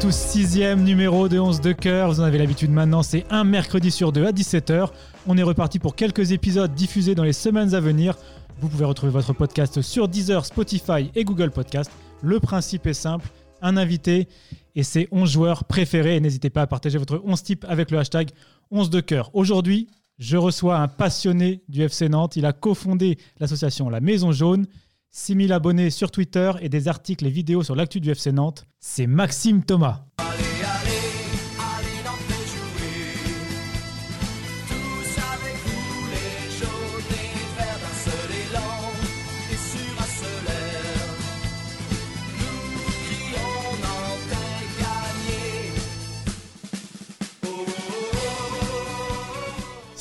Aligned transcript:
tous, 0.00 0.14
sixième 0.14 0.82
numéro 0.82 1.28
de 1.28 1.38
11 1.38 1.60
de 1.60 1.72
cœur. 1.72 2.08
Vous 2.08 2.20
en 2.20 2.24
avez 2.24 2.38
l'habitude 2.38 2.70
maintenant, 2.70 3.02
c'est 3.02 3.26
un 3.28 3.44
mercredi 3.44 3.90
sur 3.90 4.12
deux 4.12 4.24
à 4.24 4.32
17h. 4.32 4.88
On 5.26 5.36
est 5.36 5.42
reparti 5.42 5.78
pour 5.78 5.94
quelques 5.94 6.32
épisodes 6.32 6.72
diffusés 6.74 7.14
dans 7.14 7.22
les 7.22 7.34
semaines 7.34 7.74
à 7.74 7.80
venir. 7.80 8.16
Vous 8.60 8.70
pouvez 8.70 8.86
retrouver 8.86 9.12
votre 9.12 9.34
podcast 9.34 9.82
sur 9.82 10.08
Deezer, 10.08 10.46
Spotify 10.46 11.10
et 11.14 11.24
Google 11.24 11.50
Podcast. 11.50 11.90
Le 12.22 12.40
principe 12.40 12.86
est 12.86 12.94
simple, 12.94 13.28
un 13.60 13.76
invité 13.76 14.26
et 14.74 14.84
ses 14.84 15.06
11 15.12 15.30
joueurs 15.30 15.64
préférés. 15.64 16.18
N'hésitez 16.18 16.48
pas 16.48 16.62
à 16.62 16.66
partager 16.66 16.96
votre 16.96 17.20
11 17.22 17.42
type 17.42 17.66
avec 17.68 17.90
le 17.90 17.98
hashtag 17.98 18.30
11 18.70 18.88
de 18.88 19.00
cœur. 19.00 19.28
Aujourd'hui, 19.34 19.88
je 20.18 20.38
reçois 20.38 20.78
un 20.78 20.88
passionné 20.88 21.62
du 21.68 21.82
FC 21.82 22.08
Nantes. 22.08 22.36
Il 22.36 22.46
a 22.46 22.54
cofondé 22.54 23.18
l'association 23.38 23.90
La 23.90 24.00
Maison 24.00 24.32
Jaune. 24.32 24.66
6000 25.12 25.52
abonnés 25.52 25.90
sur 25.90 26.10
Twitter 26.10 26.52
et 26.60 26.68
des 26.68 26.88
articles 26.88 27.26
et 27.26 27.30
vidéos 27.30 27.62
sur 27.62 27.74
l'actu 27.74 28.00
du 28.00 28.10
FC 28.10 28.32
Nantes. 28.32 28.66
C'est 28.78 29.06
Maxime 29.06 29.64
Thomas. 29.64 30.04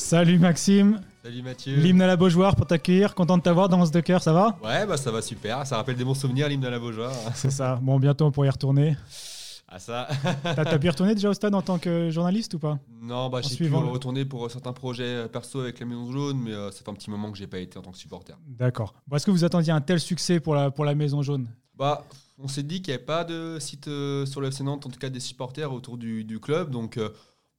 Salut 0.09 0.39
Maxime, 0.39 1.01
Salut 1.23 1.41
Mathieu. 1.41 1.75
l'hymne 1.75 2.01
à 2.01 2.07
la 2.07 2.15
Beaujoire 2.15 2.55
pour 2.55 2.65
t'accueillir. 2.65 3.13
Content 3.13 3.37
de 3.37 3.43
t'avoir 3.43 3.67
dans 3.67 3.85
ce 3.85 3.91
de 3.91 3.99
cœur, 3.99 4.23
ça 4.23 4.31
va? 4.31 4.57
Ouais, 4.63 4.85
bah 4.85 4.95
ça 4.95 5.11
va 5.11 5.21
super. 5.21 5.65
Ça 5.67 5.75
rappelle 5.75 5.95
des 5.97 6.05
bons 6.05 6.13
souvenirs, 6.13 6.47
l'hymne 6.47 6.61
de 6.61 6.67
la 6.69 6.79
Beaujoire. 6.79 7.11
C'est 7.35 7.51
ça. 7.51 7.75
Bon, 7.81 7.99
bientôt 7.99 8.25
on 8.25 8.31
pourra 8.31 8.47
y 8.47 8.49
retourner. 8.49 8.95
Ah 9.67 9.77
ça 9.77 10.07
T'as 10.43 10.79
pu 10.79 10.87
y 10.87 10.89
retourner 10.89 11.13
déjà 11.13 11.29
au 11.29 11.33
stade 11.33 11.53
en 11.53 11.61
tant 11.61 11.77
que 11.77 12.09
journaliste 12.09 12.53
ou 12.55 12.59
pas? 12.59 12.79
Non, 13.01 13.29
bah 13.29 13.41
j'ai 13.41 13.55
pu 13.55 13.71
retourner 13.71 14.25
pour 14.25 14.45
euh, 14.45 14.49
certains 14.49 14.73
projets 14.73 15.03
euh, 15.03 15.27
perso 15.27 15.59
avec 15.59 15.79
la 15.79 15.85
Maison 15.85 16.11
Jaune, 16.11 16.39
mais 16.43 16.51
euh, 16.53 16.71
ça 16.71 16.79
fait 16.83 16.89
un 16.89 16.95
petit 16.95 17.11
moment 17.11 17.31
que 17.31 17.37
j'ai 17.37 17.45
pas 17.45 17.59
été 17.59 17.77
en 17.77 17.83
tant 17.83 17.91
que 17.91 17.97
supporter. 17.97 18.35
D'accord. 18.47 18.95
Bon, 19.07 19.15
Est-ce 19.17 19.25
que 19.27 19.31
vous 19.31 19.43
attendiez 19.43 19.71
un 19.71 19.81
tel 19.81 19.99
succès 19.99 20.39
pour 20.39 20.55
la, 20.55 20.71
pour 20.71 20.85
la 20.85 20.95
Maison 20.95 21.21
Jaune? 21.21 21.47
Bah, 21.77 22.03
on 22.39 22.47
s'est 22.47 22.63
dit 22.63 22.81
qu'il 22.81 22.91
n'y 22.93 22.95
avait 22.95 23.05
pas 23.05 23.23
de 23.25 23.57
site 23.59 23.87
euh, 23.89 24.25
sur 24.25 24.41
le 24.41 24.47
FC 24.47 24.63
Nantes, 24.63 24.85
en 24.87 24.89
tout 24.89 24.99
cas 24.99 25.09
des 25.09 25.19
supporters 25.19 25.71
autour 25.71 25.97
du, 25.97 26.23
du 26.23 26.39
club, 26.39 26.71
donc 26.71 26.97
euh, 26.97 27.09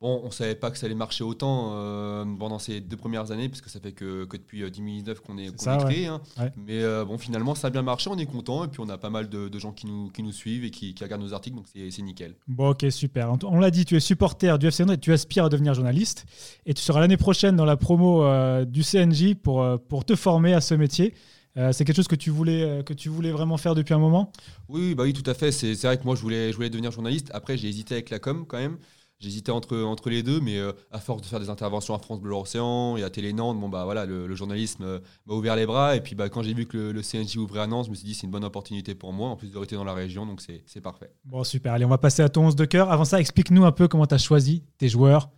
bon, 0.00 0.20
on 0.24 0.30
savait 0.30 0.54
pas 0.54 0.70
que 0.70 0.78
ça 0.78 0.86
allait 0.86 0.94
marcher 0.94 1.24
autant 1.24 1.72
euh, 1.74 2.24
pendant 2.38 2.58
ces 2.58 2.80
deux 2.80 2.96
premières 2.96 3.30
années, 3.32 3.48
puisque 3.48 3.68
ça 3.68 3.80
fait 3.80 3.92
que, 3.92 4.24
que 4.24 4.36
depuis 4.36 4.62
euh, 4.62 4.70
2019 4.70 5.20
qu'on 5.20 5.36
est, 5.38 5.46
C'est 5.46 5.56
qu'on 5.56 5.64
ça, 5.64 5.74
est 5.74 5.78
ouais. 5.78 5.84
créé. 5.84 6.06
hein. 6.06 6.20
Ouais. 6.38 6.52
Mais 6.56 6.82
euh, 6.82 7.04
bon, 7.04 7.18
finalement, 7.18 7.54
ça 7.54 7.66
a 7.68 7.70
bien 7.70 7.82
marché, 7.82 8.08
on 8.10 8.18
est 8.18 8.26
content, 8.26 8.64
et 8.64 8.68
puis 8.68 8.80
on 8.80 8.88
a 8.88 8.98
pas 8.98 9.10
mal 9.10 9.28
de, 9.28 9.48
de 9.48 9.58
gens 9.58 9.72
qui 9.72 9.86
nous, 9.86 10.08
qui 10.10 10.22
nous 10.22 10.32
suivent 10.32 10.64
et 10.64 10.70
qui, 10.70 10.94
qui 10.94 11.04
regardent 11.04 11.22
nos 11.22 11.34
articles, 11.34 11.56
donc 11.56 11.66
c'est 11.72 12.02
nickel. 12.02 12.34
Bon, 12.48 12.70
ok, 12.70 12.86
super. 12.90 13.30
On 13.44 13.58
l'a 13.60 13.70
dit, 13.70 13.84
tu 13.84 13.96
es 13.96 14.00
supporter 14.00 14.58
du 14.58 14.66
FC 14.68 14.84
Nantes 14.84 14.96
et 14.96 15.00
tu 15.00 15.12
aspires 15.12 15.44
à 15.44 15.48
devenir 15.48 15.74
journaliste. 15.74 16.24
Et 16.66 16.74
tu 16.74 16.82
seras 16.82 17.00
l'année 17.00 17.16
prochaine 17.18 17.56
dans 17.56 17.64
la 17.66 17.76
promo 17.76 18.24
euh, 18.24 18.64
du 18.64 18.82
CNJ 18.82 19.34
pour, 19.34 19.62
euh, 19.62 19.76
pour 19.76 20.04
te 20.04 20.14
former 20.16 20.54
à 20.54 20.60
ce 20.60 20.74
métier. 20.74 21.14
Euh, 21.56 21.72
c'est 21.72 21.84
quelque 21.84 21.96
chose 21.96 22.06
que 22.08 22.14
tu, 22.14 22.30
voulais, 22.30 22.62
euh, 22.62 22.82
que 22.84 22.94
tu 22.94 23.08
voulais 23.08 23.32
vraiment 23.32 23.56
faire 23.56 23.74
depuis 23.74 23.92
un 23.92 23.98
moment? 23.98 24.30
Oui, 24.68 24.94
bah 24.94 25.02
oui, 25.02 25.12
tout 25.12 25.28
à 25.28 25.34
fait. 25.34 25.50
C'est 25.50 25.74
c'est 25.74 25.88
vrai 25.88 25.98
que 25.98 26.04
moi, 26.04 26.14
je 26.14 26.22
voulais, 26.22 26.52
je 26.52 26.56
voulais 26.56 26.70
devenir 26.70 26.92
journaliste. 26.92 27.28
Après, 27.34 27.56
j'ai 27.58 27.68
hésité 27.68 27.94
avec 27.94 28.08
la 28.10 28.20
com 28.20 28.44
quand 28.46 28.56
même. 28.58 28.78
J'hésitais 29.20 29.52
entre, 29.52 29.76
entre 29.82 30.08
les 30.08 30.22
deux, 30.22 30.40
mais 30.40 30.56
euh, 30.56 30.72
à 30.90 30.98
force 30.98 31.20
de 31.20 31.26
faire 31.26 31.40
des 31.40 31.50
interventions 31.50 31.94
à 31.94 31.98
France 31.98 32.20
Bleu 32.20 32.34
Océan 32.34 32.96
et 32.96 33.02
à 33.02 33.10
Télé 33.10 33.34
Nantes, 33.34 33.60
bon, 33.60 33.68
bah, 33.68 33.84
voilà, 33.84 34.06
le, 34.06 34.26
le 34.26 34.34
journalisme 34.34 34.82
euh, 34.82 34.98
m'a 35.26 35.34
ouvert 35.34 35.56
les 35.56 35.66
bras. 35.66 35.94
Et 35.94 36.00
puis 36.00 36.14
bah, 36.14 36.30
quand 36.30 36.42
j'ai 36.42 36.54
vu 36.54 36.64
que 36.64 36.78
le, 36.78 36.92
le 36.92 37.02
CNJ 37.02 37.36
ouvrait 37.36 37.60
à 37.60 37.66
Nantes, 37.66 37.84
je 37.84 37.90
me 37.90 37.94
suis 37.94 38.06
dit 38.06 38.14
c'est 38.14 38.24
une 38.24 38.30
bonne 38.32 38.44
opportunité 38.44 38.94
pour 38.94 39.12
moi, 39.12 39.28
en 39.28 39.36
plus 39.36 39.50
de 39.52 39.58
rester 39.58 39.76
dans 39.76 39.84
la 39.84 39.92
région, 39.92 40.24
donc 40.24 40.40
c'est 40.40 40.80
parfait. 40.80 41.12
Bon, 41.24 41.44
super. 41.44 41.74
Allez, 41.74 41.84
on 41.84 41.90
va 41.90 41.98
passer 41.98 42.22
à 42.22 42.30
ton 42.30 42.46
11 42.46 42.56
de 42.56 42.64
cœur. 42.64 42.90
Avant 42.90 43.04
ça, 43.04 43.20
explique-nous 43.20 43.64
un 43.64 43.72
peu 43.72 43.88
comment 43.88 44.06
tu 44.06 44.14
as 44.14 44.18
choisi 44.18 44.64
tes 44.78 44.88
joueurs 44.88 45.28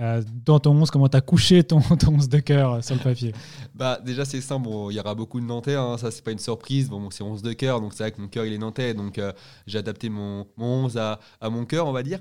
euh, 0.00 0.22
dans 0.44 0.60
ton 0.60 0.80
11, 0.80 0.92
comment 0.92 1.08
tu 1.08 1.16
as 1.16 1.20
couché 1.20 1.64
ton, 1.64 1.80
ton 1.98 2.14
11 2.14 2.28
de 2.28 2.38
cœur 2.38 2.84
sur 2.84 2.94
le 2.94 3.00
papier. 3.00 3.32
Bah, 3.74 4.00
déjà, 4.04 4.24
c'est 4.24 4.40
simple, 4.40 4.64
bon, 4.68 4.90
il 4.90 4.94
y 4.94 5.00
aura 5.00 5.14
beaucoup 5.14 5.40
de 5.40 5.44
Nantais, 5.44 5.74
hein, 5.74 5.96
ça 5.98 6.10
c'est 6.10 6.22
pas 6.24 6.32
une 6.32 6.38
surprise. 6.38 6.88
Bon, 6.88 7.10
c'est 7.10 7.22
11 7.22 7.42
de 7.42 7.52
cœur, 7.52 7.80
donc 7.80 7.92
c'est 7.94 8.02
vrai 8.02 8.12
que 8.12 8.20
mon 8.20 8.26
cœur 8.26 8.44
il 8.44 8.52
est 8.52 8.58
Nantais, 8.58 8.94
donc 8.94 9.18
euh, 9.18 9.32
j'ai 9.68 9.78
adapté 9.78 10.08
mon, 10.08 10.46
mon 10.56 10.86
11 10.86 10.96
à, 10.98 11.20
à 11.40 11.48
mon 11.50 11.64
cœur, 11.64 11.86
on 11.86 11.92
va 11.92 12.02
dire. 12.02 12.18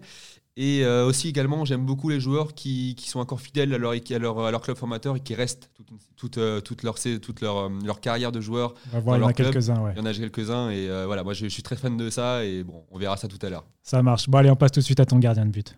Et 0.59 0.84
euh, 0.84 1.06
aussi 1.06 1.29
également, 1.29 1.66
j'aime 1.66 1.85
beaucoup 1.85 2.09
les 2.09 2.19
joueurs 2.19 2.56
qui, 2.56 2.95
qui 2.97 3.09
sont 3.09 3.19
encore 3.19 3.40
fidèles 3.40 3.72
à 3.75 3.78
leur, 3.78 3.91
à 3.91 4.18
leur, 4.18 4.40
à 4.40 4.50
leur 4.50 4.62
club 4.62 4.75
formateur 4.75 5.16
et 5.16 5.19
qui 5.19 5.35
restent 5.35 5.69
toute, 5.75 5.88
toute, 6.16 6.38
euh, 6.40 6.62
toute, 6.62 6.81
leur, 6.81 6.95
toute 7.22 7.41
leur, 7.41 7.57
euh, 7.57 7.69
leur 7.85 8.01
carrière 8.01 8.31
de 8.31 8.41
joueur. 8.41 8.73
Il 8.91 8.97
y 8.97 9.03
en 9.03 9.13
a 9.13 9.17
leur 9.19 9.34
club. 9.34 9.51
quelques-uns. 9.51 9.79
Ouais. 9.84 9.91
Il 9.96 10.00
y 10.00 10.01
en 10.01 10.06
a 10.06 10.13
quelques-uns 10.13 10.72
et 10.72 10.90
euh, 10.90 11.06
voilà, 11.06 11.23
moi 11.23 11.35
je, 11.35 11.44
je 11.44 11.50
suis 11.50 11.62
très 11.62 11.75
fan 11.75 11.96
de 11.96 12.09
ça 12.09 12.44
et 12.44 12.63
bon, 12.63 12.84
on 12.90 12.97
verra 12.97 13.17
ça 13.17 13.28
tout 13.28 13.38
à 13.46 13.51
l'heure. 13.51 13.66
Ça 13.84 14.01
marche. 14.01 14.28
Bon, 14.28 14.40
allez, 14.40 14.50
on 14.50 14.56
passe 14.56 14.72
tout 14.72 14.79
de 14.79 14.85
suite 14.85 15.00
à 15.00 15.06
ton 15.06 15.19
gardien 15.19 15.46
de 15.46 15.51
but. 15.51 15.75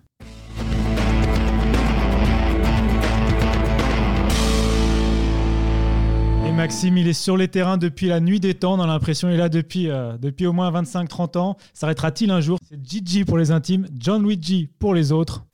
Maxime, 6.59 6.97
il 6.97 7.07
est 7.07 7.13
sur 7.13 7.37
les 7.37 7.47
terrains 7.47 7.77
depuis 7.77 8.07
la 8.07 8.19
nuit 8.19 8.41
des 8.41 8.53
temps. 8.53 8.73
On 8.73 8.81
a 8.81 8.85
l'impression 8.85 9.29
qu'il 9.29 9.35
est 9.35 9.39
là 9.39 9.47
depuis, 9.47 9.89
euh, 9.89 10.17
depuis 10.17 10.45
au 10.45 10.51
moins 10.51 10.69
25-30 10.69 11.37
ans. 11.37 11.55
S'arrêtera-t-il 11.73 12.31
un 12.31 12.41
jour? 12.41 12.57
C'est 12.69 12.77
Gigi 12.85 13.23
pour 13.23 13.37
les 13.37 13.51
intimes, 13.51 13.87
John 13.97 14.23
Luigi 14.23 14.67
pour 14.77 14.93
les 14.93 15.13
autres. 15.13 15.45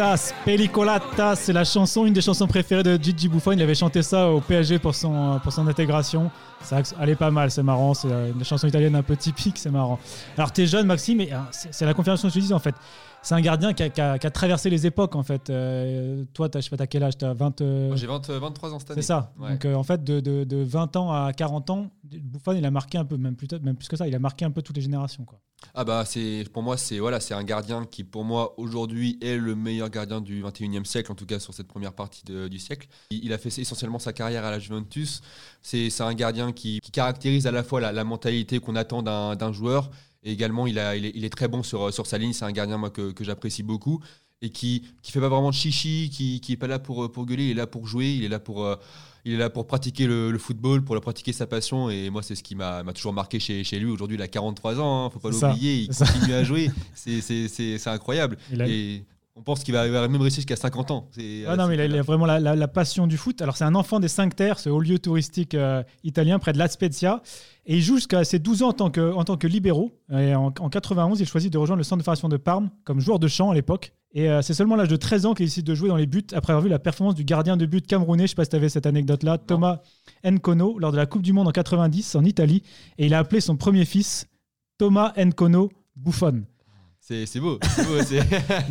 Vitas 0.00 0.32
Pellicolata, 0.46 1.36
c'est 1.36 1.52
la 1.52 1.62
chanson, 1.62 2.06
une 2.06 2.14
des 2.14 2.22
chansons 2.22 2.46
préférées 2.46 2.82
de 2.82 2.96
Gigi 2.96 3.28
Buffon. 3.28 3.52
Il 3.52 3.60
avait 3.60 3.74
chanté 3.74 4.02
ça 4.02 4.30
au 4.30 4.40
PSG 4.40 4.78
pour 4.78 4.94
son, 4.94 5.38
pour 5.42 5.52
son 5.52 5.68
intégration. 5.68 6.30
Ça 6.62 6.80
allait 6.98 7.16
pas 7.16 7.30
mal, 7.30 7.50
c'est 7.50 7.62
marrant. 7.62 7.92
C'est 7.92 8.10
euh, 8.10 8.32
une 8.34 8.42
chanson 8.42 8.66
italienne 8.66 8.96
un 8.96 9.02
peu 9.02 9.14
typique, 9.14 9.58
c'est 9.58 9.70
marrant. 9.70 9.98
Alors, 10.38 10.54
tu 10.54 10.62
es 10.62 10.66
jeune, 10.66 10.86
Maxime, 10.86 11.20
et 11.20 11.30
euh, 11.30 11.36
c'est 11.50 11.84
la 11.84 11.92
confirmation 11.92 12.28
que 12.28 12.34
je 12.34 12.40
dis 12.40 12.54
en 12.54 12.58
fait. 12.58 12.74
C'est 13.22 13.34
un 13.34 13.40
gardien 13.42 13.74
qui 13.74 13.82
a, 13.82 13.90
qui 13.90 14.00
a- 14.00 14.18
qui 14.18 14.26
a 14.26 14.30
traversé 14.30 14.70
les 14.70 14.86
époques 14.86 15.14
en 15.14 15.22
fait. 15.22 15.50
Euh, 15.50 16.24
toi, 16.32 16.48
t'as- 16.48 16.60
je 16.60 16.64
sais 16.64 16.70
pas, 16.70 16.78
t'as 16.78 16.86
quel 16.86 17.02
âge 17.02 17.18
T'as 17.18 17.34
20. 17.34 17.60
euh, 17.60 17.94
J'ai 17.94 18.06
20, 18.06 18.30
euh, 18.30 18.38
23 18.38 18.72
ans 18.72 18.78
cette 18.78 18.92
année. 18.92 19.02
c'est 19.02 19.06
ça. 19.08 19.32
Ouais. 19.38 19.50
Donc 19.52 19.64
euh, 19.66 19.74
en 19.74 19.82
fait, 19.82 20.02
de, 20.02 20.20
de- 20.20 20.44
de 20.44 20.56
20 20.62 20.96
ans 20.96 21.12
à 21.12 21.32
40 21.34 21.68
ans, 21.70 21.90
Buffon, 22.04 22.52
il 22.52 22.64
a 22.64 22.70
marqué 22.70 22.96
un 22.98 23.04
peu, 23.04 23.16
même 23.18 23.36
plus, 23.36 23.46
même 23.62 23.76
plus 23.76 23.88
que 23.88 23.96
ça, 23.96 24.08
il 24.08 24.14
a 24.14 24.18
marqué 24.18 24.44
un 24.46 24.50
peu 24.50 24.62
toutes 24.62 24.76
les 24.76 24.82
générations. 24.82 25.24
Quoi. 25.24 25.38
Ah 25.74 25.84
bah 25.84 26.04
c'est 26.06 26.44
pour 26.54 26.62
moi 26.62 26.78
c'est 26.78 26.98
voilà 27.00 27.20
c'est 27.20 27.34
un 27.34 27.44
gardien 27.44 27.84
qui 27.84 28.02
pour 28.02 28.24
moi 28.24 28.54
aujourd'hui 28.58 29.18
est 29.20 29.36
le 29.36 29.54
meilleur 29.54 29.90
gardien 29.90 30.22
du 30.22 30.42
21e 30.42 30.86
siècle 30.86 31.12
en 31.12 31.14
tout 31.14 31.26
cas 31.26 31.38
sur 31.38 31.52
cette 31.52 31.68
première 31.68 31.92
partie 31.92 32.24
de- 32.24 32.48
du 32.48 32.58
siècle. 32.58 32.88
Il, 33.10 33.22
il 33.26 33.32
a 33.34 33.36
fait 33.38 33.50
essentiellement 33.58 33.98
sa 33.98 34.14
carrière 34.14 34.46
à 34.46 34.50
la 34.50 34.58
Juventus. 34.58 35.20
C'est 35.60 35.90
un 36.00 36.14
gardien 36.14 36.52
qui, 36.52 36.80
qui 36.80 36.90
caractérise 36.90 37.46
à 37.46 37.50
la 37.52 37.62
fois 37.62 37.82
la, 37.82 37.92
la 37.92 38.04
mentalité 38.04 38.58
qu'on 38.58 38.74
attend 38.74 39.02
d'un 39.02 39.52
joueur 39.52 39.90
et 40.22 40.32
également 40.32 40.66
il, 40.66 40.78
a, 40.78 40.96
il, 40.96 41.04
est, 41.06 41.12
il 41.14 41.24
est 41.24 41.30
très 41.30 41.48
bon 41.48 41.62
sur, 41.62 41.92
sur 41.92 42.06
sa 42.06 42.18
ligne. 42.18 42.32
C'est 42.32 42.44
un 42.44 42.52
gardien 42.52 42.76
moi 42.78 42.90
que, 42.90 43.12
que 43.12 43.24
j'apprécie 43.24 43.62
beaucoup 43.62 44.00
et 44.42 44.48
qui 44.50 44.84
qui 45.02 45.12
fait 45.12 45.20
pas 45.20 45.28
vraiment 45.28 45.50
de 45.50 45.54
chichi, 45.54 46.10
qui 46.12 46.40
qui 46.40 46.52
est 46.52 46.56
pas 46.56 46.66
là 46.66 46.78
pour 46.78 47.10
pour 47.12 47.26
gueuler, 47.26 47.44
il 47.44 47.50
est 47.50 47.54
là 47.54 47.66
pour 47.66 47.86
jouer, 47.86 48.10
il 48.14 48.24
est 48.24 48.28
là 48.28 48.38
pour 48.38 48.64
euh, 48.64 48.76
il 49.26 49.34
est 49.34 49.36
là 49.36 49.50
pour 49.50 49.66
pratiquer 49.66 50.06
le, 50.06 50.30
le 50.30 50.38
football, 50.38 50.82
pour 50.82 50.94
le 50.94 51.02
pratiquer 51.02 51.32
sa 51.34 51.46
passion. 51.46 51.90
Et 51.90 52.08
moi, 52.08 52.22
c'est 52.22 52.34
ce 52.34 52.42
qui 52.42 52.54
m'a 52.54 52.82
toujours 52.94 53.12
marqué 53.12 53.38
chez, 53.38 53.64
chez 53.64 53.78
lui. 53.78 53.90
Aujourd'hui, 53.90 54.16
il 54.16 54.22
a 54.22 54.28
43 54.28 54.80
ans, 54.80 55.04
hein, 55.06 55.10
faut 55.10 55.18
pas 55.18 55.28
l'oublier. 55.30 55.82
Il 55.82 55.92
ça. 55.92 56.06
continue 56.06 56.32
à 56.32 56.42
jouer. 56.42 56.70
C'est 56.94 57.86
incroyable. 57.86 58.38
Il 58.50 58.62
a- 58.62 58.66
Et 58.68 59.04
on 59.40 59.42
pense 59.42 59.64
qu'il 59.64 59.72
va, 59.72 59.88
va 59.88 60.06
même 60.06 60.20
réussir 60.20 60.36
jusqu'à 60.42 60.54
50 60.56 60.90
ans. 60.90 61.08
Ah 61.48 61.56
non, 61.56 61.66
mais 61.66 61.74
il 61.74 61.80
a, 61.80 61.86
il 61.86 61.96
a 61.96 62.02
vraiment 62.02 62.26
la, 62.26 62.38
la- 62.38 62.54
la 62.54 62.68
passion 62.68 63.06
du 63.06 63.16
foot. 63.16 63.40
Alors, 63.40 63.56
c'est 63.56 63.64
un 63.64 63.74
enfant 63.74 63.98
des 63.98 64.08
Cinq 64.08 64.36
Terres, 64.36 64.58
ce 64.58 64.68
haut 64.68 64.80
lieu 64.80 64.98
touristique 64.98 65.54
euh, 65.54 65.82
italien 66.04 66.38
près 66.38 66.52
de 66.52 66.58
La 66.58 66.68
Spezia. 66.68 67.22
Et 67.64 67.76
il 67.76 67.82
joue 67.82 67.96
jusqu'à 67.96 68.22
ses 68.24 68.38
12 68.38 68.62
ans 68.62 68.68
en 68.68 68.72
tant 68.74 68.90
que, 68.90 69.12
en 69.14 69.24
tant 69.24 69.36
que 69.38 69.46
libéraux. 69.46 69.92
Et 70.12 70.34
en, 70.34 70.46
en 70.58 70.68
91, 70.68 71.20
il 71.20 71.26
choisit 71.26 71.50
de 71.52 71.56
rejoindre 71.56 71.78
le 71.78 71.84
centre 71.84 71.98
de 72.00 72.04
formation 72.04 72.28
de 72.28 72.36
Parme 72.36 72.68
comme 72.84 73.00
joueur 73.00 73.18
de 73.18 73.28
chant 73.28 73.50
à 73.50 73.54
l'époque. 73.54 73.94
Et 74.12 74.28
euh, 74.28 74.42
c'est 74.42 74.54
seulement 74.54 74.74
à 74.74 74.78
l'âge 74.78 74.88
de 74.88 74.96
13 74.96 75.24
ans 75.26 75.34
qu'il 75.34 75.46
décide 75.46 75.64
de 75.64 75.74
jouer 75.74 75.88
dans 75.88 75.96
les 75.96 76.06
buts 76.06 76.26
après 76.34 76.52
avoir 76.52 76.62
vu 76.64 76.68
la 76.68 76.78
performance 76.80 77.14
du 77.14 77.24
gardien 77.24 77.56
de 77.56 77.64
but 77.64 77.86
camerounais. 77.86 78.22
Je 78.22 78.24
ne 78.24 78.28
sais 78.28 78.34
pas 78.34 78.44
si 78.44 78.50
tu 78.50 78.56
avais 78.56 78.68
cette 78.68 78.86
anecdote-là, 78.86 79.38
Thomas 79.38 79.80
Nkono, 80.24 80.78
lors 80.78 80.92
de 80.92 80.96
la 80.98 81.06
Coupe 81.06 81.22
du 81.22 81.32
Monde 81.32 81.48
en 81.48 81.52
90 81.52 82.14
en 82.16 82.24
Italie. 82.24 82.62
Et 82.98 83.06
il 83.06 83.14
a 83.14 83.18
appelé 83.20 83.40
son 83.40 83.56
premier 83.56 83.84
fils 83.84 84.26
Thomas 84.78 85.12
Nkono 85.16 85.70
Buffon. 85.96 86.42
C'est 87.26 87.40
beau. 87.40 87.58
beau, 87.58 87.98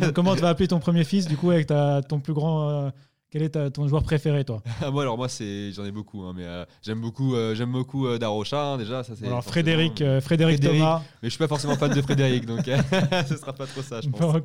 Donc, 0.00 0.12
comment 0.12 0.34
tu 0.34 0.40
vas 0.42 0.48
appeler 0.48 0.68
ton 0.68 0.78
premier 0.80 1.04
fils, 1.04 1.26
du 1.26 1.36
coup, 1.36 1.50
avec 1.50 1.66
ta- 1.66 2.00
ton 2.02 2.20
plus 2.20 2.32
grand. 2.32 2.68
euh, 2.70 2.90
quel 3.30 3.42
est 3.42 3.50
ta- 3.50 3.70
ton 3.70 3.86
joueur 3.86 4.02
préféré, 4.02 4.44
toi? 4.44 4.62
Ah, 4.82 4.90
moi, 4.90 5.02
alors 5.02 5.16
moi, 5.16 5.28
c'est 5.28 5.70
j'en 5.72 5.84
ai 5.84 5.92
beaucoup, 5.92 6.22
hein, 6.22 6.32
mais 6.34 6.44
euh, 6.44 6.64
j'aime 6.82 7.00
beaucoup, 7.00 7.34
euh, 7.36 7.54
j'aime 7.54 7.70
beaucoup 7.70 8.06
euh, 8.06 8.18
Darocha 8.18 8.72
hein, 8.72 8.78
déjà. 8.78 9.04
Ça, 9.04 9.12
c'est 9.16 9.26
Alors, 9.26 9.44
Frédéric, 9.44 9.98
Frédéric, 9.98 10.22
Frédéric. 10.58 10.60
Thomas. 10.62 11.02
Mais 11.22 11.28
je 11.28 11.30
suis 11.30 11.38
pas 11.38 11.46
forcément 11.48 11.76
fan 11.76 11.92
de 11.94 12.02
Frédéric, 12.02 12.46
donc 12.46 12.64
ce 13.28 13.36
sera 13.36 13.52
pas 13.52 13.66
trop 13.66 13.82
ça, 13.82 14.00
je 14.00 14.08
pense. 14.08 14.20
Bon. 14.20 14.42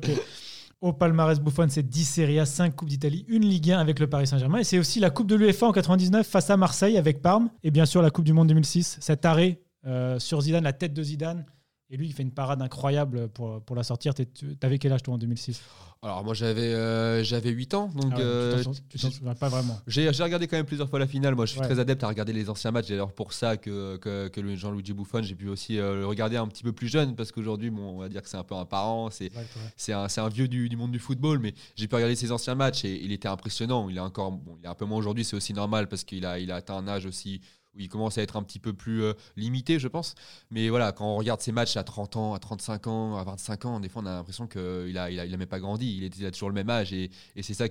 Au 0.82 0.92
palmarès 0.92 1.40
Buffon, 1.40 1.66
c'est 1.70 1.82
10 1.88 2.04
Serie 2.04 2.38
A, 2.38 2.44
5 2.44 2.76
Coupes 2.76 2.88
d'Italie, 2.90 3.24
une 3.28 3.46
Ligue 3.46 3.72
1 3.72 3.78
avec 3.78 3.98
le 3.98 4.08
Paris 4.08 4.26
Saint-Germain. 4.26 4.58
Et 4.58 4.64
c'est 4.64 4.78
aussi 4.78 5.00
la 5.00 5.08
Coupe 5.08 5.26
de 5.26 5.34
l'UEFA 5.34 5.66
en 5.66 5.72
99 5.72 6.26
face 6.26 6.50
à 6.50 6.56
Marseille 6.58 6.98
avec 6.98 7.22
Parme. 7.22 7.48
Et 7.64 7.70
bien 7.70 7.86
sûr, 7.86 8.02
la 8.02 8.10
Coupe 8.10 8.26
du 8.26 8.34
Monde 8.34 8.48
2006. 8.48 8.98
Cet 9.00 9.24
arrêt 9.24 9.62
euh, 9.86 10.18
sur 10.18 10.38
Zidane, 10.42 10.64
la 10.64 10.74
tête 10.74 10.92
de 10.92 11.02
Zidane. 11.02 11.46
Et 11.88 11.96
lui, 11.96 12.06
il 12.08 12.12
fait 12.12 12.24
une 12.24 12.32
parade 12.32 12.60
incroyable 12.62 13.28
pour, 13.28 13.62
pour 13.62 13.76
la 13.76 13.84
sortir. 13.84 14.12
T'avais 14.58 14.78
quel 14.78 14.92
âge, 14.92 15.04
toi, 15.04 15.14
en 15.14 15.18
2006 15.18 15.62
Alors 16.02 16.24
moi 16.24 16.34
j'avais 16.34 16.74
euh, 16.74 17.22
j'avais 17.22 17.50
8 17.50 17.74
ans, 17.74 17.90
donc 17.94 18.10
Ah 18.12 18.16
ouais, 18.16 18.22
euh, 18.24 18.58
Tu 18.88 18.98
t'en 18.98 19.08
t'en 19.08 19.14
souviens 19.14 19.34
pas 19.36 19.48
vraiment. 19.48 19.78
j'ai 19.86 20.08
regardé 20.10 20.48
quand 20.48 20.56
même 20.56 20.66
plusieurs 20.66 20.88
fois 20.88 20.98
la 20.98 21.06
finale. 21.06 21.36
Moi 21.36 21.46
je 21.46 21.52
suis 21.52 21.60
Ouais. 21.60 21.66
très 21.66 21.78
adepte 21.78 22.02
à 22.02 22.08
regarder 22.08 22.32
les 22.32 22.50
anciens 22.50 22.72
matchs. 22.72 22.88
D'ailleurs 22.88 23.12
pour 23.12 23.32
ça 23.32 23.56
que, 23.56 23.96
que, 23.98 24.56
Jean-Luigi 24.56 24.94
Buffon, 24.94 25.22
j'ai 25.22 25.36
pu 25.36 25.48
aussi 25.48 25.78
euh, 25.78 26.00
le 26.00 26.06
regarder 26.06 26.36
un 26.36 26.48
petit 26.48 26.64
peu 26.64 26.72
plus 26.72 26.88
jeune, 26.88 27.14
parce 27.14 27.30
qu'aujourd'hui, 27.30 27.70
bon, 27.70 27.82
on 27.94 27.98
va 27.98 28.08
dire 28.08 28.20
que 28.22 28.28
c'est 28.28 28.36
un 28.36 28.42
peu 28.44 28.56
un 28.56 28.64
parent, 28.66 29.08
c'est 29.10 29.92
un, 29.92 30.06
un 30.16 30.28
vieux 30.28 30.48
du, 30.48 30.68
du 30.68 30.76
monde 30.76 30.90
du 30.90 30.98
football, 30.98 31.38
mais 31.38 31.54
j'ai 31.76 31.86
pu 31.86 31.94
regarder 31.94 32.16
ses 32.16 32.32
anciens 32.32 32.56
matchs 32.56 32.84
et 32.84 33.00
il 33.04 33.12
était 33.12 33.28
impressionnant. 33.28 33.88
Il 33.88 33.96
est 33.96 34.00
encore, 34.00 34.32
bon, 34.32 34.56
il 34.60 34.64
est 34.66 34.68
un 34.68 34.74
peu 34.74 34.86
moins 34.86 34.98
aujourd'hui, 34.98 35.24
c'est 35.24 35.36
aussi 35.36 35.54
normal 35.54 35.88
parce 35.88 36.02
qu'il 36.02 36.26
a, 36.26 36.40
il 36.40 36.50
a 36.50 36.56
atteint 36.56 36.76
un 36.76 36.88
âge 36.88 37.06
aussi 37.06 37.40
où 37.76 37.80
il 37.80 37.88
commence 37.88 38.18
à 38.18 38.22
être 38.22 38.36
un 38.36 38.42
petit 38.42 38.58
peu 38.58 38.72
plus 38.72 39.02
euh, 39.02 39.12
limité, 39.36 39.78
je 39.78 39.88
pense. 39.88 40.14
Mais 40.50 40.68
voilà, 40.68 40.92
quand 40.92 41.06
on 41.06 41.16
regarde 41.16 41.40
ses 41.40 41.52
matchs 41.52 41.76
à 41.76 41.84
30 41.84 42.16
ans, 42.16 42.34
à 42.34 42.38
35 42.38 42.86
ans, 42.86 43.16
à 43.16 43.24
25 43.24 43.64
ans, 43.66 43.80
des 43.80 43.88
fois 43.88 44.02
on 44.02 44.06
a 44.06 44.14
l'impression 44.14 44.46
qu'il 44.46 44.96
a, 44.98 45.10
il 45.10 45.20
a, 45.20 45.26
il 45.26 45.36
même 45.36 45.46
pas 45.46 45.60
grandi. 45.60 45.96
Il, 45.96 46.04
est, 46.04 46.26
a 46.26 46.30
toujours 46.30 46.48
le 46.48 46.54
même 46.54 46.70
âge 46.70 46.92
et, 46.92 47.10
c'est 47.40 47.54
ça, 47.54 47.66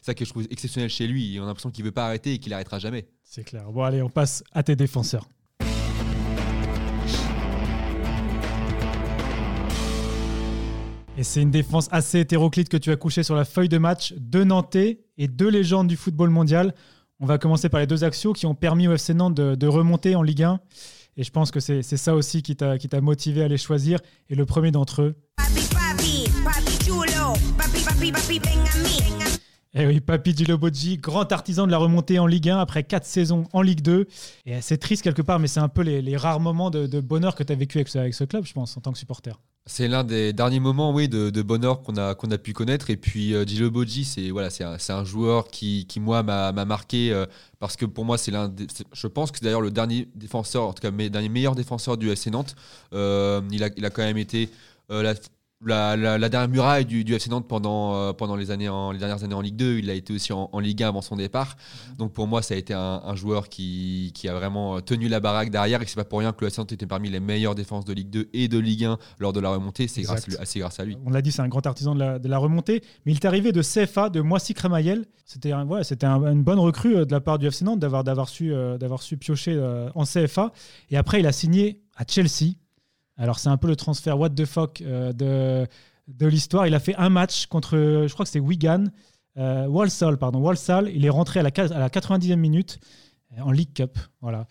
ça 0.00 0.14
que 0.14 0.24
je 0.24 0.30
trouve 0.30 0.46
exceptionnel 0.50 0.90
chez 0.90 1.06
lui. 1.06 1.38
On 1.38 1.44
a 1.44 1.46
l'impression 1.46 1.70
qu'il 1.70 1.84
veut 1.84 1.92
pas 1.92 2.06
arrêter 2.06 2.34
et 2.34 2.38
qu'il 2.38 2.52
arrêtera 2.54 2.78
jamais. 2.78 3.06
C'est 3.22 3.44
clair. 3.44 3.70
Bon, 3.70 3.82
allez, 3.82 4.02
on 4.02 4.10
passe 4.10 4.42
à 4.52 4.62
tes 4.62 4.76
défenseurs. 4.76 5.28
Et 11.18 11.24
c'est 11.24 11.42
une 11.42 11.50
défense 11.50 11.88
assez 11.92 12.20
hétéroclite 12.20 12.70
que 12.70 12.78
tu 12.78 12.90
as 12.90 12.96
couché 12.96 13.22
sur 13.22 13.34
la 13.34 13.44
feuille 13.44 13.68
de 13.68 13.76
match. 13.78 14.14
Deux 14.16 14.44
Nantais 14.44 15.04
et 15.18 15.28
deux 15.28 15.50
légendes 15.50 15.86
du 15.86 15.96
football 15.96 16.30
mondial. 16.30 16.74
On 17.24 17.26
va 17.26 17.38
commencer 17.38 17.68
par 17.68 17.78
les 17.78 17.86
deux 17.86 18.02
axios 18.02 18.32
qui 18.32 18.46
ont 18.46 18.56
permis 18.56 18.88
au 18.88 18.94
FC 18.94 19.14
Nantes 19.14 19.36
de, 19.36 19.66
remonter 19.68 20.16
en 20.16 20.22
Ligue 20.22 20.42
1. 20.42 20.58
Et 21.16 21.22
je 21.22 21.30
pense 21.30 21.52
que 21.52 21.60
c'est 21.60 21.82
ça 21.82 22.16
aussi 22.16 22.42
qui 22.42 22.56
t'a 22.56 23.00
motivé 23.00 23.44
à 23.44 23.48
les 23.48 23.58
choisir. 23.58 24.00
Et 24.28 24.34
le 24.34 24.44
premier 24.44 24.72
d'entre 24.72 25.02
eux, 25.02 25.14
Eh 29.74 29.86
oui, 29.86 30.00
Papi 30.00 30.36
Djilobodji, 30.36 30.98
grand 30.98 31.32
artisan 31.32 31.66
de 31.66 31.70
la 31.70 31.78
remontée 31.78 32.18
en 32.18 32.26
Ligue 32.26 32.50
1 32.50 32.58
après 32.58 32.84
4 32.84 33.06
saisons 33.06 33.44
en 33.54 33.62
Ligue 33.62 33.80
2. 33.80 34.06
Et 34.44 34.60
c'est 34.60 34.76
triste 34.76 35.02
quelque 35.02 35.22
part, 35.22 35.38
mais 35.38 35.48
c'est 35.48 35.60
un 35.60 35.70
peu 35.70 35.80
les, 35.80 36.16
rares 36.18 36.40
moments 36.40 36.68
de, 36.68 37.00
bonheur 37.00 37.34
que 37.34 37.42
tu 37.42 37.54
as 37.54 37.56
vécu 37.56 37.78
avec 37.78 38.12
ce, 38.12 38.24
club, 38.24 38.44
je 38.44 38.52
pense, 38.52 38.76
en 38.76 38.82
tant 38.82 38.92
que 38.92 38.98
supporter. 38.98 39.40
C'est 39.64 39.88
l'un 39.88 40.04
des 40.04 40.34
derniers 40.34 40.60
moments 40.60 40.92
oui, 40.92 41.08
de, 41.08 41.30
bonheur 41.40 41.80
qu'on 41.80 41.96
a, 41.96 42.38
pu 42.38 42.52
connaître. 42.52 42.90
Et 42.90 42.98
puis, 42.98 43.34
Bodji, 43.70 44.04
c'est 44.04 44.28
voilà, 44.28 44.50
un, 44.60 44.76
un 44.94 45.04
joueur 45.04 45.48
qui, 45.48 45.86
moi, 46.00 46.22
m'a 46.22 46.52
m'a 46.52 46.66
marqué 46.66 47.10
euh, 47.10 47.24
parce 47.58 47.76
que 47.76 47.86
pour 47.86 48.04
moi, 48.04 48.18
c'est 48.18 48.30
l'un 48.30 48.54
Je 48.92 49.06
pense 49.06 49.30
que 49.30 49.38
c'est 49.38 49.44
d'ailleurs 49.46 49.62
le 49.62 49.70
dernier 49.70 50.06
défenseur, 50.14 50.64
en 50.64 50.74
tout 50.74 50.82
cas, 50.82 50.90
le 50.90 51.08
dernier 51.08 51.30
meilleur 51.30 51.54
défenseur 51.54 51.96
du 51.96 52.10
FC 52.10 52.30
Nantes. 52.30 52.56
Euh, 52.92 53.40
il, 53.50 53.64
a, 53.64 53.70
quand 53.70 54.02
même 54.02 54.18
été 54.18 54.50
euh, 54.90 55.14
la, 55.64 55.96
la- 55.96 56.18
la 56.18 56.28
dernière 56.28 56.48
muraille 56.48 56.84
du, 56.84 57.04
du 57.04 57.14
FC 57.14 57.30
Nantes 57.30 57.46
pendant, 57.48 57.94
euh, 57.94 58.12
pendant 58.12 58.36
les, 58.36 58.50
années 58.50 58.68
en, 58.68 58.90
les 58.92 58.98
dernières 58.98 59.22
années 59.24 59.34
en 59.34 59.40
Ligue 59.40 59.56
2. 59.56 59.78
Il 59.78 59.90
a 59.90 59.94
été 59.94 60.12
aussi 60.12 60.32
en, 60.32 60.48
en 60.52 60.58
Ligue 60.60 60.82
1 60.82 60.88
avant 60.88 61.02
son 61.02 61.16
départ. 61.16 61.56
Donc 61.98 62.12
pour 62.12 62.26
moi, 62.26 62.42
ça 62.42 62.54
a 62.54 62.56
été 62.56 62.74
un, 62.74 63.00
un 63.04 63.14
joueur 63.14 63.48
qui, 63.48 64.12
qui 64.14 64.28
a 64.28 64.34
vraiment 64.34 64.80
tenu 64.80 65.08
la 65.08 65.20
baraque 65.20 65.50
derrière. 65.50 65.80
Et 65.82 65.86
c'est 65.86 65.96
pas 65.96 66.04
pour 66.04 66.18
rien 66.20 66.32
que 66.32 66.40
le 66.44 66.48
FC 66.48 66.60
Nantes 66.60 66.72
était 66.72 66.86
parmi 66.86 67.10
les 67.10 67.20
meilleures 67.20 67.54
défenses 67.54 67.84
de 67.84 67.92
Ligue 67.92 68.10
2 68.10 68.28
et 68.32 68.48
de 68.48 68.58
Ligue 68.58 68.84
1 68.84 68.98
lors 69.18 69.32
de 69.32 69.40
la 69.40 69.50
remontée. 69.50 69.88
C'est 69.88 70.02
grâce, 70.02 70.26
grâce 70.58 70.80
à 70.80 70.84
lui. 70.84 70.96
On 71.06 71.10
l'a 71.10 71.22
dit, 71.22 71.32
c'est 71.32 71.42
un 71.42 71.48
grand 71.48 71.66
artisan 71.66 71.94
de 71.94 72.00
la, 72.00 72.18
de 72.18 72.28
la 72.28 72.38
remontée. 72.38 72.82
Mais 73.06 73.12
il 73.12 73.16
est 73.16 73.24
arrivé 73.24 73.52
de 73.52 73.62
CFA, 73.62 74.08
de 74.10 74.20
Moissy 74.20 74.54
Crémaillel. 74.54 75.04
C'était 75.24 75.52
un- 75.52 75.66
ouais, 75.66 75.82
un- 76.04 76.32
une 76.32 76.42
bonne 76.42 76.58
recrue 76.58 76.96
euh, 76.96 77.04
de 77.04 77.12
la 77.12 77.20
part 77.20 77.38
du 77.38 77.46
FC 77.46 77.64
Nantes 77.64 77.78
d'avoir, 77.78 78.28
su, 78.28 78.52
euh, 78.52 78.76
piocher 79.20 79.52
euh, 79.54 79.88
en 79.94 80.04
CFA. 80.04 80.52
Et 80.90 80.96
après, 80.96 81.20
il 81.20 81.26
a 81.26 81.32
signé 81.32 81.80
à 81.96 82.04
Chelsea. 82.06 82.54
Alors, 83.22 83.38
c'est 83.38 83.48
un 83.48 83.56
peu 83.56 83.68
le 83.68 83.76
transfert 83.76 84.18
what 84.18 84.30
the 84.30 84.44
fuck 84.44 84.80
euh, 84.80 85.12
de, 85.12 86.26
l'histoire. 86.26 86.66
Il 86.66 86.74
a 86.74 86.80
fait 86.80 86.96
un 86.96 87.08
match 87.08 87.46
contre, 87.46 87.76
je 87.76 88.12
crois 88.12 88.24
que 88.24 88.30
c'était 88.30 88.44
Wigan, 88.44 88.86
euh, 89.38 89.64
Walsall, 89.68 90.18
pardon, 90.18 90.40
Walsall. 90.40 90.90
Il 90.92 91.06
est 91.06 91.08
rentré 91.08 91.38
à 91.38 91.44
la, 91.44 91.50
à 91.56 91.78
la 91.78 91.88
90e 91.88 92.34
minute 92.34 92.80
euh, 93.38 93.42
en 93.42 93.52
League 93.52 93.72
Cup. 93.74 93.96
Voilà. 94.20 94.48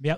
Mais 0.00 0.10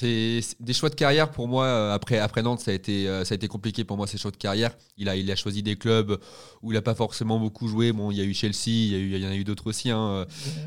C'est 0.00 0.40
des 0.60 0.72
choix 0.74 0.90
de 0.90 0.94
carrière 0.94 1.28
pour 1.32 1.48
moi. 1.48 1.64
euh, 1.64 1.92
Après, 1.92 2.18
après 2.20 2.40
Nantes, 2.42 2.60
ça 2.60 2.70
a, 2.70 2.74
été, 2.74 3.08
euh, 3.08 3.24
ça 3.24 3.34
a 3.34 3.36
été 3.36 3.48
compliqué 3.48 3.82
pour 3.82 3.96
moi, 3.96 4.06
ces 4.06 4.16
choix 4.16 4.30
de 4.30 4.36
carrière. 4.36 4.70
Il 4.96 5.08
a, 5.08 5.16
il 5.16 5.28
a 5.28 5.34
choisi 5.34 5.60
des 5.60 5.74
clubs 5.74 6.16
où 6.62 6.70
il 6.70 6.74
n'a 6.76 6.82
pas 6.82 6.94
forcément 6.94 7.40
beaucoup 7.40 7.66
joué. 7.66 7.90
Bon, 7.92 8.12
il 8.12 8.16
y 8.16 8.20
a 8.20 8.24
eu 8.24 8.32
Chelsea, 8.32 8.54
il 8.68 8.92
y, 8.92 8.94
a 8.94 8.98
eu, 8.98 9.14
il 9.16 9.22
y 9.24 9.26
en 9.26 9.30
a 9.30 9.34
eu 9.34 9.42
d'autres 9.42 9.66
aussi. 9.66 9.90
hein. 9.90 9.98
Euh, 9.98 10.24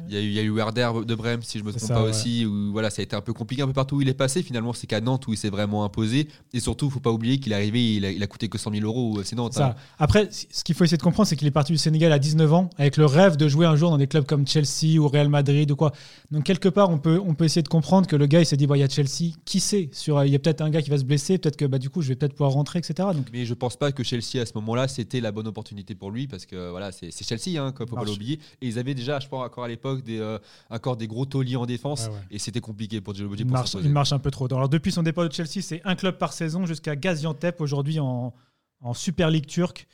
Il 0.10 0.14
y, 0.16 0.18
a 0.18 0.22
eu, 0.22 0.26
il 0.26 0.34
y 0.34 0.40
a 0.40 0.42
eu 0.42 0.50
Werder 0.50 0.92
de 1.06 1.16
Brême, 1.16 1.42
si 1.44 1.60
je 1.60 1.64
me 1.64 1.70
trompe 1.72 1.82
ça, 1.88 1.94
pas 1.94 2.04
ouais. 2.04 2.10
aussi. 2.10 2.46
Où, 2.46 2.74
voilà, 2.74 2.90
ça 2.90 3.02
a 3.02 3.04
été 3.04 3.16
un 3.16 3.22
peu 3.22 3.32
compliqué 3.32 3.62
un 3.62 3.68
peu 3.68 3.74
partout 3.74 3.96
où 3.96 4.02
il 4.02 4.10
est 4.10 4.14
passé. 4.14 4.44
Finalement, 4.44 4.74
c'est 4.74 4.86
qu'à 4.88 5.00
Nantes 5.00 5.26
où 5.28 5.32
il 5.34 5.38
s'est 5.38 5.50
vraiment 5.50 5.86
imposé. 5.86 6.28
Et 6.52 6.60
surtout, 6.60 6.88
il 6.88 6.90
ne 6.90 6.94
faut 6.94 7.00
pas 7.00 7.12
oublier 7.12 7.40
qu'il 7.40 7.54
est 7.54 7.56
arrivé, 7.56 7.96
il 7.96 8.04
a, 8.06 8.12
il 8.12 8.22
a 8.22 8.28
coûté 8.28 8.50
que 8.50 8.58
100 8.58 8.72
000 8.74 8.84
euros. 8.86 9.22
C'est 9.24 9.38
Nantes. 9.38 9.58
Hein. 9.62 9.76
Après, 9.98 10.28
ce 10.32 10.64
qu'il 10.66 10.76
faut 10.76 10.84
essayer 10.84 10.98
de 10.98 11.04
comprendre, 11.04 11.30
c'est 11.30 11.38
qu'il 11.38 11.48
est 11.48 11.52
parti 11.52 11.72
du 11.72 11.78
Sénégal 11.78 12.12
à 12.12 12.20
19 12.20 12.52
ans, 12.54 12.70
avec 12.78 12.98
le 12.98 13.06
rêve 13.06 13.38
de 13.38 13.48
jouer 13.48 13.66
un 13.66 13.78
jour 13.78 13.92
dans 13.92 13.98
des 13.98 14.08
clubs 14.08 14.26
comme 14.26 14.46
Chelsea 14.46 15.00
ou 15.00 15.08
Real 15.08 15.30
Madrid 15.30 15.72
ou 15.72 15.78
quoi. 15.78 15.94
Donc, 16.32 16.44
quelque 16.44 16.68
part, 16.68 16.90
on 16.90 16.98
peut, 16.98 17.22
on 17.26 17.34
peut 17.34 17.46
essayer 17.46 17.64
de 17.64 17.70
comprendre 17.70 18.08
que 18.08 18.18
le 18.18 18.26
gars, 18.26 18.42
il 18.42 18.46
s'est 18.46 18.58
dit, 18.58 18.68
bah, 18.68 18.76
il 18.76 18.82
y 18.82 18.84
a 18.84 18.90
Chelsea, 18.90 19.21
qui 19.46 19.60
sait 19.60 19.90
sur, 19.94 20.18
euh, 20.18 20.26
Il 20.26 20.32
y 20.32 20.36
a 20.36 20.40
peut-être 20.40 20.62
un 20.62 20.70
gars 20.70 20.82
qui 20.82 20.90
va 20.90 20.98
se 20.98 21.04
blesser, 21.04 21.38
peut-être 21.38 21.58
que 21.58 21.66
bah, 21.66 21.78
du 21.78 21.90
coup, 21.90 22.02
je 22.02 22.10
vais 22.10 22.16
peut-être 22.16 22.34
pouvoir 22.34 22.52
rentrer, 22.52 22.80
etc. 22.80 23.10
Donc, 23.14 23.28
Mais 23.32 23.46
je 23.46 23.54
pense 23.54 23.78
pas 23.78 23.92
que 23.92 24.04
Chelsea 24.04 24.42
à 24.42 24.46
ce 24.46 24.54
moment-là 24.56 24.88
c'était 24.88 25.22
la 25.22 25.32
bonne 25.32 25.48
opportunité 25.48 25.96
pour 25.96 26.12
lui 26.12 26.28
parce 26.28 26.46
que 26.46 26.70
voilà 26.70 26.92
c'est 26.92 27.12
Chelsea 27.24 27.60
hein, 27.60 27.74
faut 27.78 27.86
pas 27.96 28.04
l'oublier 28.04 28.40
et 28.62 28.68
ils 28.68 28.80
avaient 28.80 28.94
déjà 28.94 29.20
je 29.20 29.28
pense 29.28 29.46
encore 29.46 29.64
à 29.64 29.68
l'époque 29.68 30.04
des 30.04 30.20
euh, 30.20 30.38
encore 30.70 30.98
des 30.98 31.08
gros 31.08 31.26
tauliers 31.26 31.56
en 31.56 31.66
défense 31.66 32.02
Ouais, 32.02 32.14
ouais. 32.14 32.20
et 32.32 32.40
c'était 32.40 32.62
compliqué 32.62 33.02
pour 33.02 33.14
Djilo 33.14 33.30
Bodji 33.30 33.44
il 33.44 33.50
marche, 33.50 33.76
il 33.82 33.90
marche 33.90 34.14
un 34.14 34.20
peu 34.20 34.32
trop. 34.32 34.46
Alors, 34.46 34.70
depuis 34.70 34.92
son 34.92 35.04
départ 35.04 35.28
de 35.28 35.34
Chelsea, 35.34 35.62
c'est 35.62 35.82
un 35.84 35.96
club 35.96 36.18
par 36.18 36.34
saison 36.34 36.66
jusqu'à 36.66 36.96
Gaziantep, 36.96 37.62
aujourd'hui 37.62 38.00
en, 38.00 38.34
en 38.82 38.94
Super 38.94 39.30
League 39.30 39.46
turque. 39.48 39.88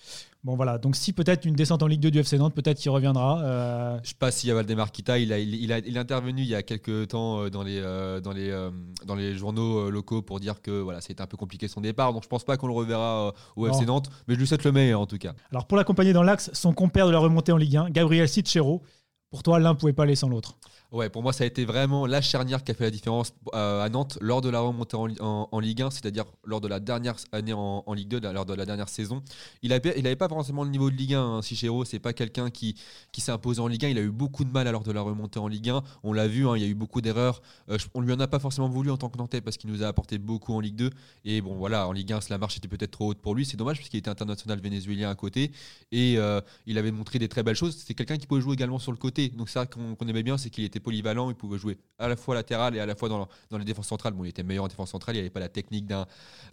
Bon, 0.44 0.56
voilà. 0.56 0.78
Donc, 0.78 0.96
si 0.96 1.12
peut-être 1.12 1.44
une 1.44 1.56
descente 1.56 1.84
en 1.84 1.88
Ligue 1.88 2.00
2 2.00 2.12
du 2.12 2.20
FC 2.20 2.38
Nantes, 2.38 2.54
peut-être 2.54 2.78
qu'il 2.78 2.90
reviendra. 2.92 3.42
Euh, 3.42 4.00
Je 4.04 4.10
sais 4.10 4.16
pas 4.18 4.32
s'il 4.32 4.48
y 4.48 4.52
a 4.52 4.56
Valdemar 4.56 4.92
Kita, 4.94 5.20
il 5.20 5.34
a, 5.34 5.40
il, 5.40 5.56
il 5.56 5.74
a, 5.74 5.80
il 5.80 5.98
est 5.98 6.00
intervenu 6.00 6.42
il 6.42 6.48
y 6.48 6.56
a 6.56 6.64
quelques 6.64 7.10
temps 7.10 7.42
euh, 7.42 7.50
dans 7.50 7.64
les, 7.64 7.82
euh, 7.84 8.22
dans 8.22 8.32
les, 8.32 8.50
euh, 8.50 8.72
dans 9.06 9.16
les 9.16 9.36
journaux 9.36 9.90
locaux 9.90 10.22
pour 10.22 10.40
dire 10.40 10.62
que 10.62 10.72
voilà, 10.80 11.02
c'était 11.02 11.22
un 11.22 11.28
peu 11.28 11.36
compliqué 11.36 11.68
son 11.68 11.82
départ. 11.82 12.14
Donc 12.14 12.24
je 12.24 12.30
pense 12.30 12.46
pas 12.46 12.56
qu'on 12.56 12.68
le 12.68 12.74
reverra 12.74 13.34
au 13.58 13.68
Non. 13.68 13.74
FC 13.74 13.86
Nantes, 13.86 14.10
mais 14.28 14.36
je 14.36 14.40
lui 14.40 14.48
souhaite 14.48 14.64
le 14.64 14.72
meilleur 14.72 15.02
en 15.02 15.06
tout 15.06 15.18
cas. 15.18 15.34
Alors, 15.52 15.66
pour 15.66 15.76
l'accompagner 15.78 16.14
dans 16.14 16.24
l'axe, 16.24 16.50
son 16.54 16.72
compère 16.72 17.08
de 17.08 17.12
la 17.12 17.20
remontée 17.20 17.52
en 17.52 17.58
Ligue 17.58 17.76
1, 17.76 17.90
Gabriel 17.90 18.30
Sitchero. 18.30 18.84
Pour 19.30 19.44
toi, 19.44 19.60
l'un 19.60 19.74
ne 19.74 19.78
pouvait 19.78 19.92
pas 19.92 20.04
aller 20.04 20.16
sans 20.16 20.30
l'autre. 20.30 20.58
Ouais, 20.94 21.10
pour 21.10 21.22
moi, 21.22 21.34
ça 21.34 21.44
a 21.44 21.48
été 21.48 21.66
vraiment 21.66 22.06
la 22.06 22.22
charnière 22.22 22.64
qui 22.64 22.72
a 22.72 22.74
fait 22.74 22.86
la 22.86 22.92
différence 22.92 23.34
euh, 23.54 23.84
à 23.84 23.90
Nantes 23.90 24.18
lors 24.22 24.40
de 24.40 24.50
la 24.50 24.62
remontée 24.62 24.96
en, 24.96 25.60
Ligue 25.60 25.82
1, 25.82 25.92
c'est-à-dire 25.92 26.24
lors 26.46 26.62
de 26.62 26.70
la 26.70 26.80
dernière 26.80 27.16
année 27.34 27.52
en, 27.52 27.84
Ligue 27.94 28.08
2, 28.08 28.32
lors 28.32 28.46
de 28.46 28.54
la 28.54 28.66
dernière 28.66 28.88
saison. 28.88 29.22
Il 29.62 29.70
n'avait 29.70 29.98
avait 29.98 30.16
pas 30.16 30.30
forcément 30.30 30.64
le 30.64 30.70
niveau 30.70 30.90
de 30.90 30.96
Ligue 30.96 31.16
1. 31.16 31.22
Hein. 31.22 31.42
Sichero, 31.42 31.84
c'est 31.84 32.00
pas 32.00 32.14
quelqu'un 32.14 32.50
qui, 32.50 32.76
s'est 33.18 33.34
imposé 33.34 33.60
en 33.60 33.68
Ligue 33.68 33.84
1. 33.84 33.90
Il 33.90 33.98
a 33.98 34.02
eu 34.02 34.12
beaucoup 34.12 34.46
de 34.46 34.50
mal 34.50 34.72
lors 34.72 34.84
de 34.84 34.92
la 34.94 35.02
remontée 35.02 35.40
en 35.40 35.50
Ligue 35.50 35.70
1. 35.70 35.84
On 36.04 36.14
l'a 36.14 36.28
vu, 36.30 36.48
hein, 36.48 36.54
il 36.56 36.64
y 36.64 36.66
a 36.66 36.70
eu 36.70 36.76
beaucoup 36.76 37.02
d'erreurs. 37.02 37.42
Euh, 37.70 37.78
on 37.94 38.00
lui 38.00 38.14
en 38.14 38.20
a 38.22 38.28
pas 38.28 38.40
forcément 38.40 38.70
voulu 38.70 38.90
en 38.90 38.98
tant 38.98 39.10
que 39.10 39.18
Nantais 39.18 39.42
parce 39.42 39.58
qu'il 39.58 39.70
nous 39.70 39.84
a 39.84 39.88
apporté 39.88 40.18
beaucoup 40.18 40.54
en 40.54 40.62
Ligue 40.62 40.78
2. 40.78 40.90
Et 41.26 41.42
bon, 41.42 41.56
voilà, 41.56 41.90
en 41.90 41.92
Ligue 41.92 42.14
1, 42.14 42.20
la 42.30 42.38
marche 42.38 42.56
était 42.56 42.70
peut-être 42.70 42.92
trop 42.92 43.08
haute 43.10 43.20
pour 43.20 43.36
lui. 43.36 43.46
C'est 43.46 43.58
dommage 43.58 43.78
parce 43.80 43.90
qu'il 43.90 44.00
était 44.00 44.10
international 44.10 44.62
vénézuélien 44.62 45.10
à 45.10 45.16
côté. 45.16 45.52
Et 45.92 46.18
euh, 46.18 46.40
il 46.66 46.78
avait 46.78 46.94
montré 46.94 47.20
des 47.20 47.28
très 47.28 47.44
belles 47.44 47.58
choses. 47.58 47.76
C'était 47.76 47.94
quelqu'un 47.94 48.16
qui 48.16 48.26
pouvait 48.26 48.40
jouer 48.40 48.54
également 48.54 48.80
sur 48.80 48.94
le 48.94 48.98
côté. 48.98 49.28
Donc 49.28 49.50
c'est 49.50 49.60
ça 49.60 49.66
qu'on 49.66 50.08
aimait 50.08 50.24
bien, 50.24 50.38
c'est 50.38 50.50
qu'il 50.50 50.64
était 50.64 50.77
polyvalent. 50.80 51.30
Il 51.30 51.36
pouvait 51.36 51.58
jouer 51.58 51.78
à 52.00 52.08
la 52.08 52.16
fois 52.16 52.36
latéral 52.36 52.76
et 52.76 52.80
à 52.80 52.86
la 52.86 52.96
fois 52.96 53.10
dans, 53.10 53.28
dans 53.50 53.58
les 53.58 53.66
défenses 53.66 53.88
centrales. 53.88 54.14
Bon, 54.14 54.24
il 54.24 54.30
était 54.30 54.44
meilleur 54.44 54.66
en 54.66 54.68
défense 54.68 54.92
centrale. 54.92 55.16
Il 55.16 55.20
n'avait 55.20 55.30
pas 55.30 55.40
la 55.40 55.50
technique 55.50 55.86
d'un 55.88 56.06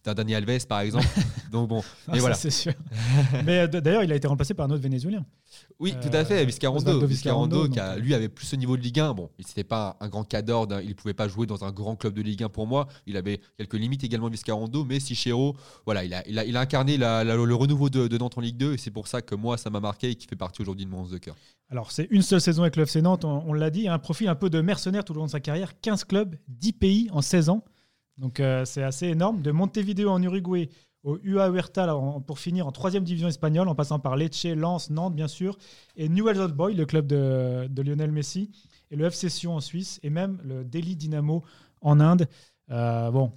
Dani 0.04 0.34
Alves, 0.34 0.66
par 0.66 0.80
exemple. 0.80 1.06
Donc 1.52 1.68
bon, 1.68 1.82
Ah, 2.08 2.14
ça, 2.14 2.20
voilà. 2.20 2.34
c'est 2.34 2.50
sûr. 2.50 2.72
Mais 3.44 3.60
euh, 3.60 3.66
d'ailleurs, 3.66 4.02
il 4.04 4.12
a 4.12 4.16
été 4.16 4.26
remplacé 4.26 4.54
par 4.54 4.66
un 4.66 4.70
autre 4.70 4.82
Vénézuélien. 4.82 5.24
Oui, 5.78 5.94
Euh, 5.96 6.00
tout 6.08 6.16
à 6.16 6.24
fait. 6.24 6.44
Viscarondo, 6.44 7.06
Viscarondo, 7.06 7.68
qui 7.68 7.78
a, 7.78 7.96
lui 7.96 8.14
avait 8.14 8.28
plus 8.28 8.46
ce 8.46 8.56
niveau 8.56 8.76
de 8.76 8.82
Ligue 8.82 9.00
1. 9.00 9.14
Bon, 9.14 9.30
il 9.38 9.46
n'était 9.46 9.64
pas 9.64 9.96
un 10.00 10.08
grand 10.08 10.24
cadre, 10.24 10.66
d'un- 10.66 10.80
il 10.80 10.88
ne 10.88 10.94
pouvait 10.94 11.14
pas 11.14 11.28
jouer 11.28 11.46
dans 11.46 11.64
un 11.64 11.70
grand 11.70 11.94
club 11.96 12.14
de 12.14 12.22
Ligue 12.22 12.42
1 12.42 12.48
pour 12.48 12.66
moi. 12.66 12.88
Il 13.06 13.16
avait 13.16 13.40
quelques 13.56 13.74
limites 13.74 14.02
également, 14.04 14.28
Viscarondo, 14.28 14.84
mais 14.84 14.98
Sichero, 15.00 15.56
voilà, 15.84 16.04
il 16.04 16.12
a, 16.14 16.26
il 16.28 16.38
a, 16.38 16.44
il 16.44 16.56
a 16.56 16.60
incarné 16.60 16.96
la- 16.96 17.22
la- 17.24 17.36
le 17.36 17.54
renouveau 17.54 17.88
de, 17.88 18.08
de 18.08 18.18
Nantes 18.18 18.36
en 18.36 18.40
Ligue 18.40 18.56
2 18.56 18.72
et 18.74 18.78
c'est 18.78 18.90
pour 18.90 19.06
ça 19.06 19.22
que 19.22 19.34
moi, 19.34 19.56
ça 19.56 19.70
m'a 19.70 19.80
marqué 19.80 20.10
et 20.10 20.14
qui 20.16 20.26
fait 20.26 20.36
partie 20.36 20.62
aujourd'hui 20.62 20.84
de 20.86 20.90
mon 20.90 21.00
11 21.02 21.10
de 21.10 21.18
cœur. 21.18 21.36
Alors, 21.70 21.92
c'est 21.92 22.06
une 22.10 22.22
seule 22.22 22.40
saison 22.40 22.62
avec 22.62 22.76
le 22.76 22.82
FC 22.82 23.00
Nantes, 23.02 23.24
on, 23.24 23.42
on 23.46 23.52
l'a 23.52 23.70
dit, 23.70 23.88
un 23.88 23.98
profil 24.14 24.28
un 24.28 24.36
peu 24.36 24.48
de 24.48 24.60
mercenaire 24.60 25.04
tout 25.04 25.12
au 25.12 25.16
long 25.16 25.26
de 25.26 25.30
sa 25.30 25.40
carrière. 25.40 25.80
15 25.80 26.04
clubs, 26.04 26.36
10 26.46 26.72
pays 26.74 27.08
en 27.10 27.20
16 27.20 27.48
ans. 27.48 27.64
Donc, 28.16 28.38
euh, 28.38 28.64
c'est 28.64 28.84
assez 28.84 29.08
énorme. 29.08 29.42
De 29.42 29.50
Montevideo 29.50 30.08
en 30.08 30.22
Uruguay 30.22 30.68
au 31.02 31.18
UA 31.24 31.48
Huerta 31.48 31.92
pour 32.24 32.38
finir 32.38 32.68
en 32.68 32.70
3 32.70 32.92
division 33.00 33.26
espagnole, 33.26 33.66
en 33.66 33.74
passant 33.74 33.98
par 33.98 34.14
Lecce, 34.14 34.44
Lens, 34.44 34.90
Nantes, 34.90 35.16
bien 35.16 35.26
sûr, 35.26 35.58
et 35.96 36.08
Newell's 36.08 36.38
Old 36.38 36.54
Boys, 36.54 36.74
le 36.74 36.86
club 36.86 37.08
de, 37.08 37.66
de 37.68 37.82
Lionel 37.82 38.12
Messi, 38.12 38.52
et 38.92 38.96
le 38.96 39.04
FC 39.04 39.28
Sion 39.28 39.56
en 39.56 39.60
Suisse, 39.60 39.98
et 40.04 40.10
même 40.10 40.38
le 40.44 40.64
Delhi 40.64 40.94
Dynamo 40.94 41.42
en 41.80 41.98
Inde. 41.98 42.28
Euh, 42.70 43.10
bon, 43.10 43.32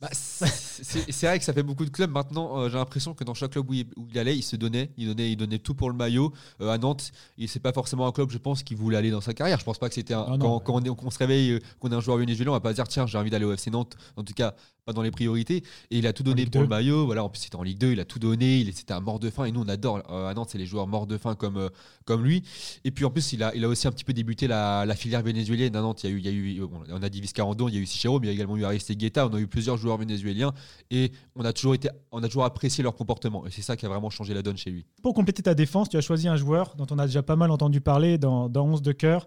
Bah, 0.00 0.10
c'est 0.12 1.22
vrai 1.26 1.38
que 1.38 1.44
ça 1.44 1.54
fait 1.54 1.62
beaucoup 1.62 1.84
de 1.86 1.90
clubs. 1.90 2.10
Maintenant, 2.10 2.58
euh, 2.58 2.68
j'ai 2.68 2.76
l'impression 2.76 3.14
que 3.14 3.24
dans 3.24 3.32
chaque 3.32 3.52
club 3.52 3.70
où 3.70 3.72
il, 3.72 3.86
où 3.96 4.06
il 4.10 4.18
allait, 4.18 4.36
il 4.36 4.42
se 4.42 4.54
donnait, 4.56 4.90
il 4.98 5.06
donnait, 5.06 5.32
il 5.32 5.36
donnait 5.36 5.58
tout 5.58 5.74
pour 5.74 5.88
le 5.88 5.96
maillot. 5.96 6.32
Euh, 6.60 6.68
à 6.68 6.76
Nantes, 6.76 7.12
c'est 7.46 7.60
pas 7.60 7.72
forcément 7.72 8.06
un 8.06 8.12
club, 8.12 8.30
je 8.30 8.36
pense, 8.38 8.62
qui 8.62 8.74
voulait 8.74 8.98
aller 8.98 9.10
dans 9.10 9.22
sa 9.22 9.32
carrière. 9.32 9.58
Je 9.58 9.64
pense 9.64 9.78
pas 9.78 9.88
que 9.88 9.94
c'était 9.94 10.12
un. 10.14 10.26
Ah 10.28 10.36
quand 10.38 10.60
quand 10.60 10.74
on, 10.74 10.80
est- 10.82 11.10
se 11.10 11.18
réveille, 11.18 11.52
euh, 11.52 11.60
qu'on 11.80 11.90
est 11.90 11.94
un 11.94 12.00
joueur 12.00 12.18
vénézuélien, 12.18 12.50
on 12.50 12.54
va 12.54 12.60
pas 12.60 12.70
se 12.70 12.74
dire 12.74 12.88
tiens, 12.88 13.06
j'ai 13.06 13.16
envie 13.16 13.30
d'aller 13.30 13.46
au 13.46 13.52
FC 13.52 13.70
Nantes. 13.70 13.96
En 14.16 14.22
tout 14.22 14.34
cas, 14.34 14.54
pas 14.86 14.92
dans 14.92 15.02
les 15.02 15.10
priorités. 15.10 15.64
Et 15.90 15.98
il 15.98 16.06
a 16.06 16.12
tout 16.12 16.22
donné 16.22 16.44
pour 16.44 16.52
2. 16.52 16.60
le 16.60 16.68
maillot. 16.68 17.06
Voilà, 17.06 17.24
en 17.24 17.28
plus, 17.28 17.40
c'était 17.40 17.56
en 17.56 17.64
Ligue 17.64 17.78
2, 17.78 17.92
il 17.92 18.00
a 18.00 18.04
tout 18.04 18.20
donné. 18.20 18.60
Il 18.60 18.72
c'était 18.72 18.94
un 18.94 19.00
mort 19.00 19.18
de 19.18 19.28
faim. 19.30 19.44
Et 19.44 19.52
nous, 19.52 19.60
on 19.60 19.68
adore 19.68 20.00
euh, 20.10 20.28
à 20.28 20.34
Nantes, 20.34 20.50
c'est 20.52 20.58
les 20.58 20.66
joueurs 20.66 20.86
morts 20.86 21.08
de 21.08 21.18
faim 21.18 21.34
comme, 21.34 21.56
euh, 21.56 21.68
comme 22.04 22.24
lui. 22.24 22.44
Et 22.84 22.92
puis 22.92 23.04
en 23.04 23.10
plus, 23.10 23.32
il 23.32 23.42
a, 23.42 23.54
il 23.54 23.64
a 23.64 23.68
aussi 23.68 23.88
un 23.88 23.90
petit 23.90 24.04
peu 24.04 24.12
débuté 24.12 24.46
la, 24.46 24.86
la 24.86 24.94
filière 24.94 25.22
vénézuélienne. 25.22 25.74
À 25.74 25.80
Nantes, 25.80 26.04
il 26.04 26.10
y 26.10 26.12
a 26.12 26.16
eu, 26.16 26.18
il 26.20 26.26
y 26.26 26.28
a 26.28 26.32
eu 26.32 26.66
bon, 26.66 26.82
on 26.88 27.02
a 27.02 27.08
dit 27.08 27.20
Viscarando, 27.20 27.68
il 27.68 27.74
y 27.74 27.78
a 27.78 27.80
eu 27.80 27.86
Sichero, 27.86 28.20
mais 28.20 28.28
il 28.28 28.30
y 28.30 28.30
a 28.30 28.34
également 28.34 28.56
eu 28.56 28.64
Aristegueta. 28.64 29.26
On 29.26 29.34
a 29.34 29.40
eu 29.40 29.48
plusieurs 29.48 29.76
joueurs 29.76 29.98
vénézuéliens 29.98 30.52
et 30.92 31.10
on 31.34 31.44
a 31.44 31.52
toujours 31.52 31.74
été, 31.74 31.88
on 32.12 32.22
a 32.22 32.28
toujours 32.28 32.44
apprécié 32.44 32.84
leur 32.84 32.94
comportement. 32.94 33.44
Et 33.46 33.50
c'est 33.50 33.62
ça 33.62 33.76
qui 33.76 33.86
a 33.86 33.88
vraiment 33.88 34.10
changé 34.10 34.34
la 34.34 34.42
donne 34.42 34.56
chez 34.56 34.70
lui. 34.70 34.86
Pour 35.02 35.14
compléter 35.14 35.42
ta 35.42 35.54
défense, 35.54 35.88
tu 35.88 35.96
as 35.96 36.00
choisi 36.00 36.28
un 36.28 36.36
joueur 36.36 36.76
dont 36.76 36.86
on 36.92 36.98
a 37.00 37.06
déjà 37.06 37.24
pas 37.24 37.36
mal 37.36 37.50
entendu 37.50 37.80
parler 37.80 38.18
dans, 38.18 38.48
dans 38.48 38.66
11 38.66 38.82
de 38.82 38.92
cœur. 38.92 39.26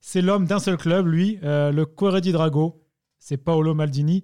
C'est 0.00 0.20
l'homme 0.20 0.46
d'un 0.46 0.58
seul 0.58 0.76
club, 0.76 1.06
lui, 1.06 1.38
euh, 1.42 1.72
le 1.72 1.86
Corre 1.86 2.20
di 2.20 2.30
Drago. 2.30 2.84
C'est 3.18 3.36
Paolo 3.36 3.74
Maldini. 3.74 4.22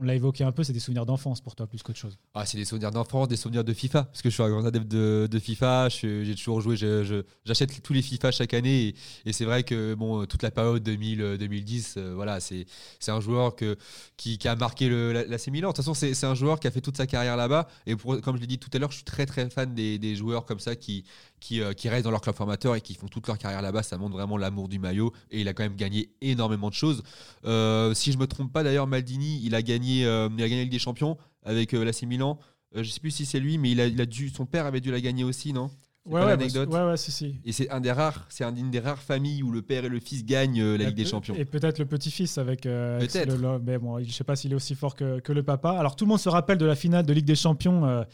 On 0.00 0.04
l'a 0.04 0.14
évoqué 0.14 0.44
un 0.44 0.52
peu, 0.52 0.62
c'est 0.62 0.72
des 0.72 0.78
souvenirs 0.78 1.06
d'enfance 1.06 1.40
pour 1.40 1.56
toi 1.56 1.66
plus 1.66 1.82
qu'autre 1.82 1.98
chose. 1.98 2.18
Ah, 2.34 2.46
c'est 2.46 2.56
des 2.56 2.64
souvenirs 2.64 2.92
d'enfance, 2.92 3.26
des 3.26 3.36
souvenirs 3.36 3.64
de 3.64 3.72
FIFA, 3.72 4.04
parce 4.04 4.22
que 4.22 4.30
je 4.30 4.34
suis 4.34 4.42
un 4.42 4.48
grand 4.48 4.64
adepte 4.64 4.86
de, 4.86 5.28
de 5.28 5.38
FIFA. 5.40 5.88
J'ai 5.88 6.34
toujours 6.36 6.60
joué, 6.60 6.76
j'achète 6.76 7.82
tous 7.82 7.92
les 7.92 8.02
FIFA 8.02 8.30
chaque 8.30 8.54
année, 8.54 8.94
et, 9.26 9.32
c'est 9.32 9.44
vrai 9.44 9.64
que 9.64 9.94
bon, 9.94 10.24
toute 10.26 10.42
la 10.42 10.52
période 10.52 10.82
2000, 10.82 11.20
euh, 11.20 11.36
2010, 11.36 11.94
euh, 11.96 12.14
voilà, 12.14 12.38
c'est 12.40 12.66
un 13.08 13.20
joueur 13.20 13.56
que, 13.56 13.76
qui, 14.16 14.38
a 14.46 14.54
marqué 14.54 14.88
la, 14.88 15.36
Milan. 15.50 15.70
De 15.70 15.74
toute 15.74 15.84
façon, 15.84 15.94
c'est 15.94 16.24
un 16.24 16.34
joueur 16.34 16.60
qui 16.60 16.68
a 16.68 16.70
fait 16.70 16.80
toute 16.80 16.96
sa 16.96 17.06
carrière 17.06 17.36
là-bas, 17.36 17.68
et 17.86 17.96
comme 17.96 18.36
je 18.36 18.40
l'ai 18.40 18.46
dit 18.46 18.58
tout 18.58 18.70
à 18.72 18.78
l'heure, 18.78 18.90
je 18.90 18.96
suis 18.96 19.04
très 19.04 19.26
très 19.26 19.48
fan 19.50 19.74
des, 19.74 19.98
des 19.98 20.14
joueurs 20.14 20.44
comme 20.44 20.60
ça 20.60 20.76
qui, 20.76 21.04
qui, 21.40 21.60
euh, 21.60 21.72
qui 21.72 21.88
restent 21.88 22.04
dans 22.04 22.10
leur 22.10 22.20
club 22.20 22.34
formateur 22.34 22.74
et 22.74 22.80
qui 22.80 22.94
font 22.94 23.08
toute 23.08 23.26
leur 23.26 23.38
carrière 23.38 23.62
là-bas. 23.62 23.82
Ça 23.82 23.98
montre 23.98 24.14
vraiment 24.14 24.36
l'amour 24.36 24.68
du 24.68 24.78
maillot, 24.78 25.12
et 25.30 25.40
il 25.40 25.48
a 25.48 25.52
quand 25.54 25.62
même 25.62 25.76
gagné 25.76 26.10
énormément 26.20 26.68
de 26.68 26.74
choses. 26.74 27.02
Euh, 27.44 27.94
si 27.94 28.12
je 28.12 28.18
me 28.18 28.26
trompe 28.26 28.52
pas, 28.52 28.62
d'ailleurs, 28.62 28.86
Maldini, 28.86 29.40
il 29.44 29.54
a 29.54 29.62
gagné, 29.62 30.04
euh, 30.06 30.28
il 30.36 30.42
a 30.42 30.48
gagné 30.48 30.56
la 30.56 30.62
Ligue 30.64 30.72
des 30.72 30.78
Champions 30.78 31.16
avec 31.44 31.74
euh, 31.74 31.84
l'AC 31.84 32.02
Milan. 32.02 32.38
Je 32.74 32.82
sais 32.90 33.00
plus 33.00 33.10
si 33.10 33.24
c'est 33.26 33.40
lui, 33.40 33.56
mais 33.58 33.70
il 33.70 33.80
a, 33.80 33.86
il 33.86 34.00
a 34.00 34.06
dû, 34.06 34.28
son 34.28 34.44
père 34.46 34.66
avait 34.66 34.80
dû 34.80 34.90
la 34.90 35.00
gagner 35.00 35.24
aussi, 35.24 35.52
non? 35.52 35.70
L'anecdote? 36.10 36.70
ouais, 36.72 36.82
ouais, 36.84 36.96
si, 36.96 37.10
si. 37.10 37.34
Et 37.44 37.52
c'est 37.52 37.68
un 37.68 37.80
des 37.80 37.92
rares, 37.92 38.24
c'est 38.30 38.42
un- 38.42 38.54
une 38.56 38.70
des 38.70 38.80
rares 38.80 39.02
familles 39.02 39.42
où 39.42 39.50
le 39.50 39.60
père 39.60 39.84
et 39.84 39.90
le 39.90 40.00
fils 40.00 40.24
gagnent 40.24 40.58
euh, 40.60 40.78
la 40.78 40.86
Ligue 40.86 40.94
des 40.96 41.04
Champions. 41.04 41.34
Et 41.34 41.44
peut-être 41.44 41.78
le 41.78 41.84
petit-fils 41.84 42.38
avec. 42.38 42.64
euh, 42.64 42.98
Peut-être. 42.98 43.60
mais 43.62 43.76
bon, 43.76 43.98
je 43.98 44.04
ne 44.06 44.10
sais 44.10 44.24
pas 44.24 44.34
s'il 44.34 44.52
est 44.52 44.54
aussi 44.54 44.74
fort 44.74 44.94
que, 44.94 45.20
que 45.20 45.32
le 45.32 45.42
papa. 45.42 45.72
Alors 45.72 45.96
tout 45.96 46.06
le 46.06 46.08
monde 46.08 46.18
se 46.20 46.30
rappelle 46.30 46.56
de 46.56 46.64
la 46.64 46.76
finale 46.76 47.04
de 47.04 47.12
Ligue 47.12 47.26
des 47.26 47.34
Champions 47.34 47.84
euh, 47.84 48.04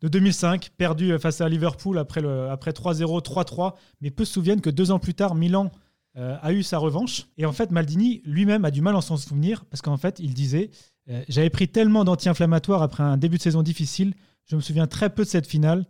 de 0.00 0.08
2005, 0.08 0.70
perdue 0.76 1.12
euh, 1.12 1.18
face 1.18 1.40
à 1.40 1.48
Liverpool 1.48 1.98
après, 1.98 2.22
après 2.50 2.70
3-0, 2.70 3.22
3-3. 3.22 3.74
Mais 4.00 4.10
peu 4.10 4.24
se 4.24 4.32
souviennent 4.32 4.60
que 4.60 4.70
deux 4.70 4.90
ans 4.90 4.98
plus 4.98 5.14
tard, 5.14 5.34
Milan 5.34 5.70
euh, 6.16 6.36
a 6.40 6.52
eu 6.52 6.62
sa 6.62 6.78
revanche. 6.78 7.26
Et 7.36 7.46
en 7.46 7.52
fait, 7.52 7.70
Maldini 7.70 8.22
lui-même 8.24 8.64
a 8.64 8.70
du 8.70 8.80
mal 8.80 8.96
à 8.96 9.00
s'en 9.00 9.16
souvenir 9.16 9.64
parce 9.66 9.82
qu'en 9.82 9.96
fait, 9.96 10.18
il 10.20 10.34
disait 10.34 10.70
euh, 11.10 11.22
J'avais 11.28 11.50
pris 11.50 11.68
tellement 11.68 12.04
d'anti-inflammatoires 12.04 12.82
après 12.82 13.02
un 13.02 13.16
début 13.16 13.38
de 13.38 13.42
saison 13.42 13.62
difficile, 13.62 14.14
je 14.46 14.56
me 14.56 14.60
souviens 14.60 14.86
très 14.86 15.10
peu 15.10 15.24
de 15.24 15.28
cette 15.28 15.46
finale. 15.46 15.86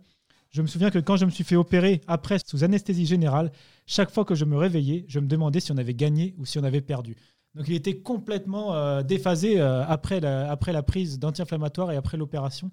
Je 0.51 0.63
me 0.63 0.67
souviens 0.67 0.89
que 0.89 0.97
quand 0.97 1.15
je 1.15 1.25
me 1.25 1.29
suis 1.29 1.43
fait 1.43 1.55
opérer 1.55 2.01
après 2.07 2.37
sous 2.43 2.63
anesthésie 2.63 3.05
générale, 3.05 3.51
chaque 3.85 4.09
fois 4.09 4.25
que 4.25 4.33
je 4.33 4.45
me 4.45 4.57
réveillais, 4.57 5.05
je 5.07 5.19
me 5.19 5.27
demandais 5.27 5.59
si 5.59 5.71
on 5.71 5.77
avait 5.77 5.93
gagné 5.93 6.33
ou 6.39 6.45
si 6.45 6.57
on 6.57 6.63
avait 6.63 6.81
perdu. 6.81 7.15
Donc 7.53 7.67
il 7.67 7.75
était 7.75 7.99
complètement 7.99 9.03
déphasé 9.03 9.59
après, 9.59 10.19
la, 10.19 10.49
après 10.49 10.73
la 10.73 10.81
prise 10.81 11.19
d'anti-inflammatoires 11.19 11.91
et 11.91 11.97
après 11.97 12.17
l'opération. 12.17 12.71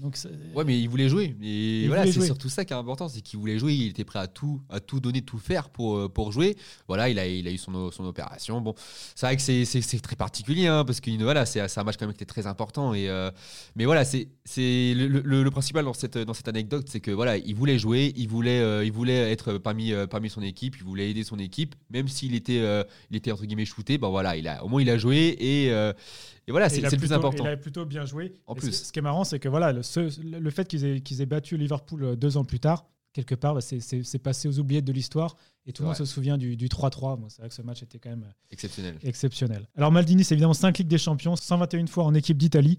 Donc 0.00 0.16
Ouais, 0.54 0.64
mais 0.64 0.78
il 0.78 0.88
voulait 0.88 1.08
jouer. 1.08 1.34
Et 1.42 1.82
Il 1.82 1.88
voilà, 1.88 2.04
c'est 2.06 2.20
surtout 2.26 2.48
ça 2.48 2.64
qui 2.64 2.72
est 2.72 2.76
important, 2.76 3.08
c'est 3.08 3.20
qu'il 3.20 3.38
voulait 3.38 3.58
jouer. 3.58 3.74
Il 3.74 3.88
était 3.88 4.04
prêt 4.04 4.20
à 4.20 4.28
tout, 4.28 4.62
à 4.70 4.78
tout 4.80 5.00
donner, 5.00 5.22
tout 5.22 5.38
faire 5.38 5.70
pour, 5.70 5.96
euh, 5.96 6.08
pour 6.08 6.30
jouer. 6.30 6.56
Voilà, 6.86 7.08
il 7.08 7.18
a, 7.18 7.26
il 7.26 7.46
a 7.48 7.50
eu 7.50 7.58
son, 7.58 7.90
son 7.90 8.04
opération. 8.04 8.60
Bon, 8.60 8.74
c'est 9.14 9.26
vrai 9.26 9.36
que 9.36 9.42
c'est- 9.42 9.98
très 10.00 10.14
particulier, 10.16 10.68
hein, 10.68 10.84
parce 10.84 11.00
que 11.00 11.10
voilà, 11.22 11.44
c'est 11.46 11.60
un 11.60 11.84
match 11.84 11.96
quand 11.98 12.06
même 12.06 12.14
qui 12.14 12.22
était 12.22 12.32
très 12.32 12.46
important. 12.46 12.94
Et, 12.94 13.08
euh, 13.08 13.30
mais 13.74 13.84
voilà, 13.84 14.04
c'est 14.04 14.28
c'est 14.44 14.94
le, 14.94 15.08
le- 15.08 15.42
le 15.42 15.50
principal 15.50 15.84
dans 15.84 15.92
cette, 15.92 16.16
dans 16.16 16.34
cette 16.34 16.48
anecdote, 16.48 16.86
c'est 16.88 17.00
que 17.00 17.10
voilà, 17.10 17.36
il 17.36 17.54
voulait 17.54 17.78
jouer, 17.78 18.12
il 18.16 18.28
voulait, 18.28 18.60
euh, 18.60 18.84
il 18.84 18.92
voulait 18.92 19.32
être 19.32 19.58
parmi, 19.58 19.92
euh, 19.92 20.06
parmi 20.06 20.30
son 20.30 20.42
équipe, 20.42 20.76
il 20.78 20.84
voulait 20.84 21.10
aider 21.10 21.24
son 21.24 21.38
équipe, 21.38 21.74
même 21.90 22.06
s'il 22.08 22.34
était, 22.34 22.62
il 23.10 23.16
était 23.16 23.32
entre 23.32 23.44
guillemets 23.44 23.64
shooté. 23.64 23.98
Ben 23.98 24.08
voilà, 24.08 24.36
il 24.36 24.46
a, 24.46 24.64
au 24.64 24.68
moins 24.68 24.80
il 24.80 24.90
a 24.90 24.96
joué 24.98 25.36
et, 25.40 25.70
et 26.48 26.50
voilà, 26.50 26.68
c'est 26.68 26.80
le 26.80 26.88
plus 26.96 27.12
important. 27.12 27.44
Il 27.44 27.48
a 27.50 27.56
plutôt 27.56 27.84
bien 27.84 28.04
joué. 28.06 28.32
En 28.46 28.54
Et 28.54 28.58
plus. 28.58 28.72
Ce, 28.72 28.90
qui 28.92 28.98
est 28.98 29.02
marrant, 29.02 29.22
c'est 29.24 29.38
que 29.38 29.48
voilà, 29.48 29.72
le, 29.72 29.82
ce- 29.82 30.20
le 30.20 30.50
fait 30.50 30.66
qu'ils 30.66 31.20
aient, 31.20 31.26
battu 31.26 31.56
Liverpool 31.56 32.02
euh, 32.04 32.16
deux 32.16 32.36
ans 32.38 32.44
plus 32.44 32.58
tard, 32.58 32.86
quelque 33.12 33.34
part, 33.34 33.54
bah, 33.54 33.60
c'est- 33.60 34.18
passé 34.18 34.48
aux 34.48 34.58
oubliettes 34.58 34.84
de 34.84 34.92
l'histoire. 34.92 35.36
Et 35.66 35.72
tout 35.72 35.82
le 35.82 35.88
monde 35.88 35.96
se 35.96 36.06
souvient 36.06 36.38
du, 36.38 36.56
du 36.56 36.68
3-3. 36.68 37.18
Bon, 37.20 37.28
c'est 37.28 37.42
vrai 37.42 37.50
que 37.50 37.54
ce 37.54 37.60
match 37.62 37.82
était 37.82 37.98
quand 37.98 38.08
même 38.10 38.22
euh, 38.24 38.32
Exceptionnel. 38.50 38.96
exceptionnel. 39.02 39.68
Alors 39.76 39.92
Maldini, 39.92 40.24
c'est 40.24 40.34
évidemment 40.34 40.54
5 40.54 40.78
Ligues 40.78 40.88
des 40.88 40.96
Champions, 40.98 41.36
121 41.36 41.86
fois 41.86 42.04
en 42.04 42.14
équipe 42.14 42.38
d'Italie, 42.38 42.78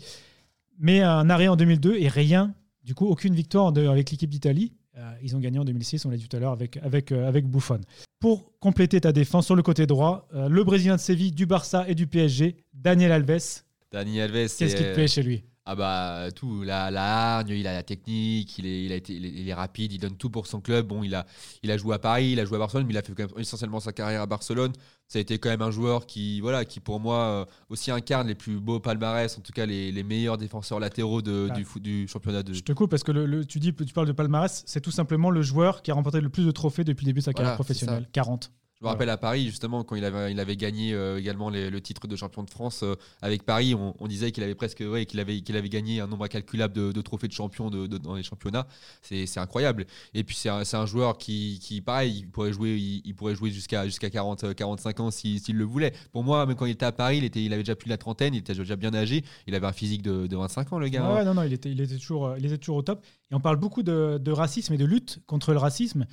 mais 0.80 1.02
un 1.02 1.30
arrêt 1.30 1.48
en 1.48 1.56
2002 1.56 1.98
et 1.98 2.08
rien, 2.08 2.56
du 2.84 2.96
coup, 2.96 3.06
aucune 3.06 3.36
victoire 3.36 3.68
avec 3.78 4.10
l'équipe 4.10 4.30
d'Italie. 4.30 4.74
Euh, 4.98 5.12
ils 5.22 5.36
ont 5.36 5.40
gagné 5.40 5.60
en 5.60 5.66
2006, 5.66 6.06
on 6.06 6.10
l'a 6.10 6.18
dit 6.18 6.28
tout 6.28 6.36
à 6.36 6.40
l'heure, 6.40 6.52
avec, 6.52 6.78
avec, 6.78 7.12
euh, 7.12 7.28
avec 7.28 7.46
Buffon. 7.46 7.80
Pour 8.20 8.52
compléter 8.60 9.00
ta 9.00 9.12
défense 9.12 9.46
sur 9.46 9.56
le 9.56 9.62
côté 9.62 9.86
droit, 9.86 10.28
euh, 10.34 10.50
le 10.50 10.64
Brésilien 10.64 10.96
de 10.96 11.02
Séville, 11.02 11.32
du 11.32 11.46
Barça 11.46 11.86
et 11.88 11.96
du 11.96 12.08
PSG, 12.08 12.58
Daniel 12.74 13.12
Alves. 13.12 13.64
Dani 13.92 14.22
Alves, 14.22 14.34
Qu'est-ce 14.34 14.76
qui 14.76 14.84
te 14.84 14.94
plaît 14.94 15.08
chez 15.08 15.24
lui? 15.24 15.44
Ah 15.72 15.76
bah 15.76 16.32
tout, 16.36 16.64
la, 16.64 16.90
la 16.90 17.36
hargne, 17.36 17.50
il 17.50 17.68
a 17.68 17.74
la 17.74 17.84
technique, 17.84 18.58
il 18.58 18.66
est, 18.66 18.86
il, 18.86 18.92
a 18.92 18.96
été, 18.96 19.14
il, 19.14 19.24
est, 19.24 19.30
il 19.30 19.48
est 19.48 19.54
rapide, 19.54 19.94
il 19.94 20.00
donne 20.00 20.16
tout 20.18 20.32
pour 20.32 20.48
son 20.48 20.62
club. 20.62 20.88
Bon, 20.88 21.04
il 21.04 21.14
a, 21.14 21.28
il 21.62 21.70
a 21.70 21.78
joué 21.78 21.94
à 21.94 22.00
Paris, 22.00 22.32
il 22.32 22.40
a 22.40 22.46
joué 22.46 22.56
à 22.56 22.60
Barcelone, 22.60 22.88
mais 22.88 22.94
il 22.94 22.98
a 22.98 23.04
fait 23.04 23.14
quand 23.14 23.28
même 23.30 23.40
essentiellement 23.40 23.80
sa 23.80 23.94
carrière 23.94 24.24
à 24.24 24.26
Barcelone. 24.26 24.72
Ça 25.08 25.20
a 25.20 25.22
été 25.22 25.38
quand 25.38 25.50
même 25.50 25.62
un 25.62 25.70
joueur 25.70 26.08
qui, 26.08 26.42
voilà, 26.42 26.66
qui 26.66 26.80
pour 26.80 27.00
moi 27.00 27.18
euh, 27.20 27.46
aussi 27.70 27.92
incarne 27.92 28.28
les 28.28 28.34
plus 28.36 28.60
beaux 28.60 28.80
palmarès, 28.80 29.38
en 29.38 29.42
tout 29.42 29.52
cas 29.52 29.68
les, 29.68 29.92
les 29.92 30.04
meilleurs 30.04 30.40
défenseurs 30.40 30.80
latéraux 30.80 31.22
de- 31.22 31.50
Ah. 31.52 31.54
du, 31.54 31.66
du 31.80 32.08
championnat 32.08 32.42
de. 32.42 32.54
Je 32.54 32.62
te 32.62 32.74
coupe 32.74 32.90
parce 32.90 33.04
que 33.04 33.12
le, 33.12 33.28
le- 33.28 33.46
tu 33.46 33.60
dis, 33.60 33.72
tu 33.74 33.94
parles 33.94 34.08
de 34.08 34.12
palmarès, 34.12 34.64
c'est 34.66 34.82
tout 34.82 34.92
simplement 34.92 35.30
le 35.30 35.44
joueur 35.44 35.84
qui 35.84 35.92
a 35.92 35.94
remporté 35.94 36.20
le 36.20 36.30
plus 36.30 36.46
de 36.48 36.52
trophées 36.52 36.84
depuis 36.84 37.06
le 37.06 37.10
début 37.12 37.20
de 37.20 37.26
sa 37.26 37.34
carrière 37.34 37.50
Voilà, 37.52 37.56
professionnelle, 37.64 38.08
40. 38.12 38.52
Je 38.82 38.86
me 38.86 38.92
rappelle 38.92 39.10
à 39.10 39.18
Paris, 39.18 39.46
justement, 39.48 39.84
quand 39.84 39.98
il 39.98 40.06
avait, 40.06 40.32
il 40.32 40.40
avait 40.40 40.56
gagné 40.56 40.94
euh, 40.94 41.20
également 41.20 41.50
les- 41.50 41.70
le 41.70 41.82
titre 41.82 42.08
de 42.08 42.16
champion 42.16 42.44
de 42.44 42.50
France 42.50 42.82
euh, 42.84 42.96
avec 43.22 43.44
Paris, 43.44 43.76
on, 43.76 43.94
on 44.00 44.08
disait 44.08 44.32
qu'il 44.32 44.42
avait 44.42 44.56
presque, 44.56 44.80
ouais, 44.88 45.06
qu'il 45.06 45.20
avait, 45.20 45.42
qu'il 45.42 45.58
avait 45.58 45.68
gagné 45.68 46.00
un 46.00 46.08
nombre 46.08 46.24
incalculable 46.24 46.74
de, 46.74 46.94
de 46.94 47.02
trophées 47.02 47.28
de 47.28 47.34
champion 47.34 47.70
de- 47.70 47.88
de- 47.88 47.98
dans 47.98 48.16
les 48.16 48.24
championnats. 48.24 48.68
C'est 49.02 49.38
incroyable. 49.38 49.86
Et 50.14 50.24
puis 50.24 50.34
c'est 50.38 50.48
un, 50.48 50.64
c'est 50.64 50.78
un 50.78 50.86
joueur 50.86 51.18
qui, 51.18 51.60
qui, 51.62 51.82
pareil, 51.82 52.20
il 52.20 52.30
pourrait 52.30 52.54
jouer, 52.54 52.78
il, 52.78 53.02
il 53.04 53.14
pourrait 53.16 53.36
jouer 53.36 53.52
jusqu'à 53.52 53.86
jusqu'à 53.86 54.10
40, 54.10 54.46
euh, 54.46 54.54
45 54.54 55.02
ans 55.02 55.12
si- 55.12 55.40
s'il 55.40 55.58
le 55.58 55.66
voulait. 55.66 55.92
Pour 56.14 56.24
moi, 56.24 56.46
même 56.46 56.56
quand 56.56 56.66
il 56.66 56.72
était 56.72 56.86
à 56.86 56.94
Paris, 56.94 57.18
il, 57.18 57.26
était, 57.26 57.44
il 57.44 57.52
avait 57.52 57.64
déjà 57.64 57.76
plus 57.76 57.88
de 57.88 57.94
la 57.94 57.98
trentaine, 57.98 58.34
il 58.34 58.38
était 58.40 58.56
déjà 58.56 58.78
bien 58.78 58.94
âgé. 58.96 59.26
Il 59.46 59.56
avait 59.56 59.68
un 59.68 59.74
physique 59.74 60.04
de, 60.04 60.26
de 60.26 60.38
25 60.38 60.72
ans, 60.72 60.80
le 60.80 60.88
gars. 60.88 61.16
Ouais, 61.16 61.20
hein. 61.20 61.26
non, 61.26 61.34
non, 61.34 61.44
il 61.44 61.52
était, 61.52 61.70
il, 61.70 61.82
était 61.82 61.98
toujours, 61.98 62.28
euh, 62.28 62.36
il 62.40 62.46
était 62.46 62.58
toujours 62.58 62.78
au 62.78 62.82
top. 62.82 63.06
Et 63.30 63.36
on 63.36 63.42
parle 63.42 63.58
beaucoup 63.58 63.84
de, 63.84 64.18
de 64.24 64.32
racisme 64.32 64.74
et 64.74 64.78
de 64.78 64.86
lutte 64.86 65.20
contre 65.28 65.52
le 65.52 65.58
racisme. 65.60 66.06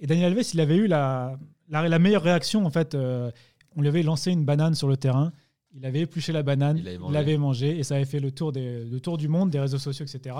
Et 0.00 0.06
Daniel 0.06 0.32
Alves, 0.32 0.50
il 0.54 0.60
avait 0.60 0.76
eu 0.76 0.86
la, 0.86 1.38
la, 1.68 1.88
la 1.88 1.98
meilleure 1.98 2.22
réaction, 2.22 2.64
en 2.64 2.70
fait. 2.70 2.94
euh, 2.94 3.30
on 3.76 3.82
lui 3.82 3.88
avait 3.88 4.02
lancé 4.02 4.30
une 4.32 4.44
banane 4.44 4.74
sur 4.74 4.88
le 4.88 4.96
terrain. 4.96 5.32
Il 5.74 5.84
avait 5.84 6.00
épluché 6.00 6.32
la 6.32 6.42
banane, 6.42 6.78
Il 6.78 6.84
l'avait 6.84 6.96
il 6.96 7.00
mangé. 7.00 7.14
l'avait 7.14 7.36
mangé, 7.38 7.78
et 7.78 7.82
ça 7.84 7.96
avait 7.96 8.04
fait 8.06 8.20
le 8.20 8.30
tour, 8.32 8.52
des, 8.52 8.84
le 8.84 9.00
tour 9.00 9.18
du 9.18 9.28
monde, 9.28 9.50
des 9.50 9.60
réseaux 9.60 9.78
sociaux, 9.78 10.04
etc. 10.06 10.34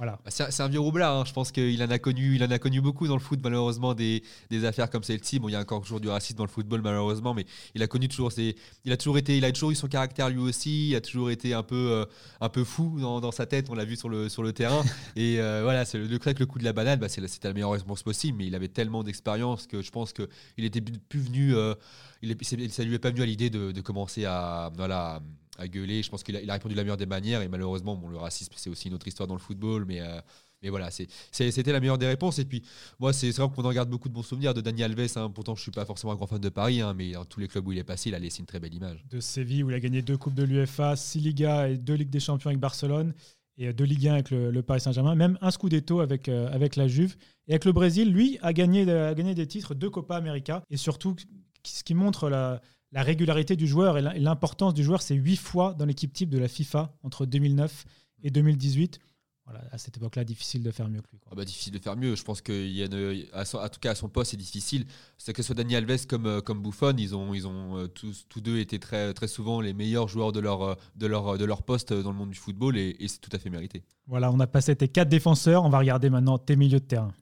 Voilà. 0.00 0.18
Bah, 0.24 0.30
C'est 0.30 0.62
un- 0.62 0.68
vieux 0.68 0.80
roublard, 0.80 1.14
hein. 1.14 1.24
je 1.26 1.32
pense 1.34 1.52
qu'il 1.52 1.82
en 1.82 1.90
a 1.90 1.98
connu, 1.98 2.34
il 2.34 2.42
en 2.42 2.50
a 2.50 2.58
connu 2.58 2.80
beaucoup 2.80 3.06
dans 3.06 3.16
le 3.16 3.20
foot 3.20 3.38
malheureusement 3.44 3.92
des, 3.92 4.22
des 4.48 4.64
affaires 4.64 4.88
comme 4.88 5.02
celle-ci. 5.02 5.38
Bon, 5.38 5.50
il 5.50 5.52
y 5.52 5.54
a 5.56 5.60
encore 5.60 5.82
toujours 5.82 6.00
du 6.00 6.08
racisme 6.08 6.38
dans 6.38 6.44
le 6.46 6.48
football 6.50 6.80
malheureusement, 6.82 7.34
mais 7.34 7.44
il 7.74 7.82
a 7.82 7.86
connu 7.86 8.08
toujours 8.08 8.32
ses, 8.32 8.56
il 8.86 8.92
a 8.92 8.96
toujours 8.96 9.18
été, 9.18 9.36
il 9.36 9.44
a 9.44 9.52
toujours 9.52 9.72
eu 9.72 9.74
son 9.74 9.88
caractère 9.88 10.30
lui 10.30 10.38
aussi. 10.38 10.88
Il 10.88 10.96
a 10.96 11.02
toujours 11.02 11.30
été 11.30 11.52
un 11.52 11.62
peu, 11.62 11.76
euh, 11.76 12.04
un 12.40 12.48
peu 12.48 12.64
fou 12.64 12.98
dans, 12.98 13.20
dans 13.20 13.30
sa 13.30 13.44
tête. 13.44 13.66
On 13.68 13.74
l'a 13.74 13.84
vu 13.84 13.94
sur 13.96 14.08
le 14.08 14.30
sur 14.30 14.42
le 14.42 14.54
terrain. 14.54 14.82
Et 15.16 15.38
euh, 15.38 15.60
voilà, 15.64 15.84
c'est 15.84 15.98
le, 15.98 16.06
le, 16.06 16.18
le 16.18 16.46
coup 16.46 16.58
de 16.58 16.64
la 16.64 16.72
banane, 16.72 16.98
bah, 16.98 17.10
c'était 17.10 17.48
la 17.48 17.52
meilleure 17.52 17.72
réponse 17.72 18.02
possible. 18.02 18.38
Mais 18.38 18.46
il 18.46 18.54
avait 18.54 18.68
tellement 18.68 19.02
d'expérience 19.04 19.66
que 19.66 19.82
je 19.82 19.90
pense 19.90 20.14
que 20.14 20.30
il 20.56 20.64
était 20.64 20.80
plus 20.80 21.20
venu, 21.20 21.54
euh, 21.54 21.74
il 22.22 22.34
ça 22.70 22.84
lui 22.84 22.94
est 22.94 22.98
pas 22.98 23.10
venu 23.10 23.20
à 23.20 23.26
l'idée 23.26 23.50
de, 23.50 23.70
de 23.70 23.80
commencer 23.82 24.24
à 24.24 24.70
voilà 24.76 25.20
à 25.58 25.68
gueuler. 25.68 26.02
Je 26.02 26.10
pense 26.10 26.22
qu'il 26.22 26.36
a, 26.36 26.52
répondu 26.52 26.74
de 26.74 26.78
la 26.78 26.84
meilleure 26.84 26.96
des 26.96 27.06
manières. 27.06 27.42
Et 27.42 27.48
malheureusement, 27.48 27.96
bon, 27.96 28.08
le 28.08 28.16
racisme, 28.16 28.52
c'est 28.56 28.70
aussi 28.70 28.88
une 28.88 28.94
autre 28.94 29.06
histoire 29.06 29.26
dans 29.26 29.34
le 29.34 29.40
football. 29.40 29.84
Mais, 29.86 30.00
euh, 30.00 30.20
mais 30.62 30.68
voilà, 30.68 30.90
c'était 30.90 31.72
la 31.72 31.80
meilleure 31.80 31.98
des 31.98 32.06
réponses. 32.06 32.38
Et 32.38 32.44
puis, 32.44 32.62
moi, 32.98 33.12
c'est 33.12 33.30
vrai 33.30 33.48
qu'on 33.54 33.64
en 33.64 33.72
garde 33.72 33.88
beaucoup 33.88 34.08
de 34.08 34.14
bons 34.14 34.22
souvenirs 34.22 34.54
de 34.54 34.60
Dani 34.60 34.82
Alves. 34.82 35.16
hein. 35.16 35.30
Pourtant, 35.30 35.54
je 35.54 35.62
suis 35.62 35.70
pas 35.70 35.84
forcément 35.84 36.12
un 36.12 36.16
grand 36.16 36.26
fan 36.26 36.40
de 36.40 36.48
Paris, 36.48 36.80
hein, 36.80 36.94
mais 36.94 37.12
dans 37.12 37.24
tous 37.24 37.40
les 37.40 37.48
clubs 37.48 37.66
où 37.66 37.72
il 37.72 37.78
est 37.78 37.84
passé, 37.84 38.10
il 38.10 38.14
a 38.14 38.18
laissé 38.18 38.40
une 38.40 38.46
très 38.46 38.60
belle 38.60 38.74
image. 38.74 39.04
De 39.08 39.20
Séville, 39.20 39.62
où 39.62 39.70
il 39.70 39.74
a 39.74 39.80
gagné 39.80 40.02
deux 40.02 40.16
Coupes 40.16 40.34
de 40.34 40.44
l'UFA, 40.44 40.96
six 40.96 41.20
Ligas 41.20 41.68
et 41.68 41.78
deux 41.78 41.94
Ligues 41.94 42.10
des 42.10 42.20
Champions 42.20 42.50
avec 42.50 42.60
Barcelone, 42.60 43.14
et 43.56 43.68
euh, 43.68 43.72
deux 43.72 43.84
Ligue 43.84 44.08
1 44.08 44.12
avec 44.14 44.30
le, 44.30 44.50
le 44.50 44.62
Paris 44.62 44.80
Saint-Germain, 44.80 45.14
même 45.14 45.38
un 45.40 45.50
Scudetto 45.50 46.00
avec, 46.00 46.28
euh, 46.28 46.50
avec 46.52 46.76
la 46.76 46.88
Juve. 46.88 47.16
Et 47.48 47.52
avec 47.52 47.64
le 47.64 47.72
Brésil, 47.72 48.12
lui, 48.12 48.38
a 48.42 48.52
gagné, 48.52 48.90
a 48.90 49.14
gagné 49.14 49.34
des 49.34 49.46
titres, 49.46 49.74
deux 49.74 49.90
Copa 49.90 50.16
América, 50.16 50.62
et 50.70 50.76
surtout, 50.76 51.16
ce 51.64 51.82
qui 51.82 51.94
montre 51.94 52.28
la, 52.28 52.60
la 52.92 53.02
régularité 53.02 53.56
du 53.56 53.66
joueur 53.66 53.98
et 53.98 54.02
l'im- 54.02 54.12
et 54.12 54.20
l'importance 54.20 54.74
du 54.74 54.82
joueur. 54.84 55.02
C'est 55.02 55.14
huit 55.14 55.36
fois 55.36 55.74
dans 55.74 55.84
l'équipe 55.84 56.12
type 56.12 56.30
de 56.30 56.38
la 56.38 56.48
FIFA 56.48 56.92
entre 57.02 57.26
2009 57.26 57.84
et 58.22 58.30
2018. 58.30 58.98
Voilà, 59.46 59.64
à 59.72 59.78
cette 59.78 59.96
époque-là, 59.96 60.22
difficile 60.22 60.62
de 60.62 60.70
faire 60.70 60.88
mieux 60.88 61.00
que 61.00 61.08
lui. 61.10 61.18
quoi. 61.18 61.30
Ah 61.32 61.34
bah, 61.34 61.44
difficile 61.44 61.72
de 61.72 61.78
faire 61.80 61.96
mieux. 61.96 62.14
Je 62.14 62.22
pense 62.22 62.40
qu'il 62.40 62.70
y 62.70 62.82
a 62.82 62.86
une- 62.86 63.24
à 63.32 63.44
son- 63.44 63.58
en 63.58 63.68
tout 63.68 63.80
cas 63.80 63.92
à 63.92 63.94
son 63.96 64.08
poste, 64.08 64.30
c'est 64.30 64.36
difficile. 64.36 64.86
C'est 65.18 65.32
que 65.32 65.42
ce 65.42 65.46
soit 65.46 65.56
Dani 65.56 65.74
Alves 65.74 66.06
comme, 66.06 66.26
euh, 66.26 66.40
comme 66.40 66.62
Buffon, 66.62 66.94
ils 66.96 67.16
ont, 67.16 67.34
ils 67.34 67.48
ont 67.48 67.76
euh, 67.78 67.88
tous, 67.88 68.26
tous 68.28 68.40
deux 68.40 68.58
été 68.60 68.78
très, 68.78 69.12
très 69.12 69.26
souvent 69.26 69.60
les 69.60 69.72
meilleurs 69.72 70.06
joueurs 70.06 70.30
de 70.30 70.38
leur, 70.38 70.62
euh, 70.62 70.74
de 70.94 71.06
leur, 71.08 71.36
de 71.36 71.44
leur 71.44 71.64
poste 71.64 71.92
dans 71.92 72.12
le 72.12 72.16
monde 72.16 72.30
du 72.30 72.38
football 72.38 72.76
et, 72.78 72.94
et 73.00 73.08
c'est 73.08 73.18
tout 73.18 73.30
à 73.32 73.38
fait 73.40 73.50
mérité. 73.50 73.82
Voilà, 74.06 74.30
on 74.30 74.38
a 74.38 74.46
passé 74.46 74.76
tes 74.76 74.86
quatre 74.88 75.08
défenseurs. 75.08 75.64
On 75.64 75.70
va 75.70 75.78
regarder 75.78 76.10
maintenant 76.10 76.38
tes 76.38 76.54
milieux 76.54 76.78
de 76.80 76.84
terrain. 76.84 77.12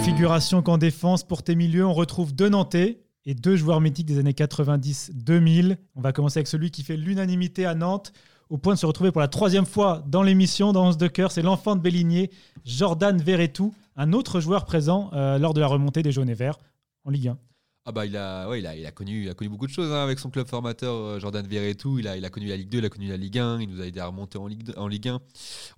Configuration 0.00 0.62
qu'en 0.62 0.78
défense 0.78 1.24
pour 1.24 1.42
tes 1.42 1.54
milieux. 1.54 1.84
On 1.84 1.92
retrouve 1.92 2.34
deux 2.34 2.48
Nantais 2.48 3.02
et 3.26 3.34
deux 3.34 3.56
joueurs 3.56 3.82
mythiques 3.82 4.06
des 4.06 4.18
années 4.18 4.32
90-2000. 4.32 5.76
On 5.94 6.00
va 6.00 6.12
commencer 6.12 6.38
avec 6.38 6.46
celui 6.46 6.70
qui 6.70 6.82
fait 6.82 6.96
l'unanimité 6.96 7.66
à 7.66 7.74
Nantes, 7.74 8.14
au 8.48 8.56
point 8.56 8.72
de 8.72 8.78
se 8.78 8.86
retrouver 8.86 9.12
pour 9.12 9.20
la 9.20 9.28
troisième 9.28 9.66
fois 9.66 10.02
dans 10.06 10.22
l'émission, 10.22 10.72
dans 10.72 10.86
11 10.86 10.96
de 10.96 11.06
cœur. 11.06 11.32
C'est 11.32 11.42
l'enfant 11.42 11.76
de 11.76 11.82
Bélinier, 11.82 12.30
Jordan 12.64 13.20
Verretou, 13.20 13.74
un 13.94 14.14
autre 14.14 14.40
joueur 14.40 14.64
présent 14.64 15.10
euh, 15.12 15.38
lors 15.38 15.52
de 15.52 15.60
la 15.60 15.66
remontée 15.66 16.02
des 16.02 16.12
jaunes 16.12 16.30
et 16.30 16.34
verts 16.34 16.56
en 17.04 17.10
Ligue 17.10 17.28
1. 17.28 17.38
Ah 17.86 17.92
bah 17.92 18.04
il 18.04 18.14
a, 18.14 18.46
ouais, 18.46 18.58
il 18.60 18.66
a, 18.66 18.76
il 18.76 18.84
a, 18.84 18.90
connu, 18.90 19.22
il 19.24 19.30
a 19.30 19.34
connu 19.34 19.48
beaucoup 19.48 19.66
de 19.66 19.72
choses 19.72 19.90
hein, 19.90 20.04
avec 20.04 20.18
son 20.18 20.28
club 20.28 20.46
formateur 20.46 20.94
euh, 20.94 21.18
Jordan 21.18 21.46
Verretou. 21.46 21.98
Il 21.98 22.06
a, 22.08 22.16
il 22.18 22.24
a 22.26 22.28
connu 22.28 22.46
la 22.46 22.56
Ligue 22.58 22.68
2, 22.68 22.78
il 22.78 22.84
a 22.84 22.88
connu 22.90 23.08
la 23.08 23.16
Ligue 23.16 23.38
1. 23.38 23.62
Il 23.62 23.70
nous 23.70 23.80
a 23.80 23.86
aidé 23.86 24.00
à 24.00 24.06
remonter 24.06 24.36
en 24.36 24.46
Ligue, 24.48 24.64
2 24.64 24.74
en 24.76 24.86
Ligue 24.86 25.08
1. 25.08 25.18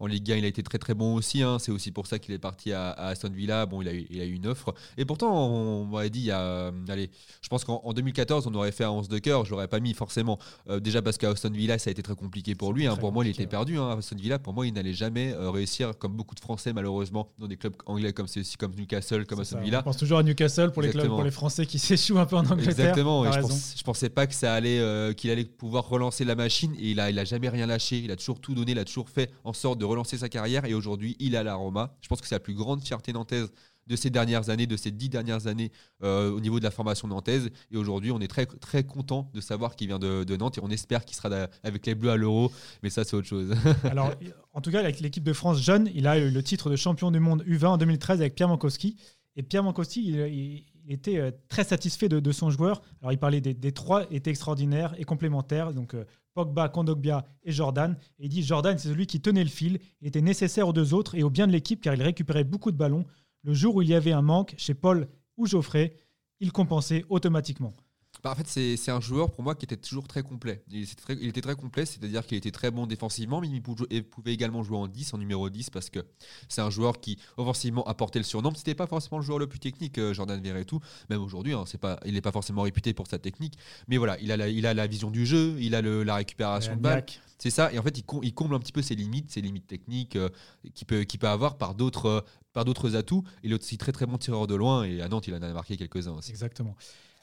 En 0.01 0.07
Ligue 0.09 0.33
1, 0.33 0.37
il 0.37 0.45
a 0.45 0.49
été 0.49 0.65
très 0.65 0.79
très 0.79 0.95
bon 0.95 1.15
aussi. 1.15 1.43
hein. 1.45 1.59
C'est 1.61 1.71
aussi 1.71 1.93
pour 1.93 2.09
ça 2.09 2.19
qu'il 2.19 2.35
est 2.35 2.41
parti 2.41 2.73
à, 2.73 2.91
à 2.91 3.07
Aston 3.11 3.31
Villa. 3.31 3.67
Bon, 3.67 3.83
il 3.83 3.89
a, 3.89 3.95
eu, 3.95 4.05
il 4.11 4.21
a 4.21 4.25
eu 4.25 4.33
une 4.33 4.49
offre. 4.49 4.75
Et 4.99 5.05
pourtant, 5.05 5.33
on 5.49 5.85
m'aurait 5.85 6.11
dit, 6.11 6.19
il 6.19 6.25
y 6.25 6.31
a, 6.33 6.41
euh, 6.41 6.73
allez, 6.89 7.09
je 7.41 7.49
pense 7.49 7.63
qu'en 7.65 7.81
en 7.85 7.93
2014, 7.93 8.49
on 8.49 8.55
aurait 8.55 8.73
fait 8.73 8.85
un 8.85 8.91
11 8.91 9.09
de 9.09 9.19
cœur. 9.19 9.45
Je 9.45 9.53
l'aurais 9.53 9.69
pas 9.69 9.79
mis 9.79 9.95
forcément. 9.95 10.41
Euh, 10.69 10.81
déjà 10.81 11.03
parce 11.03 11.19
qu'à 11.19 11.31
Aston 11.31 11.51
Villa, 11.51 11.79
ça 11.79 11.89
a 11.89 11.93
été 11.93 12.03
très 12.03 12.17
compliqué 12.17 12.57
pour 12.57 12.73
lui. 12.73 12.89
hein. 12.89 12.97
Pour 12.97 13.13
moi, 13.13 13.25
il 13.25 13.31
était 13.31 13.47
perdu. 13.47 13.79
Hein. 13.79 13.91
À 13.91 13.99
Aston 13.99 14.17
Villa, 14.17 14.41
pour 14.41 14.53
moi, 14.55 14.67
il 14.67 14.75
n'allait 14.75 14.93
jamais 14.93 15.33
euh, 15.35 15.51
réussir, 15.53 15.93
comme 16.01 16.17
beaucoup 16.17 16.35
de 16.35 16.41
Français 16.41 16.73
malheureusement, 16.73 17.29
dans 17.39 17.47
des 17.47 17.57
clubs 17.57 17.77
anglais 17.87 18.13
comme 18.13 18.27
ceux-ci, 18.27 18.57
comme 18.57 18.75
Newcastle, 18.75 19.25
comme 19.25 19.39
C'est 19.39 19.43
Aston 19.55 19.59
ça. 19.59 19.63
Villa. 19.63 19.79
On 19.79 19.85
pense 19.85 19.99
toujours 19.99 20.19
à 20.19 20.25
Newcastle 20.25 20.73
pour 20.73 20.83
les, 20.83 20.91
clubs, 20.91 21.07
pour 21.07 21.23
les 21.23 21.31
Français 21.31 21.65
qui 21.65 21.79
s'échouent 21.97 22.19
un 22.19 22.27
peu 22.27 22.37
en 22.37 22.41
Angleterre. 22.47 22.71
Exactement. 22.71 23.25
Et 23.25 23.29
je, 23.33 23.37
raison. 23.37 23.49
pense, 23.49 23.75
je 23.77 23.83
pensais 23.83 24.09
pas 24.11 24.27
que 24.27 24.35
ça 24.35 24.55
allait, 24.55 24.79
euh, 24.81 25.13
qu'il 25.13 25.31
allait 25.31 25.45
pouvoir 25.45 25.89
relancer 25.89 26.25
la 26.25 26.35
machine. 26.35 26.75
Et 26.79 26.91
il 26.93 27.01
a, 27.01 27.11
il 27.11 27.19
a 27.19 27.25
jamais 27.25 27.49
rien 27.49 27.67
lâché. 27.67 27.99
Il 27.99 28.11
a 28.11 28.17
toujours 28.17 28.41
tout 28.41 28.55
donné. 28.55 28.73
Il 28.73 28.79
a 28.79 28.85
toujours 28.85 29.09
fait 29.09 29.31
en 29.45 29.53
sorte 29.53 29.79
de 29.79 29.85
relancer 29.85 30.19
sa 30.19 30.29
carrière. 30.29 30.65
Et 30.65 30.75
aujourd'hui, 30.75 31.17
il 31.19 31.35
est 31.35 31.39
à 31.39 31.43
la 31.43 31.55
Roma. 31.55 31.95
Je 32.01 32.09
pense 32.09 32.21
que 32.21 32.27
c'est 32.27 32.35
la 32.35 32.41
plus 32.41 32.55
grande 32.55 32.83
fierté 32.83 33.13
nantaise 33.13 33.51
de 33.89 33.97
ces 33.97 34.11
dernières 34.11 34.49
années, 34.49 34.69
de 34.69 34.77
ces 34.77 34.93
dix 34.93 35.09
dernières 35.09 35.49
années 35.49 35.73
euh, 36.05 36.31
au 36.31 36.39
niveau 36.39 36.61
de 36.61 36.65
la 36.65 36.71
formation 36.71 37.09
nantaise. 37.09 37.51
Et 37.73 37.77
aujourd'hui, 37.77 38.13
on 38.13 38.21
est 38.21 38.29
très 38.29 38.47
très 38.47 38.85
content 38.85 39.29
de 39.35 39.41
savoir 39.41 39.75
qu'il 39.75 39.89
vient 39.89 39.99
de, 39.99 40.23
de 40.23 40.37
Nantes 40.37 40.57
et 40.59 40.61
on 40.63 40.71
espère 40.71 41.05
qu'il 41.05 41.17
sera 41.17 41.49
avec 41.65 41.85
les 41.87 41.97
Bleus 41.97 42.11
à 42.11 42.17
l'Euro. 42.17 42.53
Mais 42.85 42.91
ça, 42.91 43.03
c'est 43.03 43.17
autre 43.17 43.27
chose. 43.27 43.53
Alors, 43.85 44.13
en 44.53 44.61
tout 44.61 44.71
cas, 44.71 44.79
avec 44.79 45.01
l'équipe 45.01 45.25
de 45.25 45.33
France 45.33 45.61
jeune, 45.61 45.91
il 45.95 46.07
a 46.07 46.17
eu 46.17 46.31
le 46.31 46.43
titre 46.45 46.71
de 46.71 46.77
champion 46.77 47.11
du 47.11 47.19
monde 47.19 47.43
U20 47.45 47.67
en 47.67 47.77
2013 47.77 48.21
avec 48.21 48.37
Pierre 48.37 48.49
Mankowski. 48.49 48.97
Et 49.35 49.43
Pierre 49.43 49.65
Mankowski, 49.65 50.01
il, 50.07 50.15
il- 50.29 50.65
il 50.85 50.93
était 50.93 51.19
euh, 51.19 51.31
très 51.49 51.65
satisfait 51.65 52.09
de, 52.09 52.33
son 52.33 52.51
joueur. 52.51 52.83
Alors, 53.01 53.13
il 53.13 53.19
parlait 53.19 53.41
des, 53.41 53.73
trois 53.73 54.05
étaient 54.11 54.31
extraordinaires 54.31 54.95
et 54.99 55.05
complémentaires. 55.05 55.73
Donc, 55.73 55.95
euh, 55.95 56.05
Pogba, 56.35 56.69
Kondogbia 56.69 57.25
et 57.43 57.53
Jordan. 57.53 57.97
Et 58.19 58.25
il 58.25 58.29
dit 58.29 58.43
Jordan, 58.43 58.79
c'est 58.79 58.89
celui 58.89 59.07
qui 59.07 59.21
tenait 59.21 59.45
le 59.45 59.51
fil. 59.51 59.79
Il 60.01 60.09
était 60.09 60.23
nécessaire 60.23 60.69
aux 60.69 60.73
deux 60.73 60.95
autres 60.95 61.15
et 61.15 61.23
au 61.23 61.31
bien 61.31 61.47
de 61.47 61.53
l'équipe 61.53 61.81
car 61.81 61.95
il 61.95 62.03
récupérait 62.03 62.45
beaucoup 62.45 62.73
de 62.73 62.77
ballons. 62.77 63.05
Le 63.43 63.55
jour 63.55 63.77
où 63.77 63.83
il 63.83 63.89
y 63.89 63.95
avait 63.95 64.13
un 64.13 64.23
manque 64.23 64.55
chez 64.57 64.75
Paul 64.75 65.09
ou 65.37 65.47
Geoffrey, 65.47 65.97
il 66.41 66.53
compensait 66.53 67.05
automatiquement. 67.09 67.75
Bah, 68.23 68.31
en 68.31 68.35
fait, 68.37 68.47
c'est 68.77 68.91
un 68.93 69.01
joueur 69.01 69.33
pour 69.33 69.43
moi 69.43 69.57
qui 69.57 69.65
était 69.65 69.77
toujours 69.77 70.07
très 70.07 70.23
complet. 70.23 70.63
Il 70.71 70.83
était 70.83 70.95
très, 70.95 71.15
il 71.15 71.27
était 71.29 71.41
très 71.41 71.57
complet, 71.57 71.85
c'est-à-dire 71.85 72.25
qu'il 72.25 72.39
était 72.39 72.53
très 72.53 72.71
bon 72.71 72.87
défensivement, 72.87 73.41
mais 73.41 73.49
il 73.49 73.61
pouvait, 73.63 74.33
également 74.33 74.63
jouer 74.63 74.77
en 74.77 74.87
10, 74.87 75.13
en 75.15 75.19
numéro 75.19 75.51
10, 75.51 75.71
parce 75.71 75.91
que 75.91 76.01
c'est 76.49 76.61
un 76.61 76.71
joueur 76.71 77.01
qui 77.01 77.19
offensivement 77.37 77.85
apportait 77.85 78.21
le 78.21 78.25
surnom. 78.25 78.53
C'était 78.55 78.77
pas 78.77 78.87
forcément 78.87 79.19
le 79.19 79.25
joueur 79.25 79.41
le 79.41 79.49
plus 79.49 79.59
technique, 79.59 79.99
euh, 79.99 80.15
Jordan 80.15 80.41
Verretou, 80.41 80.79
même 81.11 81.21
aujourd'hui, 81.21 81.53
hein, 81.53 81.65
pas, 81.81 81.99
il 82.05 82.15
n'est 82.15 82.21
pas 82.21 82.31
forcément 82.31 82.63
réputé 82.63 82.95
pour 82.95 83.09
sa 83.09 83.19
technique, 83.19 83.55
mais 83.89 83.97
voilà, 83.97 84.17
il 84.21 84.31
a 84.31 84.37
la, 84.37 84.49
il 84.49 84.67
a 84.67 84.75
la 84.75 84.87
vision 84.87 85.11
du 85.11 85.27
jeu, 85.27 85.57
il 85.59 85.75
a 85.75 85.83
le- 85.83 86.05
la 86.05 86.15
récupération 86.17 86.73
de 86.77 86.81
balle. 86.81 86.99
C'est 87.39 87.51
ça, 87.51 87.73
et 87.73 87.79
en 87.81 87.83
fait, 87.83 87.99
il, 87.99 88.05
com- 88.05 88.21
il 88.23 88.33
comble 88.35 88.55
un 88.55 88.61
petit 88.61 88.71
peu 88.71 88.83
ses 88.83 88.95
limites, 88.95 89.33
ses 89.33 89.41
limites 89.41 89.67
techniques 89.67 90.15
euh, 90.15 90.29
qu'il 90.75 90.87
peut, 90.87 91.03
qu'il 91.03 91.19
peut 91.19 91.27
avoir 91.27 91.59
par 91.59 91.75
d'autres 91.75 92.07
euh, 92.07 92.21
par 92.53 92.65
d'autres 92.65 92.95
atouts. 92.95 93.25
Il 93.43 93.51
est 93.51 93.55
aussi 93.61 93.79
très 93.79 93.91
très 93.91 94.07
bon 94.07 94.17
tireur 94.17 94.47
de 94.47 94.55
loin, 94.55 94.85
et 94.85 95.01
à 95.03 95.09
Nantes, 95.09 95.27
il 95.27 95.35
en 95.35 95.43
a 95.43 95.53
marqué 95.53 95.77
quelques-uns 95.77 96.13
aussi. 96.13 96.31
Exactement. 96.31 96.77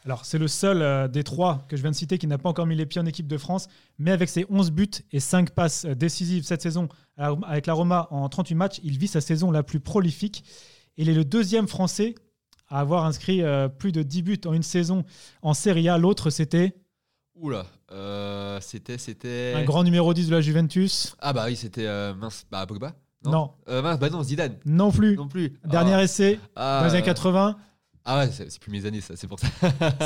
Alors, 0.06 0.26
c'est 0.26 0.38
le 0.38 0.48
seul 0.48 0.82
euh, 0.82 1.08
des 1.08 1.24
trois 1.24 1.66
que 1.68 1.76
je 1.76 1.82
viens 1.82 1.92
de 1.92 1.96
citer 1.96 2.18
qui 2.18 2.28
n'a 2.28 2.38
pas 2.38 2.50
encore 2.50 2.66
mis 2.66 2.76
les 2.76 2.86
pieds 2.86 3.02
en 3.02 3.06
équipe 3.06 3.28
de 3.28 3.38
France, 3.38 3.68
mais 3.98 4.12
avec 4.12 4.30
ses 4.30 4.46
11 4.50 4.72
buts 4.72 4.90
et 5.12 5.20
5 5.20 5.52
passes 5.52 5.86
euh, 5.86 5.96
décisives 5.96 6.44
cette 6.44 6.62
saison 6.62 6.88
avec 7.18 7.68
la 7.68 7.74
Roma 7.74 8.08
en 8.12 8.30
38 8.30 8.56
matchs, 8.56 8.80
il 8.82 8.98
vit 8.98 9.10
sa 9.10 9.20
saison 9.20 9.52
la 9.52 9.62
plus 9.62 9.82
prolifique. 9.82 10.44
Il 10.96 11.10
est 11.10 11.14
le 11.14 11.26
deuxième 11.26 11.68
Français 11.68 12.16
à 12.70 12.80
avoir 12.80 13.06
inscrit 13.06 13.42
euh, 13.42 13.68
plus 13.68 13.92
de 13.92 14.04
10 14.04 14.22
buts 14.22 14.42
en 14.46 14.54
une 14.54 14.64
saison 14.64 15.04
en 15.42 15.54
Serie 15.54 15.90
A. 15.90 15.98
L'autre, 15.98 16.30
c'était? 16.30 16.76
Oula, 17.36 17.66
euh, 17.92 18.60
c'était 18.62 18.98
c'était 18.98 19.54
un 19.56 19.64
grand 19.64 19.84
numéro 19.84 20.14
10 20.14 20.28
de 20.28 20.36
la 20.36 20.42
Juventus. 20.42 21.16
Ah 21.20 21.34
bah 21.34 21.46
oui, 21.48 21.56
c'était 21.56 22.14
mince, 22.14 22.46
bah 22.52 22.66
Pogba 22.68 22.94
Non? 23.26 23.52
Euh, 23.70 23.82
mince, 23.82 23.98
bah 23.98 24.10
non, 24.10 24.24
Zidane. 24.24 24.58
Non 24.66 24.92
plus. 24.92 25.16
Non 25.16 25.28
plus. 25.28 25.54
Dernier 25.66 25.94
ah, 25.94 26.04
essai 26.04 26.40
ah, 26.56 26.80
dans 26.82 26.88
les 26.88 26.94
années 26.96 27.04
euh, 27.04 27.06
80, 27.06 27.58
Ah 28.12 28.18
ouais, 28.26 28.30
c'est 28.32 28.58
plus 28.60 28.72
mes 28.72 28.86
années 28.88 29.02
ça, 29.02 29.14
c'est 29.16 29.28
pour 29.28 29.40
ça. 29.40 29.48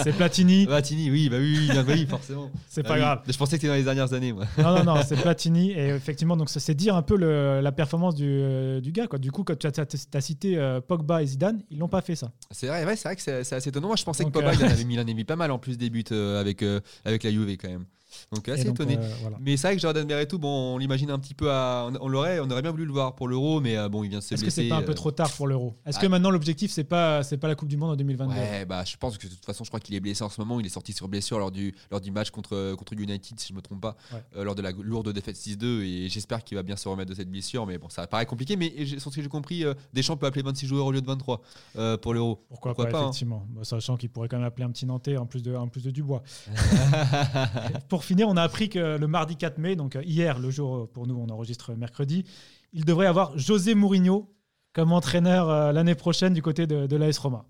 c'est 0.03 0.11
Platini. 0.11 0.65
Vatini, 0.73 1.09
oui, 1.09 1.29
bah 1.29 1.37
oui, 1.39 1.57
oui, 1.57 1.67
bah 1.73 1.83
oui, 1.87 2.05
forcément. 2.05 2.51
C'est 2.67 2.81
Ah 2.83 2.87
pas 2.89 2.93
oui. 2.95 2.99
grave. 2.99 3.21
Je 3.25 3.37
pensais 3.37 3.51
que 3.55 3.61
c'était 3.61 3.67
dans 3.69 3.75
les 3.75 3.83
dernières 3.83 4.11
années, 4.11 4.33
moi. 4.33 4.43
Non, 4.57 4.75
non, 4.79 4.83
non, 4.95 5.01
c'est 5.07 5.15
Platini. 5.21 5.71
Et 5.71 5.87
effectivement, 5.89 6.35
donc 6.35 6.49
ça 6.49 6.59
c'est 6.59 6.73
dire 6.75 6.97
un 6.97 7.01
peu 7.01 7.15
le- 7.15 7.61
la 7.61 7.71
performance 7.71 8.15
du, 8.15 8.27
euh, 8.27 8.81
du 8.81 8.91
gars. 8.91 9.07
Quoi. 9.07 9.19
Du 9.19 9.31
coup, 9.31 9.45
quand 9.45 9.57
tu 9.57 9.67
as, 9.67 9.71
as 10.13 10.21
cité 10.21 10.57
euh, 10.57 10.81
Pogba 10.81 11.23
et 11.23 11.27
Zidane, 11.27 11.61
ils 11.71 11.77
l'ont 11.79 11.87
pas 11.87 12.01
fait 12.01 12.15
ça. 12.15 12.31
C'est 12.51 12.67
vrai, 12.67 12.83
ouais, 12.85 12.95
c'est 12.97 13.07
vrai 13.07 13.15
que 13.15 13.21
c'est 13.21 13.53
assez 13.55 13.69
étonnant. 13.69 13.87
Moi, 13.87 13.95
je 13.95 14.03
pensais 14.03 14.23
Donc, 14.23 14.33
que 14.33 14.39
Pogba, 14.39 14.51
euh, 14.51 14.55
il 14.59 14.65
en 14.65 14.69
avait 14.69 14.83
mis, 14.83 14.95
il 14.95 14.99
en 14.99 15.03
avait 15.03 15.13
mis 15.13 15.23
pas 15.23 15.37
mal 15.37 15.51
en 15.51 15.57
plus 15.59 15.77
des 15.77 15.89
buts 15.89 16.03
euh, 16.11 16.41
avec, 16.41 16.63
avec 17.05 17.23
la 17.23 17.31
Juve 17.31 17.49
quand 17.57 17.69
même. 17.69 17.85
Donc 18.31 18.47
assez 18.49 18.63
donc, 18.65 18.75
étonné. 18.75 18.97
euh, 18.97 19.09
voilà. 19.21 19.37
Mais 19.39 19.57
c'est 19.57 19.67
vrai 19.67 19.75
que 19.75 19.81
Jordan 19.81 20.07
Verretou, 20.07 20.39
bon, 20.39 20.75
on 20.75 20.77
l'imagine 20.77 21.09
un 21.11 21.19
petit 21.19 21.33
peu 21.33 21.51
à. 21.51 21.89
On, 22.01 22.07
l'aurait, 22.07 22.39
on 22.39 22.49
aurait 22.49 22.61
bien 22.61 22.71
voulu 22.71 22.85
le 22.85 22.91
voir 22.91 23.15
pour 23.15 23.27
l'Euro, 23.27 23.59
mais 23.61 23.77
euh, 23.77 23.89
bon, 23.89 24.03
il 24.03 24.09
vient 24.09 24.19
de 24.19 24.23
se 24.23 24.33
Est-ce 24.33 24.43
que 24.43 24.49
c'est 24.49 24.67
pas 24.69 24.75
un 24.77 24.81
peu 24.81 24.91
euh, 24.91 24.95
trop 24.95 25.11
tard 25.11 25.31
pour 25.31 25.47
l'Euro? 25.47 25.75
Est-ce 25.85 25.97
ah. 25.97 26.01
que 26.01 26.07
maintenant 26.07 26.31
l'objectif 26.31 26.71
c'est 26.71 26.83
pas 26.83 27.23
c'est 27.23 27.37
pas 27.37 27.47
la 27.47 27.55
Coupe 27.55 27.69
du 27.69 27.77
Monde 27.77 27.91
en 27.91 27.95
2022 27.95 28.33
Ouais, 28.33 28.65
bah, 28.65 28.83
je 28.85 28.95
pense 28.97 29.17
que 29.17 29.27
de 29.27 29.33
toute 29.33 29.45
façon, 29.45 29.63
je 29.63 29.69
crois 29.69 29.79
qu'il 29.79 29.95
est 29.95 29.99
blessé 29.99 30.23
en 30.23 30.29
ce 30.29 30.39
moment. 30.41 30.59
Il 30.59 30.65
est 30.65 30.69
sorti 30.69 30.93
sur 30.93 31.07
blessure 31.07 31.39
lors 31.39 31.51
du, 31.51 31.73
lors 31.91 32.01
du 32.01 32.11
match 32.11 32.29
contre, 32.31 32.73
contre 32.75 32.93
United, 32.93 33.39
si 33.39 33.49
je 33.49 33.53
me 33.53 33.61
trompe 33.61 33.81
pas, 33.81 33.95
Ouais. 34.13 34.23
euh, 34.37 34.43
lors 34.43 34.55
de 34.55 34.61
la 34.61 34.71
lourde 34.71 35.09
défaite 35.11 35.35
6-2. 35.35 35.81
Et 35.83 36.09
j'espère 36.09 36.43
qu'il 36.43 36.55
va 36.57 36.63
bien 36.63 36.75
se 36.75 36.87
remettre 36.87 37.09
de 37.09 37.15
cette 37.15 37.29
blessure. 37.29 37.65
Mais 37.65 37.77
bon, 37.77 37.89
ça 37.89 38.07
paraît 38.07 38.25
compliqué. 38.25 38.55
Mais 38.55 38.71
sur 38.97 39.11
ce 39.11 39.15
que 39.15 39.21
j'ai 39.21 39.29
compris, 39.29 39.63
euh, 39.65 39.73
Deschamps 39.93 40.17
peut 40.17 40.25
appeler 40.25 40.43
26 40.43 40.67
joueurs 40.67 40.85
au 40.85 40.91
lieu 40.91 41.01
de 41.01 41.07
23 41.07 41.41
euh, 41.77 41.97
pour 41.97 42.13
l'Euro. 42.13 42.43
Pourquoi, 42.49 42.71
pourquoi 42.71 42.85
pas, 42.85 42.91
pas, 42.91 42.97
hein. 42.99 43.01
effectivement 43.03 43.45
Bah, 43.49 43.63
Sachant 43.63 43.97
qu'il 43.97 44.09
pourrait 44.09 44.27
quand 44.27 44.37
même 44.37 44.45
appeler 44.45 44.65
un 44.65 44.71
petit 44.71 44.85
Nantais 44.85 45.17
en 45.17 45.25
plus 45.25 45.41
de, 45.43 45.55
en 45.55 45.67
plus 45.67 45.83
de 45.83 45.91
Dubois. 45.91 46.23
pour 47.89 48.02
finir, 48.03 48.27
on 48.27 48.37
a 48.37 48.43
appris 48.43 48.69
que 48.69 48.97
le 48.97 49.07
mardi 49.07 49.35
4 49.35 49.57
mai, 49.57 49.75
donc 49.75 49.95
euh, 49.95 50.03
hier, 50.03 50.39
le 50.39 50.49
jour 50.49 50.75
euh, 50.75 50.89
pour 50.91 51.07
nous, 51.07 51.15
on 51.15 51.29
enregistre 51.29 51.73
mercredi, 51.73 52.25
il 52.73 52.85
devrait 52.85 53.07
avoir 53.07 53.37
José 53.37 53.75
Mourinho 53.75 54.29
comme 54.73 54.91
entraîneur 54.91 55.49
euh, 55.49 55.71
l'année 55.71 55.95
prochaine 55.95 56.33
du 56.33 56.41
côté 56.41 56.67
de, 56.67 56.87
de 56.87 56.95
l'AS 56.95 57.17
Roma. 57.17 57.45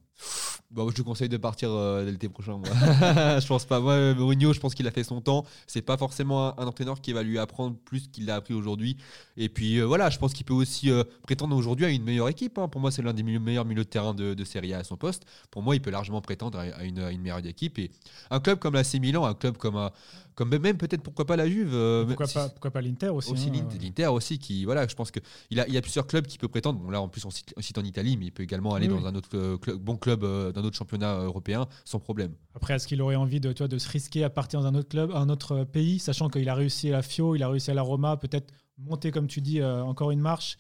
Bon, 0.72 0.90
je 0.90 0.96
te 0.96 1.02
conseille 1.04 1.30
de 1.30 1.38
partir 1.38 1.70
l'été 2.04 2.30
prochain. 2.30 2.58
Moi. 2.58 2.68
je 3.40 3.46
pense 3.46 3.66
pas. 3.66 3.80
Moi, 3.80 4.16
Mourinho, 4.16 4.54
je 4.54 4.60
pense 4.60 4.74
qu'il 4.74 4.88
a 4.88 4.92
fait 4.92 5.04
son 5.04 5.22
temps. 5.22 5.46
C'est 5.68 5.84
pas 5.84 5.98
forcément 5.98 6.60
un, 6.60 6.66
entraîneur 6.66 7.00
qui 7.00 7.14
va 7.14 7.22
lui 7.22 7.38
apprendre 7.38 7.76
plus 7.86 8.08
qu'il 8.08 8.26
l'a 8.26 8.36
appris 8.36 8.56
aujourd'hui. 8.56 8.98
Et 9.38 9.50
puis 9.50 9.80
voilà, 9.82 10.10
je 10.10 10.18
pense 10.18 10.34
qu'il 10.34 10.46
peut 10.48 10.54
aussi 10.54 10.90
prétendre 11.22 11.56
aujourd'hui 11.56 11.86
à 11.86 11.90
une 11.90 12.04
meilleure 12.04 12.28
équipe. 12.30 12.58
hein. 12.58 12.68
Pour 12.68 12.82
moi, 12.82 12.90
c'est 12.90 13.04
l'un 13.04 13.14
des 13.14 13.22
meilleurs 13.22 13.66
milieux 13.66 13.84
de 13.84 13.90
terrain 13.90 14.16
de, 14.16 14.44
Serie 14.46 14.74
A 14.74 14.80
à 14.80 14.84
son 14.84 14.98
poste. 14.98 15.26
Pour 15.52 15.62
moi, 15.62 15.76
il 15.76 15.82
peut 15.82 15.92
largement 15.92 16.22
prétendre 16.22 16.58
à, 16.58 16.84
une, 16.84 17.22
meilleure 17.22 17.46
équipe. 17.46 17.78
Et 17.78 17.92
un 18.32 18.40
club 18.40 18.58
comme 18.58 18.74
l'AC 18.74 18.96
Milan, 18.96 19.26
un 19.26 19.36
club 19.36 19.58
comme, 19.58 19.92
comme 20.36 20.58
même 20.58 20.78
peut-être 20.78 21.02
pourquoi 21.04 21.26
pas 21.26 21.36
la 21.36 21.48
Juve. 21.48 21.72
euh, 21.74 22.06
Pourquoi 22.06 22.28
si- 22.28 22.34
pas, 22.34 22.50
pourquoi 22.50 22.72
pas 22.72 22.82
l'Inter 22.82 23.10
aussi, 23.10 23.32
aussi 23.32 23.50
hein, 23.50 23.68
l'Inter, 23.82 24.08
aussi 24.08 24.40
qui 24.40 24.66
voilà 24.66 24.88
je 24.88 24.96
pense 24.96 25.12
que 25.12 25.20
il 25.50 25.60
a, 25.60 25.68
il 25.68 25.74
y 25.74 25.78
a 25.78 25.82
plusieurs 25.82 26.08
clubs 26.08 26.26
qui 26.26 26.38
peut 26.38 26.48
prétendre 26.48 26.80
bon 26.80 26.90
là 26.90 27.02
en 27.02 27.08
plus 27.10 27.24
on 27.26 27.30
cite, 27.30 27.54
on 27.58 27.62
cite 27.62 27.78
en 27.78 27.84
Italie 27.84 28.18
mais 28.18 28.26
il 28.26 28.32
peut 28.32 28.44
également 28.44 28.74
aller 28.74 28.88
Oui, 28.88 28.94
dans 28.96 29.02
oui. 29.04 29.08
un 29.08 29.16
autre 29.16 29.30
euh, 29.36 29.58
club- 29.58 29.78
bon 29.78 29.96
club 29.98 30.24
euh, 30.24 30.52
d'un 30.52 30.64
autre 30.64 30.78
championnat 30.78 31.16
européen 31.24 31.68
sans 31.86 32.00
problème 32.00 32.34
Après, 32.56 32.74
est-ce 32.76 32.88
qu'il 32.88 33.02
aurait 33.02 33.16
envie 33.16 33.40
de, 33.40 33.52
toi, 33.52 33.68
de 33.68 33.78
se 33.78 33.90
risquer 33.90 34.24
à 34.24 34.30
partir 34.30 34.62
dans 34.62 34.68
un 34.68 34.76
autre 34.76 34.90
club, 34.90 35.12
un 35.14 35.30
autre 35.30 35.64
pays, 35.64 36.00
sachant 36.00 36.30
qu'il 36.30 36.48
a 36.50 36.56
réussi 36.56 36.90
à 36.90 36.94
la 36.94 37.02
Fio, 37.02 37.36
il 37.36 37.44
a 37.44 37.50
réussi 37.50 37.72
à 37.72 37.74
la 37.74 37.82
Roma, 37.82 38.18
peut-être 38.18 38.54
monter, 38.78 39.12
comme 39.12 39.28
tu 39.28 39.40
dis, 39.42 39.60
euh, 39.62 39.84
encore 39.84 40.12
une 40.12 40.20
marche 40.22 40.58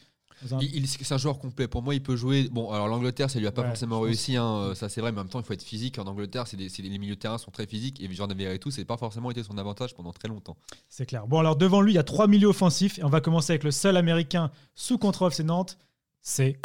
un- 0.51 0.59
il, 0.59 0.75
il- 0.75 0.87
c'est 0.87 1.13
un 1.13 1.17
joueur 1.17 1.37
complet 1.39 1.67
pour 1.67 1.81
moi 1.83 1.93
il 1.95 2.01
peut 2.03 2.15
jouer 2.15 2.49
bon 2.51 2.71
alors 2.71 2.87
l'Angleterre 2.87 3.29
ça 3.29 3.39
lui 3.39 3.47
a 3.47 3.51
pas 3.51 3.61
Ouais, 3.61 3.67
forcément 3.69 3.99
réussi 4.01 4.35
hein, 4.35 4.45
euh, 4.45 4.75
ça 4.75 4.89
c'est 4.89 4.99
vrai 5.01 5.11
mais 5.11 5.19
en 5.19 5.23
même 5.23 5.29
temps 5.29 5.39
il 5.39 5.45
faut 5.45 5.53
être 5.53 5.63
physique 5.63 5.99
en 5.99 6.03
Angleterre 6.07 6.47
c'est 6.47 6.57
des, 6.57 6.69
c'est 6.69 6.81
des- 6.81 6.89
les 6.89 6.97
milieux 6.97 7.15
de 7.15 7.19
terrain 7.19 7.37
sont 7.37 7.51
très 7.51 7.67
physiques 7.67 8.01
et 8.01 8.11
Jordan 8.13 8.37
Verretou 8.37 8.71
c'est 8.71 8.83
pas 8.85 8.97
forcément 8.97 9.31
été 9.31 9.43
son 9.43 9.57
avantage 9.57 9.93
pendant 9.95 10.11
très 10.11 10.27
longtemps 10.27 10.57
C'est 10.89 11.05
clair. 11.05 11.27
Bon, 11.27 11.39
alors 11.39 11.55
devant 11.55 11.81
lui, 11.81 11.91
il 11.93 11.95
y 11.95 11.99
a 11.99 12.03
trois 12.03 12.27
milieux 12.27 12.47
offensifs. 12.47 12.97
Et 12.99 13.03
on 13.03 13.09
va 13.09 13.21
commencer 13.21 13.53
avec 13.53 13.63
le 13.63 13.71
seul 13.71 13.97
américain 13.97 14.51
sous 14.75 14.97
contrôle, 14.97 15.31
c'est 15.33 15.43
Nantes. 15.43 15.77
C'est 16.21 16.59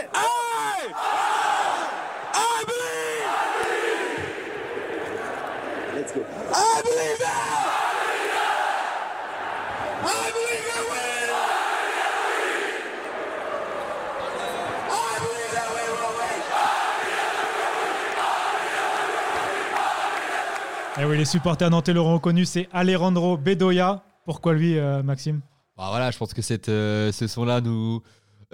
Eh 21.01 21.05
oui, 21.05 21.17
les 21.17 21.25
supporters 21.25 21.71
nantais 21.71 21.93
l'auront 21.93 22.15
reconnu, 22.15 22.45
c'est 22.45 22.69
Alejandro 22.73 23.37
Bedoya. 23.37 24.03
Pourquoi 24.25 24.53
lui, 24.55 24.77
euh, 24.77 25.01
Maxime? 25.05 25.43
Bah 25.77 25.87
voilà, 25.91 26.11
je 26.11 26.19
pense 26.19 26.35
que 26.35 26.41
euh, 26.71 27.13
ce 27.13 27.29
son-là 27.29 27.61
nous 27.61 28.03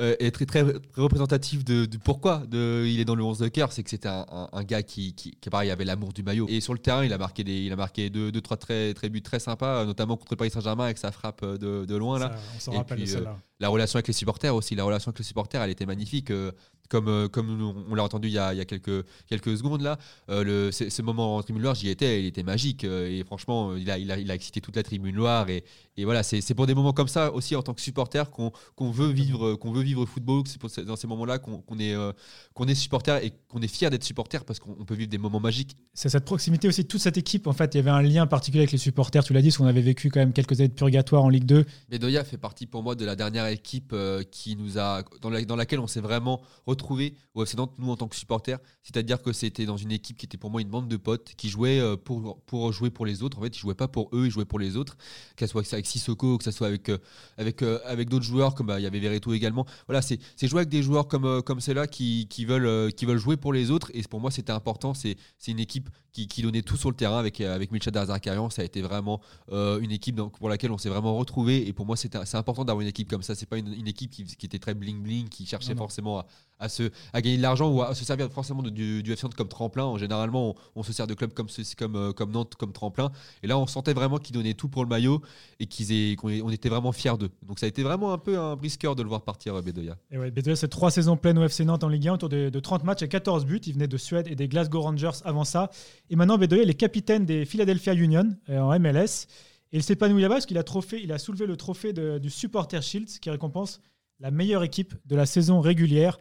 euh, 0.01 0.17
est 0.19 0.31
très, 0.33 0.45
très 0.47 0.65
représentatif 0.97 1.65
de, 1.65 1.85
du 1.85 1.99
pourquoi 1.99 2.39
de, 2.49 2.85
il 2.87 2.99
est 3.01 3.05
dans 3.05 3.15
le 3.15 3.23
11 3.23 3.39
de 3.39 3.49
cœur. 3.49 3.73
C'est 3.73 3.83
que 3.83 3.91
c'était 3.91 4.09
un, 4.09 4.25
un- 4.31 4.49
un 4.53 4.65
gars 4.65 4.83
qui, 4.83 5.15
qui, 5.15 5.33
qui, 5.41 5.51
pareil, 5.51 5.71
avait 5.71 5.85
l'amour 5.85 6.13
du 6.13 6.23
maillot. 6.23 6.47
Et 6.49 6.61
sur 6.61 6.73
le 6.73 6.79
terrain, 6.79 7.05
il 7.05 7.13
a 7.13 7.19
marqué, 7.19 7.45
des, 7.45 7.63
il 7.65 7.73
a 7.73 7.77
marqué 7.77 8.11
deux, 8.11 8.33
deux 8.33 8.41
trois 8.41 8.57
très, 8.57 8.93
très 8.95 9.09
buts 9.09 9.23
très 9.23 9.39
sympas, 9.41 9.83
euh, 9.83 9.85
notamment 9.87 10.17
contre 10.17 10.33
le 10.33 10.37
Paris 10.37 10.51
Saint-Germain 10.51 10.85
avec 10.85 10.99
sa 10.99 11.13
frappe 11.13 11.43
euh, 11.43 11.59
de, 11.59 11.85
de 11.85 11.97
loin. 11.97 12.19
Là. 12.19 12.31
Ça, 12.31 12.39
On 12.57 12.61
s'en 12.61 12.73
rappelle 12.79 12.99
de 12.99 13.03
puis, 13.05 13.13
celle-là. 13.13 13.39
La 13.61 13.69
relation 13.69 13.97
avec 13.99 14.09
les 14.09 14.13
supporters 14.15 14.55
aussi, 14.55 14.75
la 14.75 14.85
relation 14.85 15.11
avec 15.11 15.19
les 15.21 15.25
supporters, 15.25 15.63
elle 15.63 15.71
était 15.71 15.87
magnifique. 15.87 16.31
euh, 16.31 16.51
comme, 16.91 17.09
euh, 17.09 17.29
comme 17.29 17.63
on- 17.89 17.95
l'a 17.95 18.05
entendu 18.05 18.29
il 18.29 18.35
y 18.35 18.39
a, 18.39 18.53
il 18.53 18.59
y 18.59 18.61
a 18.61 18.67
quelques, 18.67 19.07
quelques 19.27 19.57
secondes 19.57 19.81
là, 19.81 19.97
euh, 20.29 20.45
le, 20.45 20.71
ce, 20.71 21.01
moment 21.01 21.37
en 21.37 21.43
tribune 21.43 21.63
noire, 21.63 21.75
j'y 21.75 21.89
étais, 21.89 22.21
il 22.21 22.27
était 22.27 22.43
magique. 22.43 22.85
euh, 22.85 23.09
et 23.09 23.25
franchement, 23.25 23.71
euh, 23.71 23.79
il 23.79 23.91
a, 23.91 23.97
il, 23.97 24.13
a, 24.13 24.19
il 24.19 24.31
a 24.31 24.35
excité 24.35 24.61
toute 24.61 24.77
la 24.77 24.83
tribune 24.83 25.17
noire. 25.17 25.49
Et, 25.49 25.65
et 25.97 26.05
voilà, 26.05 26.23
c'est 26.23 26.55
pour 26.55 26.67
des 26.67 26.75
moments 26.75 26.93
comme 26.93 27.09
ça 27.09 27.33
aussi 27.33 27.57
en 27.57 27.63
tant 27.63 27.73
que 27.73 27.81
supporter 27.81 28.31
qu'on 28.31 28.91
veut 28.91 29.09
vivre, 29.09 29.47
euh, 29.53 29.57
qu'on 29.57 29.73
veut 29.73 29.83
vivre 29.85 30.01
le 30.01 30.07
football. 30.07 30.43
C'est 30.69 30.85
dans 30.85 30.97
ces 30.97 31.07
moments-là 31.07 31.39
qu'on 31.39 31.79
est, 31.79 31.95
euh, 31.95 32.13
qu'on 32.55 32.67
est 32.67 32.75
supporter 32.75 33.25
et 33.25 33.33
qu'on 33.49 33.61
est 33.61 33.69
fier 33.69 33.91
d'être 33.91 34.03
supporter 34.05 34.45
parce 34.45 34.59
qu'on 34.59 34.77
on 34.81 34.85
peut 34.85 34.95
vivre 34.95 35.11
des 35.11 35.19
moments 35.19 35.41
magiques. 35.41 35.77
C'est 35.93 36.09
cette 36.09 36.25
proximité 36.25 36.67
aussi 36.69 36.83
de 36.83 36.89
toute 36.89 37.01
cette 37.01 37.17
équipe. 37.17 37.47
En 37.47 37.53
fait, 37.53 37.75
il 37.75 37.79
y 37.79 37.81
avait 37.81 37.91
un 37.91 38.03
lien 38.03 38.27
particulier 38.27 38.63
avec 38.63 38.73
les 38.73 38.79
supporters. 38.79 39.23
Tu 39.23 39.33
l'as 39.33 39.43
dit, 39.43 39.49
parce 39.49 39.59
qu'on 39.59 39.67
avait 39.67 39.81
vécu 39.83 40.11
quand 40.11 40.21
même 40.21 40.33
quelques 40.33 40.59
années 40.61 40.69
de 40.69 40.75
purgatoire 40.75 41.23
en 41.23 41.29
Ligue 41.29 41.45
2. 41.45 41.65
Bedoya 41.91 42.25
fait 42.25 42.39
partie 42.39 42.67
pour 42.67 42.83
moi 42.83 42.95
de 42.95 43.05
la 43.05 43.15
dernière 43.17 43.47
équipe 43.47 43.93
euh, 43.93 44.23
qui 44.23 44.57
nous 44.57 44.79
a, 44.79 45.03
dans, 45.21 45.31
la- 45.31 45.45
dans 45.45 45.57
laquelle 45.57 45.81
on 45.81 45.87
s'est 45.87 46.01
vraiment 46.01 46.41
retrouvé 46.67 47.15
au 47.35 47.43
FC 47.45 47.57
Nantes, 47.57 47.75
nous 47.79 47.91
en 47.91 47.97
tant 47.97 48.09
que 48.09 48.17
supporters. 48.17 48.59
C'est-à-dire 48.83 49.23
que 49.23 49.33
c'était 49.33 49.67
dans 49.67 49.77
une 49.77 49.93
équipe 49.93 50.17
qui 50.17 50.27
était 50.27 50.39
pour 50.39 50.51
moi 50.51 50.61
une 50.63 50.69
bande 50.69 50.89
de 50.89 50.97
potes 50.97 51.35
qui 51.37 51.49
jouaient 51.49 51.81
euh, 51.81 51.97
pour, 51.97 52.41
pour 52.47 52.73
jouer 52.73 52.91
pour 52.91 53.07
les 53.07 53.23
autres. 53.23 53.39
En 53.39 53.43
fait, 53.43 53.55
ils 53.57 53.61
jouaient 53.61 53.75
pas 53.75 53.89
pour 53.89 54.09
eux, 54.13 54.27
ils 54.27 54.31
jouaient 54.31 54.45
pour 54.45 54.59
les 54.59 54.77
autres. 54.77 54.97
Que 55.37 55.47
ce 55.47 55.53
soit 55.53 55.73
avec 55.73 55.87
Sissoko, 55.87 56.39
que 56.39 56.45
ce 56.45 56.51
soit 56.51 56.67
avec, 56.69 56.91
avec, 57.39 57.63
avec 57.63 58.09
d'autres 58.09 58.25
joueurs, 58.25 58.55
comme 58.55 58.67
bah, 58.67 58.81
il 58.81 58.83
y 58.83 58.87
avait 58.87 59.01
Veretout 59.01 59.33
également. 59.35 59.67
Voilà, 59.87 60.03
c'est 60.03 60.19
jouer 60.43 60.61
avec 60.61 60.69
des 60.69 60.83
joueurs 60.83 61.09
comme, 61.09 61.25
euh, 61.25 61.41
comme 61.41 61.61
ceux-là 61.61 61.87
qui, 61.87 62.27
qui, 62.29 62.45
veulent, 62.45 62.67
euh, 62.67 62.91
qui 62.91 63.07
veulent 63.07 63.19
jouer 63.19 63.37
pour 63.37 63.53
les 63.53 63.71
autres. 63.71 63.91
Et 63.95 64.03
pour 64.03 64.21
moi, 64.21 64.31
c'était 64.31 64.53
important. 64.53 64.95
C'est 64.95 65.17
une 65.47 65.61
équipe 65.61 65.91
qui, 66.13 66.29
qui 66.29 66.43
donnait 66.43 66.63
tout 66.63 66.77
sur 66.77 66.91
le 66.91 66.97
terrain 66.97 67.19
avec, 67.19 67.41
avec 67.41 67.73
Milchad 67.73 67.93
Darzakarian. 67.95 68.51
Ça 68.51 68.63
a 68.63 68.65
été 68.65 68.83
vraiment 68.83 69.21
euh, 69.53 69.81
une 69.81 69.91
équipe 69.91 70.17
pour 70.39 70.49
laquelle 70.49 70.71
on 70.71 70.79
s'est 70.79 70.89
vraiment 70.89 71.17
retrouvé. 71.17 71.67
Et 71.67 71.73
pour 71.73 71.87
moi, 71.87 71.97
c'est 71.97 72.15
important 72.35 72.65
d'avoir 72.65 72.83
une 72.83 72.89
équipe 72.89 73.09
comme 73.09 73.23
ça. 73.23 73.35
C'est 73.35 73.47
pas 73.47 73.59
une, 73.59 73.73
une 73.73 73.89
équipe 73.89 74.11
qui, 74.11 74.25
qui 74.25 74.47
était 74.47 74.59
très 74.59 74.75
bling-bling, 74.75 75.29
qui 75.29 75.47
cherchait 75.47 75.71
Non, 75.71 75.77
non. 75.77 75.83
forcément 75.83 76.19
à, 76.21 76.27
à, 76.59 76.69
se, 76.69 76.91
à 77.13 77.21
gagner 77.21 77.37
de 77.37 77.43
l'argent 77.43 77.71
ou 77.71 77.83
à, 77.83 77.95
se 77.95 78.05
servir 78.05 78.31
forcément 78.31 78.63
du, 78.63 79.03
du 79.03 79.13
FC 79.13 79.25
Nantes 79.25 79.35
comme 79.35 79.49
tremplin. 79.49 79.85
En, 79.85 79.99
généralement, 79.99 80.55
on, 80.75 80.83
se 80.83 80.93
sert 80.93 81.07
de 81.07 81.15
clubs 81.15 81.33
comme, 81.33 81.49
euh, 81.97 82.13
comme 82.13 82.31
Nantes 82.31 82.55
comme 82.57 82.73
tremplin. 82.73 83.11
Et 83.43 83.47
là, 83.47 83.59
on 83.59 83.67
sentait 83.67 83.93
vraiment 83.93 84.19
qu'ils 84.19 84.35
donnaient 84.35 84.55
tout 84.55 84.69
pour 84.69 84.83
le 84.83 84.89
maillot 84.89 85.23
et 85.61 86.17
qu'on 86.17 86.31
on 86.31 86.51
était 86.51 86.69
vraiment 86.69 86.93
fiers 86.93 87.17
d'eux. 87.19 87.31
Donc 87.43 87.59
ça 87.59 87.67
a 87.67 87.69
été 87.69 87.83
vraiment 87.83 88.13
un 88.13 88.19
peu 88.19 88.39
un 88.39 88.57
brisqueur 88.57 88.95
de 88.95 89.03
le 89.03 89.09
voir 89.09 89.23
partir, 89.23 89.55
euh, 89.55 89.63
Bedoya. 89.63 89.97
Et 90.11 90.19
ouais, 90.19 90.31
Bedoya, 90.31 90.57
c'est 90.57 90.69
trois 90.69 90.91
saisons 90.91 91.17
pleines 91.17 91.39
au 91.39 91.45
FC 91.45 91.65
Nantes 91.65 91.85
en 91.85 91.89
Ligue 91.89 92.09
1, 92.09 92.15
autour 92.15 92.29
de, 92.29 92.49
de 92.49 92.61
30 92.61 92.85
matchs 92.85 93.03
et 93.03 93.09
14 93.09 93.45
buts. 93.45 93.61
Il 93.67 93.75
venait 93.75 93.89
de 93.89 93.97
Suède 93.97 94.27
et 94.29 94.35
des 94.35 94.49
Glasgow 94.49 94.83
Rangers 94.83 95.19
avant 95.25 95.45
ça. 95.45 95.71
Et 96.11 96.17
maintenant, 96.17 96.39
Bedoya, 96.39 96.63
il 96.63 96.71
est 96.71 96.75
capitaine 96.75 97.25
des 97.25 97.45
Philadelphia 97.45 97.95
Union 97.95 98.29
euh, 98.49 98.61
en 98.61 98.79
MLS. 98.79 99.27
Et 99.73 99.79
il 99.79 99.83
s'épanouit 99.83 100.23
là-bas 100.23 100.37
parce 100.37 100.47
qu'il 100.47 100.59
a, 100.59 101.19
soulevé 101.19 101.47
le 101.47 101.57
trophée 101.57 101.93
du 101.93 102.31
Supporter 102.31 102.81
Shield, 102.81 103.09
qui 103.09 103.29
récompense 103.29 103.81
la 104.21 104.31
meilleure 104.31 104.63
équipe 104.63 104.95
de 105.07 105.17
la 105.17 105.27
saison 105.27 105.61
régulière. 105.61 106.19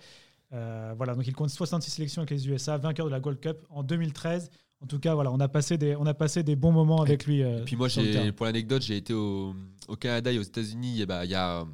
Euh, 0.53 0.93
voilà, 0.97 1.15
donc 1.15 1.25
il 1.27 1.33
compte 1.33 1.49
66 1.49 1.89
sélections 1.91 2.21
avec 2.21 2.29
les 2.31 2.47
USA, 2.47 2.77
vainqueur 2.77 3.05
de 3.07 3.11
la 3.11 3.19
Gold 3.19 3.39
Cup 3.39 3.57
en 3.69 3.83
2013. 3.83 4.49
En 4.81 4.85
tout 4.85 4.99
cas, 4.99 5.13
voilà, 5.15 5.31
on 5.31 5.39
a 5.39 5.47
passé 5.47 5.77
des, 5.77 5.95
on 5.95 6.05
a 6.05 6.13
passé 6.13 6.43
des 6.43 6.55
bons 6.57 6.73
moments 6.73 7.01
avec 7.01 7.25
lui. 7.25 7.41
euh, 7.41 7.61
Et 7.61 7.63
puis 7.63 7.77
moi, 7.77 7.87
j'ai, 7.87 8.31
pour 8.33 8.45
l'anecdote, 8.45 8.81
j'ai 8.81 8.97
été 8.97 9.13
au, 9.13 9.55
au 9.87 9.95
Canada 9.95 10.29
et 10.31 10.37
aux 10.37 10.41
États-Unis 10.43 10.97
eh 10.99 11.05
ben, 11.05 11.23
il 11.23 11.29
y, 11.31 11.35
a, 11.35 11.65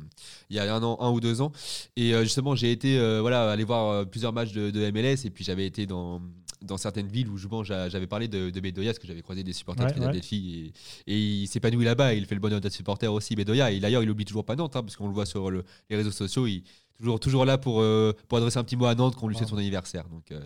y 0.52 0.60
a 0.60 0.76
un 0.76 0.84
an, 0.84 0.96
un 1.02 1.10
ou 1.10 1.20
deux 1.20 1.42
ans. 1.42 1.52
Et 1.96 2.14
euh, 2.14 2.22
justement, 2.24 2.56
j'ai 2.56 2.72
été 2.72 3.00
voilà, 3.20 3.50
aller 3.52 3.64
voir 3.64 4.06
plusieurs 4.08 4.32
matchs 4.32 4.52
de, 4.52 4.70
de 4.70 4.92
MLS. 4.92 5.26
Et 5.26 5.32
puis 5.32 5.44
j'avais 5.44 5.66
été 5.66 5.88
dans, 5.88 6.22
dans 6.62 6.78
certaines 6.78 7.08
villes 7.08 7.30
où 7.30 7.38
j'avais 7.64 8.06
parlé 8.08 8.28
de, 8.28 8.52
de 8.52 8.60
Bedoya, 8.60 8.92
parce 8.92 9.00
que 9.00 9.08
j'avais 9.08 9.24
croisé 9.24 9.44
des 9.44 9.54
supporters 9.54 9.88
Ouais, 9.88 9.92
de 9.92 9.98
Philadelphie. 10.00 10.72
Et, 11.08 11.14
et 11.14 11.18
il 11.18 11.48
s'épanouit 11.48 11.86
là-bas. 11.86 12.14
Il 12.14 12.28
fait 12.28 12.36
le 12.36 12.42
bonheur 12.42 12.62
d'être 12.62 12.74
supporter 12.74 13.12
aussi, 13.12 13.36
Bedoya. 13.36 13.72
Et 13.72 13.80
d'ailleurs, 13.80 14.04
il 14.04 14.10
oublie 14.12 14.26
toujours 14.26 14.46
pas 14.46 14.56
Nantes, 14.56 14.76
hein, 14.76 14.84
parce 14.84 14.96
qu'on 14.96 15.08
le 15.08 15.14
voit 15.16 15.26
sur 15.26 15.50
le- 15.50 15.64
les 15.90 15.96
réseaux 15.96 16.12
sociaux. 16.12 16.46
Il 16.46 16.62
toujours, 17.00 17.20
toujours 17.20 17.46
là 17.46 17.58
pour, 17.58 17.82
euh, 17.82 18.14
pour 18.28 18.38
adresser 18.38 18.58
un 18.60 18.64
petit 18.64 18.76
mot 18.76 18.86
à 18.86 18.96
Nantes 18.96 19.16
qu'on 19.16 19.28
lui 19.28 19.36
Ah. 19.36 19.40
souhaite 19.40 19.50
son 19.50 19.58
anniversaire. 19.58 20.08
Donc, 20.10 20.32
euh, 20.32 20.40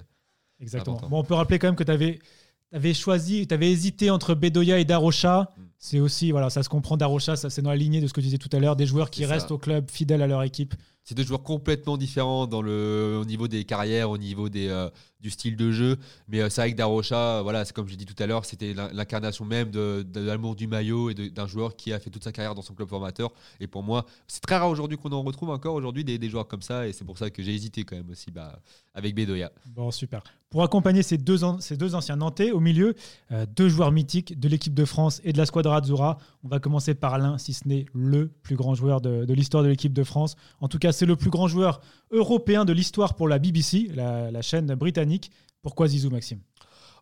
Exactement. 0.60 1.02
Bon, 1.10 1.20
on 1.20 1.24
peut 1.24 1.34
rappeler 1.34 1.60
quand 1.60 1.68
même 1.68 1.76
que 1.76 1.84
tu 1.84 1.92
avais, 1.92 2.94
choisi, 2.94 3.46
tu 3.48 3.54
avais 3.54 3.70
hésité 3.72 4.10
entre 4.10 4.34
Bedoya 4.36 4.80
et 4.80 4.86
Darocha. 4.86 5.50
Mm. 5.58 5.62
C'est 5.78 6.00
aussi, 6.00 6.32
voilà, 6.32 6.50
ça 6.50 6.64
se 6.64 6.70
comprend, 6.70 6.96
Darocha, 6.96 7.36
ça 7.36 7.50
c'est 7.50 7.62
dans 7.62 7.70
la 7.72 7.76
lignée 7.76 8.00
de 8.00 8.08
ce 8.08 8.14
que 8.14 8.22
tu 8.22 8.26
disais 8.28 8.38
tout 8.38 8.50
à 8.56 8.60
l'heure, 8.60 8.76
des 8.78 8.86
joueurs 8.86 9.10
qui 9.10 9.26
restent 9.26 9.52
au 9.52 9.58
club, 9.58 9.90
fidèles 9.92 10.22
à 10.22 10.28
leur 10.28 10.44
équipe. 10.44 10.74
C'est 11.04 11.16
deux 11.16 11.24
joueurs 11.24 11.44
complètement 11.44 11.98
différents 11.98 12.48
dans 12.48 12.62
le, 12.62 13.20
au 13.22 13.26
niveau 13.26 13.48
des 13.48 13.66
carrières, 13.66 14.10
au 14.10 14.18
niveau 14.18 14.48
des, 14.48 14.70
euh, 14.70 14.90
du 15.24 15.30
style 15.30 15.56
de 15.56 15.72
jeu. 15.72 15.98
Mais 16.28 16.42
euh, 16.42 16.50
c'est 16.50 16.62
vrai 16.62 16.72
que 16.72 16.78
Darocha, 16.78 17.42
voilà, 17.42 17.66
c'est 17.66 17.74
comme 17.74 17.88
j'ai 17.88 17.96
dit 17.96 18.06
tout 18.06 18.22
à 18.22 18.28
l'heure, 18.28 18.46
c'était 18.46 18.74
l'in- 18.74 18.90
l'incarnation 18.94 19.46
même 19.46 19.72
de, 19.72 20.06
l'amour 20.16 20.56
du 20.56 20.68
maillot 20.68 21.10
et 21.10 21.14
d'un 21.14 21.48
joueur 21.48 21.76
qui 21.76 21.92
a 21.92 22.00
fait 22.00 22.10
toute 22.10 22.24
sa 22.24 22.32
carrière 22.32 22.56
dans 22.56 22.62
son 22.62 22.74
club 22.74 22.88
formateur. 22.88 23.32
Et 23.60 23.68
pour 23.68 23.84
moi, 23.84 24.06
c'est 24.28 24.42
très 24.42 24.58
rare 24.58 24.70
aujourd'hui 24.70 24.98
qu'on 24.98 25.12
en 25.12 25.24
retrouve 25.24 25.50
encore 25.50 25.76
aujourd'hui 25.76 26.04
des, 26.04 26.30
joueurs 26.30 26.48
comme 26.48 26.62
ça. 26.62 26.88
Et 26.88 26.94
c'est 26.94 27.06
pour 27.06 27.18
ça 27.18 27.30
que 27.30 27.44
j'ai 27.44 27.54
hésité 27.54 27.84
quand 27.84 27.98
même 27.98 28.10
aussi 28.10 28.32
bah, 28.32 28.60
avec 28.94 29.14
Bedoya. 29.14 29.52
Bon, 29.68 29.92
super. 29.92 30.24
Pour 30.50 30.64
accompagner 30.64 31.02
ces 31.02 31.18
deux, 31.18 31.40
ces 31.60 31.78
deux 31.78 31.96
anciens 31.96 32.16
Nantais, 32.16 32.52
au 32.52 32.60
milieu, 32.60 32.94
euh, 33.32 33.46
deux 33.56 33.70
joueurs 33.70 33.92
mythiques 33.92 34.40
de 34.40 34.48
l'équipe 34.48 34.74
de 34.74 34.86
France 34.86 35.20
et 35.24 35.34
de 35.34 35.38
la 35.38 35.46
Squadra 35.48 35.78
Azzurra. 35.78 36.20
On 36.44 36.48
va 36.48 36.60
commencer 36.60 36.94
par 36.94 37.18
l'un, 37.18 37.38
si 37.38 37.54
ce 37.54 37.68
n'est 37.68 37.86
le 37.94 38.28
plus 38.28 38.56
grand 38.56 38.76
joueur 38.76 39.02
de 39.02 39.34
l'histoire 39.34 39.64
de 39.64 39.70
l'équipe 39.70 39.94
de 39.94 40.04
France. 40.04 40.36
En 40.60 40.68
tout 40.68 40.78
cas, 40.78 40.92
c'est 40.94 41.06
le 41.06 41.18
plus 41.18 41.30
grand 41.30 41.48
joueur 41.48 41.82
européen 42.12 42.64
de 42.64 42.72
l'histoire 42.72 43.16
pour 43.16 43.28
la 43.28 43.40
BBC, 43.40 43.90
la, 43.94 44.42
chaîne 44.42 44.74
britannique. 44.76 45.32
Pourquoi 45.62 45.88
Zizou, 45.88 46.10
Maxime? 46.10 46.40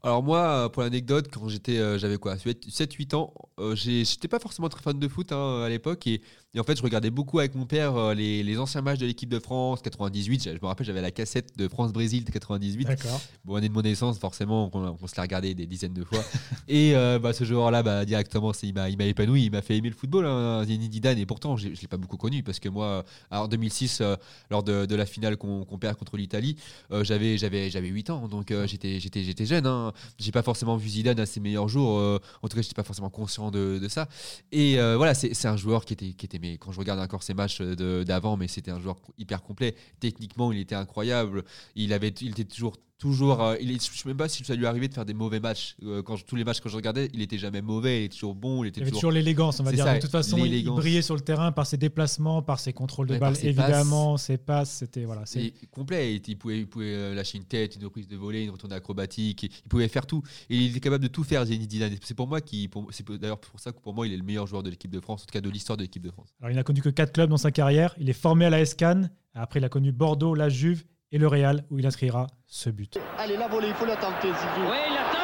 Alors 0.03 0.23
moi, 0.23 0.39
euh, 0.39 0.69
pour 0.69 0.81
l'anecdote, 0.81 1.27
quand 1.31 1.47
j'étais, 1.47 1.77
euh, 1.77 1.99
j'avais 1.99 2.17
quoi, 2.17 2.35
7-8 2.35 3.13
ans, 3.15 3.33
euh, 3.59 3.75
j'étais 3.75 4.27
pas 4.27 4.39
forcément 4.39 4.67
très 4.67 4.81
fan 4.81 4.97
de 4.99 5.07
foot 5.07 5.31
hein, 5.31 5.61
à 5.63 5.69
l'époque 5.69 6.07
et, 6.07 6.21
et 6.53 6.59
en 6.59 6.63
fait 6.63 6.75
je 6.75 6.81
regardais 6.81 7.11
beaucoup 7.11 7.39
avec 7.39 7.53
mon 7.55 7.65
père 7.65 8.13
les, 8.15 8.41
les 8.43 8.57
anciens 8.57 8.81
matchs 8.81 8.99
de 8.99 9.05
l'équipe 9.05 9.29
de 9.29 9.39
France 9.39 9.81
98. 9.81 10.49
Je 10.53 10.59
me 10.61 10.65
rappelle, 10.65 10.85
j'avais 10.85 11.01
la 11.01 11.11
cassette 11.11 11.57
de 11.57 11.67
France-Brésil 11.67 12.25
de 12.25 12.31
98. 12.31 12.85
D'accord. 12.85 13.21
Bon, 13.45 13.55
année 13.55 13.69
de 13.69 13.73
mon 13.73 13.81
naissance, 13.81 14.19
forcément, 14.19 14.69
on, 14.73 14.97
on 15.01 15.07
se 15.07 15.15
l'a 15.15 15.23
regardé 15.23 15.53
des 15.53 15.65
dizaines 15.65 15.93
de 15.93 16.03
fois. 16.03 16.23
et 16.67 16.95
euh, 16.95 17.19
bah, 17.19 17.33
ce 17.33 17.43
joueur-là, 17.43 17.83
bah, 17.83 18.03
directement, 18.05 18.51
il 18.63 18.73
m'a 18.73 18.89
il 18.89 18.97
m'a 18.97 19.05
épanoui, 19.05 19.45
il 19.45 19.51
m'a 19.51 19.61
fait 19.61 19.77
aimer 19.77 19.89
le 19.89 19.95
football, 19.95 20.25
hein, 20.25 20.63
Zinedine 20.65 20.91
Zidane. 20.91 21.17
Et 21.19 21.25
pourtant, 21.25 21.55
je 21.55 21.69
ne 21.69 21.73
l'ai 21.73 21.87
pas 21.87 21.97
beaucoup 21.97 22.17
connu 22.17 22.43
parce 22.43 22.59
que 22.59 22.69
moi, 22.69 23.05
en 23.29 23.47
2006, 23.47 24.01
euh, 24.01 24.15
lors 24.49 24.63
de, 24.63 24.85
de 24.85 24.95
la 24.95 25.05
finale 25.05 25.37
qu'on 25.37 25.63
qu'on 25.63 25.77
perd 25.77 25.95
contre 25.95 26.17
l'Italie, 26.17 26.57
euh, 26.91 27.03
j'avais 27.03 27.37
j'avais 27.37 27.69
j'avais 27.69 27.87
8 27.87 28.09
ans, 28.09 28.27
donc 28.27 28.53
j'étais 28.65 28.99
j'étais 28.99 29.23
j'étais 29.23 29.45
jeune. 29.45 29.65
Hein. 29.65 29.90
J'ai 30.17 30.31
pas 30.31 30.43
forcément 30.43 30.77
vu 30.77 30.89
Zidane 30.89 31.19
à 31.19 31.25
ses 31.25 31.39
meilleurs 31.39 31.67
jours. 31.67 31.99
euh, 31.99 32.19
en 32.41 32.47
tout 32.47 32.55
cas, 32.55 32.61
j'étais 32.61 32.75
pas 32.75 32.83
forcément 32.83 33.09
conscient 33.09 33.51
de, 33.51 33.87
ça. 33.89 34.07
Et 34.51 34.79
euh, 34.79 34.97
voilà, 34.97 35.13
c'est 35.13 35.45
un 35.45 35.57
joueur 35.57 35.85
qui 35.85 35.93
était 35.93 36.13
qui 36.13 36.57
quand 36.57 36.71
je 36.71 36.79
regarde 36.79 36.99
encore 36.99 37.23
ses 37.23 37.33
matchs 37.33 37.61
de- 37.61 38.03
d'avant, 38.03 38.37
mais 38.37 38.47
c'était 38.47 38.71
un 38.71 38.79
joueur 38.79 38.97
hyper 39.17 39.41
complet. 39.41 39.75
Techniquement, 39.99 40.51
il 40.51 40.59
était 40.59 40.75
incroyable. 40.75 41.43
Il 41.75 41.93
avait 41.93 42.09
il 42.21 42.31
était 42.31 42.45
toujours 42.45 42.77
toujours 43.01 43.41
euh, 43.41 43.55
il 43.59 43.71
est, 43.71 43.83
je 43.83 43.97
sais 43.99 44.07
même 44.07 44.15
pas 44.15 44.29
si 44.29 44.45
ça 44.45 44.53
lui 44.55 44.65
arrivait 44.65 44.87
de 44.87 44.93
faire 44.93 45.05
des 45.05 45.13
mauvais 45.13 45.39
matchs 45.39 45.75
Euh, 45.83 46.03
quand 46.03 46.15
je- 46.15 46.23
tous 46.23 46.35
les 46.35 46.43
matchs 46.43 46.61
que 46.61 46.69
je 46.69 46.75
regardais 46.75 47.09
il 47.13 47.21
était 47.21 47.37
jamais 47.39 47.61
mauvais 47.61 48.01
il 48.01 48.05
était 48.05 48.13
toujours 48.13 48.35
bon 48.35 48.63
il 48.63 48.67
était 48.67 48.79
Il 48.79 48.83
avait 48.83 48.91
toujours 48.91 49.11
l'élégance, 49.11 49.59
on 49.59 49.63
va 49.63 49.71
dire. 49.71 49.83
ça, 49.83 49.95
de 49.95 49.99
toute 50.01 50.11
façon, 50.11 50.37
il- 50.45 50.63
brillait 50.65 51.01
sur 51.01 51.15
le 51.15 51.21
terrain 51.21 51.51
par 51.51 51.65
ses 51.65 51.77
déplacements, 51.77 52.41
par 52.43 52.59
ses 52.59 52.73
contrôles 52.73 53.07
de 53.07 53.13
Ouais, 53.13 53.19
balle, 53.19 53.35
évidemment, 53.43 54.17
ses 54.17 54.37
passes. 54.37 54.69
C'était 54.71 55.03
voilà. 55.05 55.25
c'est- 55.25 55.53
complet, 55.71 56.15
il, 56.15 56.21
il 56.27 56.37
pouvait, 56.37 56.59
il 56.59 56.67
pouvait 56.67 56.93
euh, 56.93 57.15
lâcher 57.15 57.37
une 57.39 57.45
tête, 57.45 57.75
une 57.75 57.83
reprise 57.85 58.07
de 58.07 58.15
volée, 58.15 58.43
une 58.43 58.51
retournée 58.51 58.75
acrobatique, 58.75 59.43
il 59.43 59.69
pouvait 59.69 59.87
faire 59.87 60.05
tout. 60.05 60.21
Et 60.49 60.55
il 60.57 60.69
était 60.71 60.79
capable 60.79 61.03
de 61.03 61.09
tout 61.09 61.23
faire, 61.23 61.43
Zinedine 61.45 61.69
Zidane. 61.69 61.95
C'est 62.03 62.13
pour 62.15 62.27
moi 62.27 62.39
qui, 62.41 62.69
c'est 62.91 63.09
d'ailleurs 63.11 63.39
pour 63.39 63.59
ça 63.59 63.71
que 63.71 63.79
pour 63.79 63.93
moi 63.95 64.05
il 64.07 64.13
est 64.13 64.17
le 64.17 64.23
meilleur 64.23 64.45
joueur 64.47 64.61
de 64.63 64.69
l'équipe 64.69 64.91
de 64.91 64.99
France, 64.99 65.23
en 65.23 65.25
tout 65.25 65.31
cas 65.33 65.41
de 65.41 65.49
l'histoire 65.49 65.75
de 65.77 65.81
l'équipe 65.83 66.03
de 66.03 66.11
France. 66.11 66.29
Alors, 66.39 66.51
il 66.51 66.55
n'a 66.55 66.63
connu 66.63 66.81
que 66.81 66.89
quatre 66.89 67.13
clubs 67.13 67.29
dans 67.29 67.37
sa 67.37 67.51
carrière. 67.51 67.95
Il 67.99 68.09
est 68.09 68.13
formé 68.13 68.45
à 68.45 68.49
la 68.51 68.61
Escan. 68.61 69.09
Après, 69.33 69.59
il 69.59 69.63
a 69.63 69.69
connu 69.69 69.91
Bordeaux, 69.91 70.35
la 70.35 70.49
Juve 70.49 70.83
et 71.11 71.17
le 71.17 71.27
Real, 71.27 71.63
où 71.69 71.79
il 71.79 71.85
inscrira 71.85 72.27
ce 72.47 72.69
but. 72.69 72.97
Allez, 73.19 73.37
la 73.37 73.47
volée, 73.47 73.67
il 73.67 73.73
faut 73.73 73.85
la 73.85 73.95
tenter, 73.97 74.29
Zizou. 74.31 74.63
Oui, 74.69 74.77
il 74.89 74.97
attend. 74.97 75.19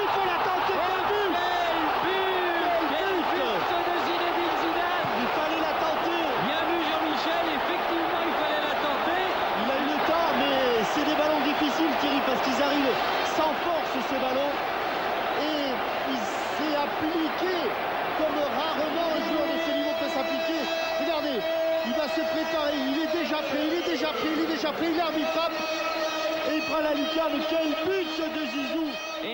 Il 0.00 0.08
faut 0.08 0.26
la 0.26 0.38
tenter, 0.40 0.74
quel 0.80 1.04
but 1.10 1.32
Quel 2.90 3.16
but 3.30 3.60
de 3.60 3.94
Zinedine 4.08 4.54
Zidane 4.64 5.08
Il 5.20 5.28
fallait 5.36 5.62
la 5.62 5.74
tenter 5.78 6.22
Bien 6.48 6.62
vu 6.64 6.78
Jean-Michel, 6.88 7.44
effectivement 7.60 8.20
il 8.24 8.34
fallait 8.40 8.64
la 8.64 8.76
tenter. 8.80 9.22
Il 9.60 9.68
a 9.68 9.76
eu 9.76 9.86
le 9.92 9.98
temps, 10.08 10.30
mais 10.40 10.58
c'est 10.96 11.04
des 11.04 11.16
ballons 11.20 11.42
difficiles, 11.44 11.92
Thierry, 12.00 12.20
parce 12.24 12.40
qu'ils 12.42 12.60
arrivent 12.64 12.96
sans 13.36 13.52
force, 13.62 13.92
ces 14.08 14.18
ballons. 14.18 14.54
Et 15.44 15.72
il 16.10 16.20
s'est 16.24 16.76
appliqué 16.76 17.54
comme 18.16 18.40
rarement 18.40 19.08
un 19.12 19.20
joueur 19.28 19.44
de 19.44 19.56
ce 19.60 19.70
niveau 19.76 19.92
peut 20.00 20.08
s'appliquer. 20.12 20.60
Regardez, 21.04 21.36
il 21.86 21.92
va 21.96 21.99
se 22.14 22.20
il 22.20 23.02
est 23.02 23.22
déjà 23.22 23.36
prêt, 23.36 23.58
il 23.66 23.74
est 23.78 23.92
déjà 23.92 24.08
prêt, 24.08 24.28
il 24.36 24.44
est 24.44 24.54
déjà 24.54 24.72
prêt, 24.72 24.86
il 24.92 25.00
a 25.00 25.16
mis 25.16 25.24
frappe. 25.32 25.52
et 26.50 26.56
il 26.56 26.62
prend 26.62 26.80
la 26.82 26.94
lucarne. 26.94 27.30
Quel 27.48 27.70
but 27.84 28.10
de 28.34 28.44
Zizou 28.50 28.86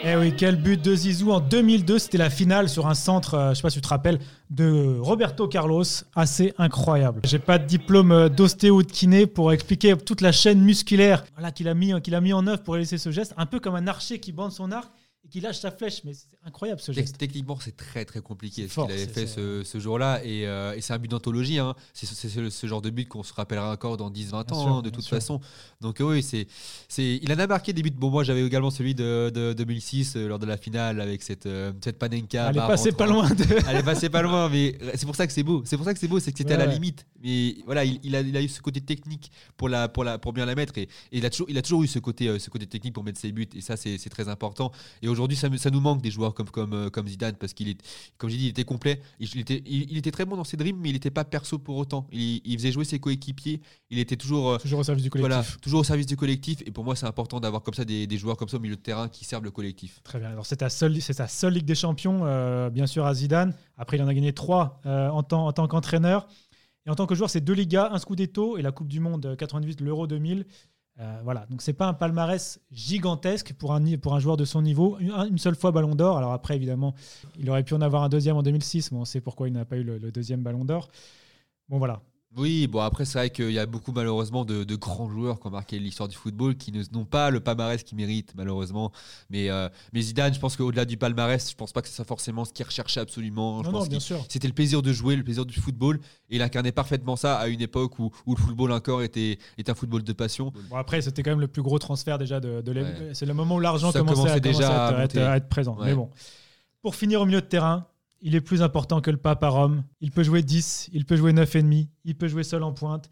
Eh 0.04 0.16
oui, 0.16 0.34
quel 0.36 0.56
but 0.56 0.82
de 0.82 0.94
Zizou 0.94 1.32
en 1.32 1.40
2002, 1.40 1.98
c'était 1.98 2.18
la 2.18 2.30
finale 2.30 2.68
sur 2.68 2.86
un 2.86 2.94
centre, 2.94 3.34
euh, 3.34 3.50
je 3.50 3.54
sais 3.54 3.62
pas 3.62 3.70
si 3.70 3.76
tu 3.76 3.82
te 3.82 3.88
rappelles, 3.88 4.18
de 4.50 4.98
Roberto 5.00 5.48
Carlos, 5.48 5.84
assez 6.14 6.54
incroyable. 6.58 7.22
J'ai 7.24 7.38
pas 7.38 7.58
de 7.58 7.64
diplôme 7.64 8.12
euh, 8.12 8.28
d'ostéo 8.28 8.82
de 8.82 8.90
kiné 8.90 9.26
pour 9.26 9.52
expliquer 9.52 9.96
toute 9.96 10.20
la 10.20 10.32
chaîne 10.32 10.60
musculaire 10.60 11.24
voilà, 11.34 11.52
qu'il 11.52 11.68
a, 11.68 11.74
mis, 11.74 11.98
qu'il 12.02 12.14
a 12.14 12.20
mis 12.20 12.32
en 12.32 12.46
œuvre 12.46 12.62
pour 12.62 12.74
réaliser 12.74 12.98
ce 12.98 13.10
geste, 13.10 13.32
un 13.36 13.46
peu 13.46 13.58
comme 13.58 13.74
un 13.74 13.86
archer 13.86 14.18
qui 14.18 14.32
bande 14.32 14.52
son 14.52 14.70
arc 14.70 14.90
et 15.26 15.28
qui 15.28 15.40
lâche 15.40 15.58
sa 15.58 15.72
flèche, 15.72 16.02
mais 16.04 16.14
c'est 16.14 16.26
incroyable 16.44 16.80
ce 16.80 16.92
geste. 16.92 17.18
Techniquement, 17.18 17.58
c'est 17.60 17.76
très 17.76 18.04
très 18.04 18.20
compliqué 18.20 18.68
ce 18.68 18.74
qu'il 18.74 18.82
avait 18.92 19.06
fait 19.06 19.26
ce, 19.26 19.64
ce 19.64 19.78
jour-là. 19.80 20.24
Et, 20.24 20.46
euh, 20.46 20.74
et 20.76 20.80
c'est 20.80 20.92
un 20.92 20.98
but 20.98 21.10
d'anthologie. 21.10 21.58
hein. 21.58 21.74
C'est 21.92 22.06
ce, 22.06 22.48
ce 22.48 22.66
genre 22.66 22.80
de 22.82 22.90
but 22.90 23.08
qu'on 23.08 23.22
se 23.22 23.32
rappellera 23.34 23.72
encore 23.72 23.96
dans 23.96 24.10
10-20 24.10 24.12
Bien 24.12 24.38
ans, 24.38 24.44
sûr, 24.62 24.68
hein, 24.76 24.82
de 24.82 24.90
toute 24.90 25.02
sûr. 25.04 25.16
façon. 25.16 25.40
Donc, 25.80 25.96
oui, 26.00 26.22
c'est, 26.22 26.46
c'est, 26.88 27.16
il 27.22 27.32
en 27.32 27.38
a 27.38 27.46
marqué 27.46 27.72
des 27.72 27.82
buts. 27.82 27.90
Bon, 27.90 28.10
moi, 28.10 28.22
j'avais 28.24 28.44
également 28.46 28.70
celui 28.70 28.94
de, 28.94 29.30
de 29.34 29.52
2006 29.52 30.14
euh, 30.16 30.28
lors 30.28 30.38
de 30.38 30.46
la 30.46 30.56
finale 30.56 31.00
avec 31.00 31.22
cette, 31.22 31.46
euh, 31.46 31.72
cette 31.82 31.98
Panenka. 31.98 32.50
Elle 32.50 32.56
est 32.56 32.60
passée 32.60 32.92
pas 32.92 33.06
loin 33.06 33.28
de. 33.28 33.44
Elle 33.68 33.76
est 33.78 33.82
passée 33.82 34.08
pas 34.08 34.22
loin, 34.22 34.48
mais 34.48 34.78
c'est 34.94 35.06
pour 35.06 35.16
ça 35.16 35.26
que 35.26 35.32
c'est 35.32 35.42
beau. 35.42 35.62
C'est 35.64 35.76
pour 35.76 35.84
ça 35.86 35.92
que 35.94 35.98
c'est 36.00 36.08
beau, 36.08 36.20
c'est 36.20 36.30
que 36.32 36.38
c'était 36.38 36.54
à 36.54 36.58
la 36.58 36.66
limite. 36.66 37.06
Mais 37.22 37.56
voilà, 37.64 37.84
il, 37.84 37.98
il 38.04 38.14
a, 38.14 38.20
il 38.20 38.36
a 38.36 38.42
eu 38.42 38.48
ce 38.48 38.60
côté 38.60 38.80
technique 38.80 39.32
pour, 39.56 39.68
la, 39.68 39.88
pour, 39.88 40.04
la, 40.04 40.18
pour 40.18 40.32
bien 40.32 40.46
la 40.46 40.54
mettre. 40.54 40.78
Et, 40.78 40.82
et 40.82 40.88
il, 41.12 41.26
a 41.26 41.30
toujours, 41.30 41.50
il 41.50 41.58
a 41.58 41.62
toujours 41.62 41.82
eu 41.82 41.88
ce 41.88 41.98
côté, 41.98 42.38
ce 42.38 42.50
côté 42.50 42.66
technique 42.66 42.94
pour 42.94 43.02
mettre 43.02 43.18
ses 43.18 43.32
buts. 43.32 43.48
Et 43.54 43.60
ça, 43.60 43.76
c'est 43.76 43.98
c'est 43.98 44.10
très 44.10 44.28
important. 44.28 44.70
Et 45.02 45.08
aujourd'hui, 45.16 45.36
ça, 45.36 45.48
nous 45.70 45.80
manque 45.80 46.02
des 46.02 46.10
joueurs 46.10 46.34
comme, 46.34 46.48
comme, 46.50 46.72
euh, 46.74 46.90
comme 46.90 47.08
Zidane 47.08 47.34
parce 47.36 47.52
qu'il 47.54 47.68
est, 47.68 47.78
comme 48.18 48.28
j'ai 48.30 48.36
dit, 48.36 48.44
il 48.44 48.50
était 48.50 48.64
complet. 48.64 49.00
Il, 49.18 49.38
était, 49.40 49.62
il, 49.66 49.90
il 49.90 49.96
était 49.96 50.10
très 50.10 50.24
bon 50.24 50.36
dans 50.36 50.44
ses 50.44 50.56
dribbles, 50.56 50.78
mais 50.80 50.90
il 50.90 50.92
n'était 50.92 51.10
pas 51.10 51.24
perso 51.24 51.58
pour 51.58 51.76
autant. 51.76 52.06
Il, 52.12 52.40
il 52.44 52.56
faisait 52.58 52.72
jouer 52.72 52.84
ses 52.84 52.98
coéquipiers. 53.00 53.60
Il 53.90 53.98
était 53.98 54.16
toujours. 54.16 54.50
euh, 54.50 54.58
Toujours 54.58 54.80
au 54.80 54.84
service 54.84 55.02
du 55.02 55.10
collectif. 55.10 55.34
voilà, 55.34 55.46
toujours 55.62 55.80
au 55.80 55.84
service 55.84 56.06
du 56.06 56.16
collectif. 56.16 56.62
Et 56.66 56.70
pour 56.70 56.84
moi, 56.84 56.94
c'est 56.94 57.06
important 57.06 57.40
d'avoir 57.40 57.62
comme 57.62 57.74
ça 57.74 57.84
des, 57.84 58.06
des 58.06 58.18
joueurs 58.18 58.36
comme 58.36 58.48
ça 58.48 58.58
au 58.58 58.60
milieu 58.60 58.76
de 58.76 58.80
terrain 58.82 59.08
qui 59.08 59.24
servent 59.24 59.44
le 59.44 59.50
collectif. 59.50 60.00
Très 60.04 60.18
bien. 60.18 60.28
Alors, 60.28 60.44
c'est 60.46 60.56
ta 60.56 60.68
seule, 60.68 61.00
c'est 61.00 61.12
sa 61.14 61.26
seule 61.28 61.54
Ligue 61.54 61.64
des 61.64 61.74
Champions, 61.74 62.20
euh, 62.24 62.68
bien 62.70 62.86
sûr, 62.86 63.06
à 63.06 63.14
Zidane. 63.14 63.54
Après, 63.78 63.96
il 63.96 64.02
en 64.02 64.08
a 64.08 64.14
gagné 64.14 64.32
trois 64.32 64.80
euh, 64.86 65.08
en 65.08 65.22
tant, 65.22 65.46
en 65.46 65.52
tant 65.52 65.66
qu'entraîneur. 65.68 66.26
Et 66.86 66.90
en 66.90 66.94
tant 66.94 67.06
que 67.06 67.14
joueur, 67.16 67.30
c'est 67.30 67.40
deux 67.40 67.52
Ligas, 67.54 67.88
un 67.92 67.98
Scudetto 67.98 68.58
et 68.58 68.62
la 68.62 68.70
Coupe 68.70 68.86
du 68.88 69.00
Monde 69.00 69.26
euh, 69.26 69.36
98, 69.36 69.80
l'Euro 69.80 70.06
2000. 70.06 70.46
Euh, 70.98 71.20
voilà, 71.24 71.44
donc 71.50 71.60
c'est 71.60 71.74
pas 71.74 71.86
un 71.86 71.94
palmarès 71.94 72.58
gigantesque 72.70 73.52
pour 73.52 73.74
un, 73.74 74.18
joueur 74.18 74.36
de 74.36 74.44
son 74.44 74.62
niveau. 74.62 74.96
Une, 74.98 75.10
une 75.10 75.38
seule 75.38 75.54
fois 75.54 75.70
Ballon 75.70 75.94
d'Or. 75.94 76.16
Alors 76.16 76.32
après, 76.32 76.56
évidemment, 76.56 76.94
il 77.38 77.50
aurait 77.50 77.64
pu 77.64 77.74
en 77.74 77.82
avoir 77.82 78.02
un 78.02 78.08
deuxième 78.08 78.36
en 78.36 78.42
2006, 78.42 78.92
mais 78.92 78.98
on 78.98 79.04
sait 79.04 79.20
pourquoi 79.20 79.48
il 79.48 79.52
n'a 79.52 79.64
pas 79.64 79.76
eu 79.76 79.82
le, 79.82 79.98
le 79.98 80.10
deuxième 80.10 80.42
Ballon 80.42 80.64
d'Or. 80.64 80.88
Bon 81.68 81.78
voilà, 81.78 82.00
Oui, 82.36 82.66
bon 82.66 82.80
après 82.80 83.04
c'est 83.06 83.18
vrai 83.18 83.30
qu'il 83.30 83.50
y 83.50 83.58
a 83.58 83.64
beaucoup 83.64 83.92
malheureusement 83.92 84.44
de, 84.44 84.62
de 84.62 84.76
grands 84.76 85.08
joueurs 85.08 85.40
qui 85.40 85.46
ont 85.46 85.50
marqué 85.50 85.78
l'histoire 85.78 86.08
du 86.08 86.16
football 86.16 86.54
qui 86.56 86.70
ne- 86.70 86.82
n'ont 86.92 87.06
pas 87.06 87.30
le 87.30 87.40
palmarès 87.40 87.82
qu'ils 87.82 87.96
méritent 87.96 88.34
malheureusement. 88.36 88.92
Mais, 89.30 89.48
euh, 89.50 89.68
mais 89.94 90.02
Zidane, 90.02 90.34
je 90.34 90.38
pense 90.38 90.54
qu'au-delà 90.56 90.84
du 90.84 90.96
palmarès, 90.98 91.50
je 91.50 91.54
pense 91.56 91.72
pas 91.72 91.80
que 91.82 91.88
ce 91.88 91.94
soit 91.94 92.04
forcément 92.04 92.44
ce 92.44 92.52
qu'il 92.52 92.66
recherchait 92.66 93.00
absolument. 93.00 93.62
Je 93.62 93.68
non, 93.68 93.72
pense 93.72 93.84
non, 93.84 93.90
bien 93.90 94.00
sûr. 94.00 94.24
C'était 94.28 94.48
le 94.48 94.54
plaisir 94.54 94.82
de 94.82 94.92
jouer, 94.92 95.16
le 95.16 95.24
plaisir 95.24 95.46
du 95.46 95.58
football. 95.60 95.98
Et 96.28 96.36
il 96.36 96.42
incarnait 96.42 96.72
parfaitement 96.72 97.16
ça 97.16 97.36
à 97.38 97.46
une 97.48 97.62
époque 97.62 97.98
où, 97.98 98.10
où 98.26 98.34
le 98.34 98.40
football 98.40 98.72
encore 98.72 99.02
était, 99.02 99.38
était 99.56 99.70
un 99.70 99.74
football 99.74 100.02
de 100.02 100.12
passion. 100.12 100.52
Bon, 100.70 100.76
après, 100.76 101.00
c'était 101.00 101.22
quand 101.22 101.30
même 101.30 101.40
le 101.40 101.48
plus 101.48 101.62
gros 101.62 101.78
transfert 101.78 102.18
déjà 102.18 102.38
de, 102.40 102.60
de 102.60 102.72
Ouais. 102.76 103.14
C'est 103.14 103.24
le 103.26 103.32
moment 103.32 103.54
où 103.56 103.60
l'argent 103.60 103.90
Ça 103.92 104.00
commençait, 104.00 104.28
à, 104.30 104.40
déjà 104.40 104.68
à 104.68 104.88
à 104.88 104.92
être, 105.04 105.14
monter. 105.14 105.26
à 105.26 105.36
être 105.38 105.48
présent. 105.48 105.76
Ouais. 105.78 105.86
Mais 105.86 105.94
bon. 105.94 106.10
Pour 106.82 106.94
finir 106.94 107.22
au 107.22 107.24
milieu 107.26 107.40
de 107.40 107.46
terrain, 107.46 107.86
il 108.20 108.34
est 108.34 108.40
plus 108.40 108.62
important 108.62 109.00
que 109.00 109.10
le 109.10 109.16
pape 109.16 109.42
à 109.42 109.48
Rome. 109.48 109.84
Il 110.00 110.10
peut 110.10 110.22
jouer 110.22 110.42
10, 110.42 110.90
il 110.92 111.04
peut 111.04 111.16
jouer 111.16 111.32
9,5, 111.32 111.88
il 112.04 112.16
peut 112.16 112.28
jouer 112.28 112.42
seul 112.44 112.62
en 112.62 112.72
pointe. 112.72 113.08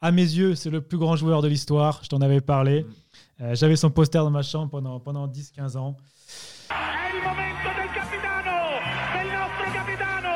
À 0.00 0.12
mes 0.12 0.22
yeux, 0.22 0.54
c'est 0.54 0.70
le 0.70 0.80
plus 0.82 0.98
grand 0.98 1.16
joueur 1.16 1.42
de 1.42 1.48
l'histoire. 1.48 2.00
Je 2.02 2.08
t'en 2.08 2.20
avais 2.20 2.40
parlé. 2.40 2.82
Mm. 2.82 2.86
Euh, 3.42 3.54
J'avais 3.54 3.76
son 3.76 3.90
poster 3.90 4.18
dans 4.18 4.30
ma 4.30 4.42
chambre 4.42 4.70
pendant, 4.70 5.00
pendant 5.00 5.26
10-15 5.26 5.76
ans. 5.76 5.96
È 6.68 6.72
il 7.14 7.22
momento 7.22 7.68
del 7.76 7.90
capitano, 7.94 8.80
del 9.16 9.28
nostro 9.32 9.64
capitano, 9.72 10.34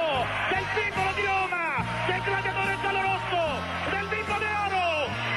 del 0.50 0.64
simbolo 0.74 1.10
di 1.14 1.24
Roma, 1.26 1.66
del 2.06 2.20
gladiatore 2.24 2.74
giallorosso, 2.82 3.42
del 3.90 4.06
bimbo 4.08 4.36
de 4.38 4.50
oro, 4.64 4.86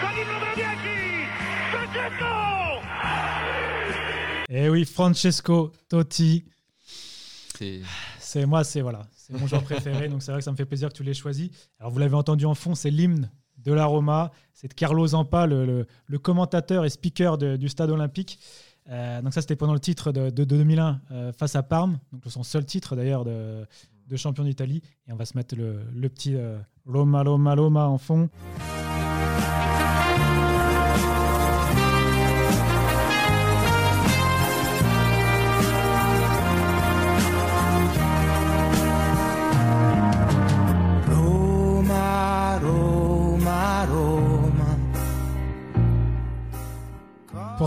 con 0.01 0.13
il 0.17 0.27
numero 0.31 0.53
10, 0.55 1.27
Francesco! 1.71 2.31
Et 4.49 4.65
Eh 4.65 4.69
oui, 4.69 4.85
Francesco 4.85 5.71
Totti. 5.89 6.45
C'est 7.57 7.81
C'est 8.33 8.47
moi, 8.47 8.63
c'est 8.63 8.81
voilà, 8.81 9.03
c'est 9.15 9.39
mon 9.39 9.45
joueur 9.45 9.61
préféré, 9.61 10.09
donc 10.09 10.23
c'est 10.23 10.31
vrai 10.31 10.39
que 10.41 10.43
ça 10.43 10.51
me 10.51 10.55
fait 10.55 10.65
plaisir 10.65 10.89
que 10.89 10.95
tu 10.95 11.03
l'aies 11.03 11.13
choisi. 11.13 11.51
Alors 11.79 11.91
vous 11.91 11.99
l'avez 11.99 12.15
entendu 12.15 12.47
en 12.47 12.55
fond, 12.55 12.73
c'est 12.73 12.89
l'hymne 12.89 13.29
de 13.59 13.71
la 13.71 13.85
Roma, 13.85 14.31
c'est 14.55 14.67
de 14.67 14.73
Carlo 14.73 15.05
Zampa, 15.05 15.45
le, 15.45 15.85
commentateur 16.17 16.83
et 16.83 16.89
speaker 16.89 17.37
du 17.37 17.69
stade 17.69 17.91
olympique. 17.91 18.39
Euh, 18.89 19.21
donc 19.21 19.35
ça 19.35 19.41
c'était 19.41 19.55
pendant 19.55 19.73
le 19.73 19.79
titre 19.79 20.11
de, 20.11 20.31
de- 20.31 20.45
de 20.45 20.45
2001 20.45 21.01
euh, 21.11 21.31
face 21.31 21.55
à 21.55 21.61
Parme, 21.61 21.99
donc 22.11 22.23
son 22.25 22.41
seul 22.41 22.65
titre 22.65 22.95
d'ailleurs 22.95 23.23
de, 23.23 23.67
champion 24.15 24.43
d'Italie. 24.45 24.81
Et 25.07 25.13
on 25.13 25.15
va 25.15 25.25
se 25.25 25.37
mettre 25.37 25.55
le, 25.55 25.83
le 25.93 26.09
petit 26.09 26.35
euh, 26.35 26.57
Roma 26.87 27.21
Roma 27.21 27.53
Roma 27.53 27.87
en 27.87 27.99
fond. 27.99 28.29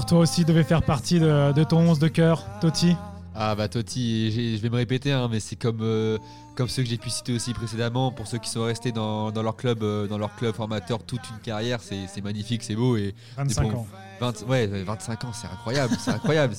Toi 0.06 0.18
aussi, 0.20 0.44
devait 0.44 0.62
faire 0.64 0.82
partie 0.82 1.18
de, 1.20 1.52
de 1.52 1.64
ton 1.64 1.78
11 1.78 1.98
de 1.98 2.08
cœur, 2.08 2.44
Totti. 2.60 2.96
Ah 3.34 3.54
bah 3.54 3.68
Totti, 3.68 4.56
je 4.56 4.62
vais 4.62 4.70
me 4.70 4.76
répéter, 4.76 5.12
hein, 5.12 5.28
mais 5.30 5.40
c'est 5.40 5.56
comme, 5.56 5.80
euh, 5.82 6.16
comme 6.54 6.68
ceux 6.68 6.82
que 6.82 6.88
j'ai 6.88 6.96
pu 6.96 7.10
citer 7.10 7.34
aussi 7.34 7.52
précédemment, 7.52 8.10
pour 8.10 8.26
ceux 8.26 8.38
qui 8.38 8.48
sont 8.48 8.64
restés 8.64 8.92
dans, 8.92 9.30
dans 9.30 9.42
leur 9.42 9.56
club, 9.56 9.82
euh, 9.82 10.06
dans 10.06 10.16
leur 10.16 10.34
club 10.36 10.54
formateur 10.54 11.02
toute 11.02 11.20
une 11.30 11.38
carrière, 11.40 11.80
c'est 11.82 12.22
magnifique, 12.24 12.62
c'est 12.62 12.74
beau 12.76 12.96
et 12.96 13.14
25 13.36 13.62
Des 13.64 13.70
bons- 13.70 13.76
ans. 13.80 13.86
20 14.20 14.46
ouais, 14.48 14.66
25 14.66 15.24
ans, 15.24 15.32
c'est 15.34 15.46
incroyable, 15.48 15.94
c'est 16.00 16.10
incroyable. 16.12 16.54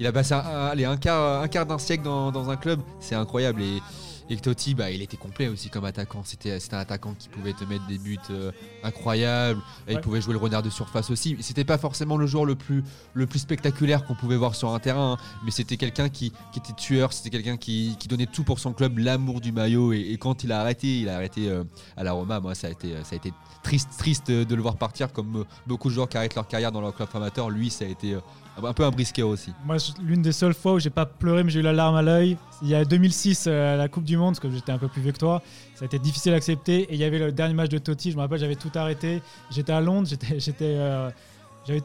Il 0.00 0.06
a 0.06 0.12
passé 0.12 0.32
un, 0.32 0.38
un- 0.38 0.66
allez, 0.68 0.86
un 0.86 0.96
quart, 0.96 1.42
un 1.42 1.48
quart 1.48 1.66
d'un 1.66 1.76
siècle 1.78 2.04
dans, 2.04 2.32
dans 2.32 2.48
un 2.48 2.56
club, 2.56 2.80
c'est 3.00 3.14
incroyable. 3.14 3.60
Et, 3.60 3.82
et 4.30 4.36
Totti, 4.36 4.74
bah, 4.74 4.90
il 4.90 5.02
était 5.02 5.16
complet 5.16 5.48
aussi 5.48 5.68
comme 5.68 5.84
attaquant. 5.84 6.22
C'était 6.24 6.58
c'était 6.60 6.76
un 6.76 6.80
attaquant 6.80 7.14
qui 7.18 7.28
pouvait 7.28 7.52
te 7.52 7.64
mettre 7.64 7.86
des 7.86 7.98
buts 7.98 8.18
euh, 8.30 8.52
incroyables. 8.82 9.60
Et 9.86 9.92
Il 9.92 10.00
pouvait 10.00 10.20
jouer 10.20 10.32
le 10.32 10.38
renard 10.38 10.62
de 10.62 10.70
surface 10.70 11.10
aussi. 11.10 11.36
C'était 11.40 11.64
pas 11.64 11.78
forcément 11.78 12.16
le 12.16 12.26
joueur 12.26 12.44
le 12.44 12.54
plus, 12.54 12.82
le 13.12 13.26
plus 13.26 13.40
spectaculaire 13.40 14.04
qu'on 14.04 14.14
pouvait 14.14 14.36
voir 14.36 14.54
sur 14.54 14.72
un 14.74 14.78
terrain, 14.78 15.12
hein, 15.12 15.24
mais 15.44 15.50
c'était 15.50 15.76
quelqu'un 15.76 16.08
qui, 16.08 16.32
qui 16.52 16.58
était 16.58 16.72
tueur, 16.72 17.12
c'était 17.12 17.30
quelqu'un 17.30 17.56
qui, 17.56 17.96
qui 17.98 18.08
donnait 18.08 18.26
tout 18.26 18.44
pour 18.44 18.60
son 18.60 18.72
club, 18.72 18.98
l'amour 18.98 19.40
du 19.40 19.52
maillot. 19.52 19.92
Et, 19.92 20.00
et 20.00 20.16
quand 20.16 20.42
il 20.44 20.52
a 20.52 20.60
arrêté, 20.60 21.00
il 21.00 21.08
a 21.08 21.16
arrêté 21.16 21.48
euh, 21.48 21.64
à 21.96 22.04
la 22.04 22.12
Roma. 22.12 22.40
Moi, 22.40 22.54
ça 22.54 22.68
a 22.68 22.70
été, 22.70 22.94
ça 23.04 23.12
a 23.12 23.16
été 23.16 23.32
triste, 23.62 23.90
triste 23.98 24.30
de 24.30 24.54
le 24.54 24.62
voir 24.62 24.76
partir, 24.76 25.12
comme 25.12 25.40
euh, 25.40 25.44
beaucoup 25.66 25.88
de 25.88 25.94
joueurs 25.94 26.08
qui 26.08 26.16
arrêtent 26.16 26.34
leur 26.34 26.48
carrière 26.48 26.72
dans 26.72 26.80
leur 26.80 26.94
club 26.94 27.08
amateur. 27.14 27.50
Lui, 27.50 27.70
ça 27.70 27.84
a 27.84 27.88
été 27.88 28.14
euh, 28.14 28.20
un 28.62 28.72
peu 28.72 28.84
un 28.84 28.90
brisquet 28.90 29.22
aussi. 29.22 29.52
Moi, 29.64 29.76
l'une 30.02 30.22
des 30.22 30.32
seules 30.32 30.54
fois 30.54 30.74
où 30.74 30.78
j'ai 30.78 30.90
pas 30.90 31.06
pleuré, 31.06 31.44
mais 31.44 31.50
j'ai 31.50 31.60
eu 31.60 31.62
la 31.62 31.72
larme 31.72 31.96
à 31.96 32.02
l'œil, 32.02 32.36
il 32.62 32.68
y 32.68 32.74
a 32.74 32.84
2006, 32.84 33.46
euh, 33.46 33.76
la 33.76 33.88
Coupe 33.88 34.04
du 34.04 34.16
Monde, 34.16 34.34
parce 34.34 34.40
que 34.40 34.50
j'étais 34.50 34.72
un 34.72 34.78
peu 34.78 34.88
plus 34.88 35.02
vieux 35.02 35.12
que 35.12 35.18
toi. 35.18 35.42
Ça 35.74 35.84
a 35.84 35.86
été 35.86 35.98
difficile 35.98 36.32
à 36.32 36.36
accepter. 36.36 36.82
Et 36.82 36.94
il 36.94 36.98
y 36.98 37.04
avait 37.04 37.18
le 37.18 37.32
dernier 37.32 37.54
match 37.54 37.70
de 37.70 37.78
Totti. 37.78 38.10
Je 38.10 38.16
me 38.16 38.22
rappelle, 38.22 38.38
j'avais 38.38 38.54
tout 38.54 38.70
arrêté. 38.74 39.22
J'étais 39.50 39.72
à 39.72 39.80
Londres. 39.80 40.06
J'étais, 40.08 40.38
j'étais, 40.38 40.76
euh, 40.76 41.10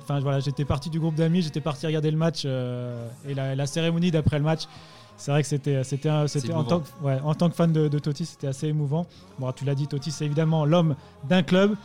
enfin 0.03 0.19
voilà, 0.19 0.39
j'étais 0.39 0.65
parti 0.65 0.89
du 0.89 0.99
groupe 0.99 1.15
d'amis. 1.15 1.41
J'étais 1.41 1.61
parti 1.61 1.85
regarder 1.87 2.11
le 2.11 2.17
match 2.17 2.43
euh, 2.45 3.09
et 3.27 3.33
la, 3.33 3.55
la 3.55 3.65
cérémonie 3.65 4.11
d'après 4.11 4.37
le 4.37 4.45
match. 4.45 4.63
C'est 5.19 5.31
vrai 5.31 5.41
que 5.41 5.47
c'était, 5.49 5.77
en, 6.53 6.63
tant 6.63 6.79
que, 6.79 6.87
ouais, 7.03 7.19
en 7.21 7.35
tant 7.35 7.49
que 7.49 7.55
fan 7.55 7.73
de, 7.73 7.89
de 7.89 7.99
Totti, 7.99 8.25
c'était 8.25 8.47
assez 8.47 8.67
émouvant. 8.67 9.05
Bon, 9.37 9.51
tu 9.51 9.65
l'as 9.65 9.75
dit, 9.75 9.85
Totti, 9.85 10.11
c'est 10.11 10.23
évidemment 10.25 10.63
l'homme 10.63 10.95
d'un 11.27 11.43
club. 11.43 11.75